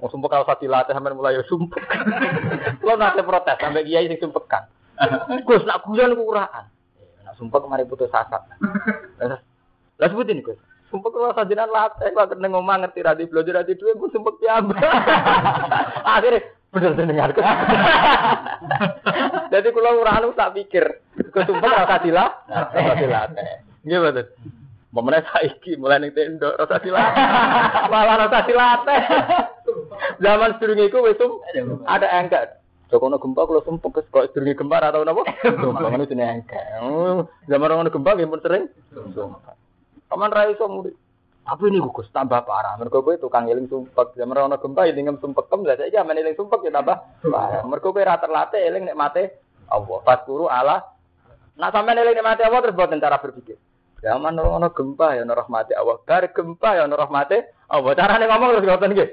[0.00, 1.82] Mau sumpek kalau sati latih sampean mulai sumpek.
[2.80, 4.64] Kulo nate protes sampai kiai sing sumpekan.
[5.44, 6.72] Gus nak guyon kuraan.
[7.28, 8.40] Nak sumpek mari putus asa.
[10.00, 10.58] Lah sebutin Gus.
[10.92, 14.76] Sumpah kalau sajinan latih, kalau kena ngomong ngerti radi belajar radi dua, gue sumpah piambak.
[16.20, 17.30] Akhirnya bener dengar
[19.52, 23.28] Jadi kalau orang tak pikir, gue sumpah rasa sila, rasa sila.
[23.84, 24.24] Gimana?
[24.92, 27.16] Pemenang saiki mulai ning tendo rasa silat.
[27.92, 28.80] Malah rasa silat.
[30.20, 31.16] Zaman sedurunge iku wis
[31.88, 32.60] ada engkat.
[32.92, 35.24] Jokono gempa kalau sumpah kes kok sedurunge gempa atau napa?
[35.64, 36.64] Sumpah ngono jenenge engkat.
[37.48, 38.64] Zaman orang gempa nggih pun sering.
[39.16, 39.56] Sumpah.
[40.12, 40.92] Paman ra iso murid.
[41.42, 42.78] Tapi ini gugus tambah parah.
[42.78, 44.14] Mergo kowe tukang eling sumpek.
[44.14, 46.96] Zaman ora ono gempa ya ngem sumpek kem lah saiki amen eling sumpek ya tambah
[47.26, 47.66] parah.
[47.66, 49.22] Mergo kowe ra terlatih eling nek mate
[49.66, 49.98] Allah.
[50.06, 50.78] Fatkuru ala
[51.58, 53.58] Nah sampean eling nek mate Allah terus boten cara berpikir.
[53.98, 55.98] Zaman ora ono gempa ya ono rahmate Allah.
[56.06, 57.36] Bar gempa ya ono rahmate
[57.66, 57.92] Allah.
[57.98, 59.10] Carane ngomong terus ngoten nggih.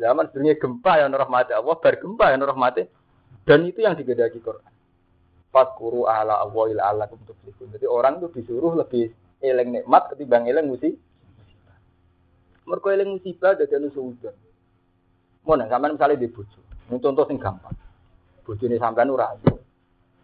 [0.00, 2.82] Zaman sedurunge gempa ya ono rahmate Allah, bar gempa ya ono rahmate.
[3.44, 4.72] Dan itu yang digedaki Quran.
[5.52, 7.76] Fatkuru ala Allah ila tuflihun.
[7.76, 9.12] Jadi orang itu disuruh lebih
[9.44, 11.09] eling nikmat ketimbang eling musibah.
[12.70, 14.30] Mergo eling musibah dadi anu suudon.
[15.42, 16.62] Mun sampean misale di bojo.
[16.86, 17.74] Contoh sing gampang.
[18.46, 19.58] Bojone sampean ora ayu.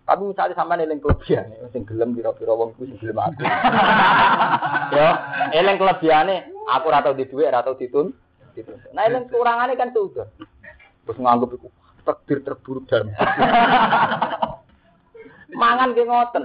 [0.06, 3.42] Tapi misalnya sampean eling kelebihane sing gelem pira-pira wong kuwi sing gelem aku.
[4.94, 5.08] Yo,
[5.58, 8.14] eling kelebihane aku ora tau di dhuwit, ora tau ditun.
[8.94, 10.30] Nah eling kurangane kan suudon.
[11.02, 11.68] Terus nganggep iku
[12.06, 13.10] takdir terburuk dalam
[15.60, 16.42] mangan ki ngoten.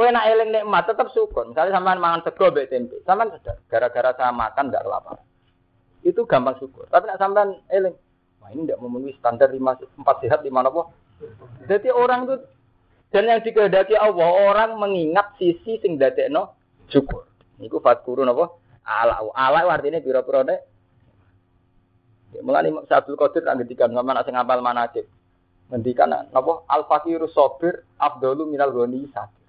[0.00, 1.44] Kowe nak eling nikmat tetap syukur.
[1.44, 5.20] Misalnya sampean mangan sego mbek tempe, sampean sadar gara-gara saya makan enggak lapar.
[6.00, 6.88] Itu gampang syukur.
[6.88, 7.92] Tapi nak sampean eling,
[8.40, 10.88] wah ini tidak memenuhi standar lima empat sehat lima apa?
[11.68, 12.36] Jadi orang itu
[13.12, 16.56] dan yang dikehendaki Allah orang mengingat sisi sing dadekno
[16.88, 17.28] syukur.
[17.60, 18.56] Niku fatkuru napa?
[18.88, 20.64] Ala ala artinya pira-pira nek
[22.40, 25.04] Mulane Abdul Qadir tak ngendikan sampean sing ngapal manajib.
[25.68, 29.39] Ngendikan napa al fakiru sabir afdalu minal ghani sakir.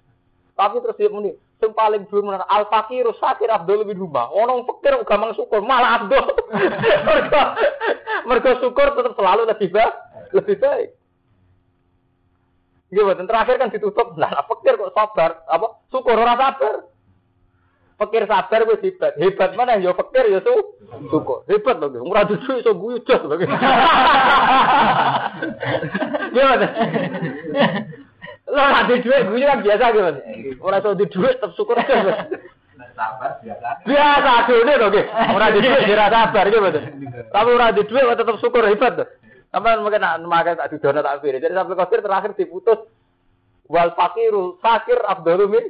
[0.52, 4.28] Tapi terus dia muni, sing paling belum menar al fakir sakir abdul bin rumah.
[4.28, 6.28] Orang fakir gampang syukur, malah abdul.
[7.08, 7.56] mereka,
[8.28, 9.94] mereka syukur tetap selalu lebih baik,
[10.36, 10.92] lebih baik.
[12.92, 13.24] Gimana?
[13.24, 15.80] Terakhir kan ditutup, nah fakir kok sabar, apa?
[15.88, 16.84] Syukur orang sabar.
[17.96, 19.16] Fakir sabar wis hebat.
[19.16, 20.52] Hebat mana ya fakir ya su
[21.08, 21.48] syukur.
[21.48, 23.40] Hebat loh, ora dudu iso guyu jos loh.
[26.36, 26.68] Gimana?
[28.52, 30.12] Lo nanti duit gue kan biasa gitu.
[30.60, 32.28] Orang tuh di duit tetap syukur aja.
[32.92, 33.68] Sabar biasa.
[33.88, 35.08] Biasa loh gitu.
[35.08, 36.68] Orang di duit tidak sabar gitu.
[37.32, 39.08] Tapi orang di duit tetap syukur hebat tuh.
[39.48, 41.40] Sampai mungkin nak makan tak didono tak pilih.
[41.40, 42.80] Jadi sampai kafir terakhir diputus
[43.72, 45.64] wal fakiru fakir abdul min.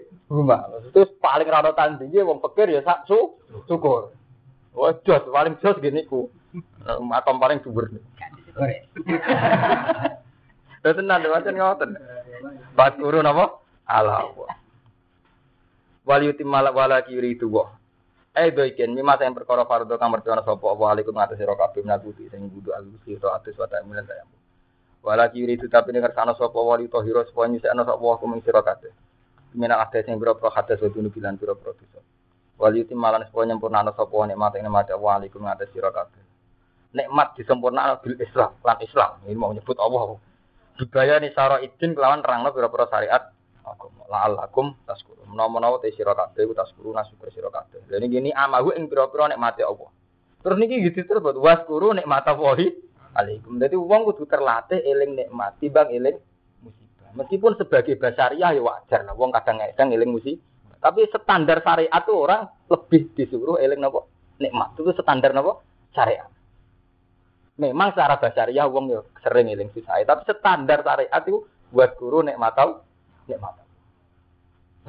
[0.91, 3.39] Terus paling ranotan tinggi wong fakir ya sak su
[3.71, 4.11] syukur.
[4.75, 6.31] Wah jos paling jos gini ku.
[6.99, 7.87] Makom paling subur.
[10.83, 10.91] Ya.
[10.91, 11.91] Tenan macam ngoten.
[12.75, 13.63] Bas urun apa?
[13.87, 14.51] Ala Allah.
[16.03, 17.71] Wal yutimmal wala yuridu wa.
[18.35, 21.85] Eh do iken mimma sing perkara fardhu kang mertana sapa apa alaikum ngatas sira kabeh
[21.85, 24.25] nabuti sing kudu alusi to atus wa ta'milan saya.
[25.05, 28.91] Wala yuridu tapi nek kersane sapa wali tahira sapa nyusekno sapa wa kuming sira kabeh.
[29.55, 32.01] Minal ada sing boro pro hadas wa dunu bilan boro pro dosa.
[32.59, 36.25] Wal yutimmalan sapa nyempurnana sapa nikmat ing nikmat wa alaikum ngatas sira kabeh.
[36.97, 39.23] Nikmat disempurnakno bil Islam lan Islam.
[39.29, 40.32] Ini mau nyebut Allah.
[40.79, 43.29] Dibaya nih saro idin kelawan rangno pira-pira syariat
[43.63, 44.09] agama.
[44.09, 45.25] La'allakum taskuru.
[45.29, 47.85] Menawa-menawa te sira kabeh ku taskuru nasyukur sira kabeh.
[47.89, 49.91] Lha niki amahu ing pira-pira nikmate Allah.
[50.43, 52.73] Terus niki gitu terus buat waskuru nikmat Allahi
[53.15, 53.61] alaikum.
[53.61, 56.19] Dadi wong kudu terlatih eling nikmat timbang eling
[56.65, 57.09] musibah.
[57.15, 60.43] Meskipun sebagai basariah ya wajar lah wong kadang-kadang eling musibah.
[60.83, 64.03] Tapi standar syariat tuh orang lebih disuruh eling napa
[64.43, 64.75] nikmat.
[64.75, 65.63] Itu standar napa
[65.95, 66.27] syariat.
[67.63, 72.35] Memang secara basariah wong yo sering eling susah, tapi standar syariat itu buat guru nek
[72.35, 72.83] matau
[73.31, 73.67] nek matau.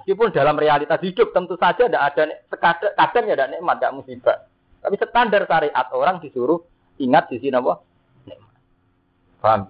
[0.01, 4.37] Meskipun dalam realitas hidup tentu saja tidak ada sekadar kadang ya ada nikmat, tidak musibah.
[4.81, 6.65] Tapi standar syariat orang disuruh
[6.97, 7.77] ingat sisi napa
[8.25, 8.53] nikmat.
[9.37, 9.61] Paham?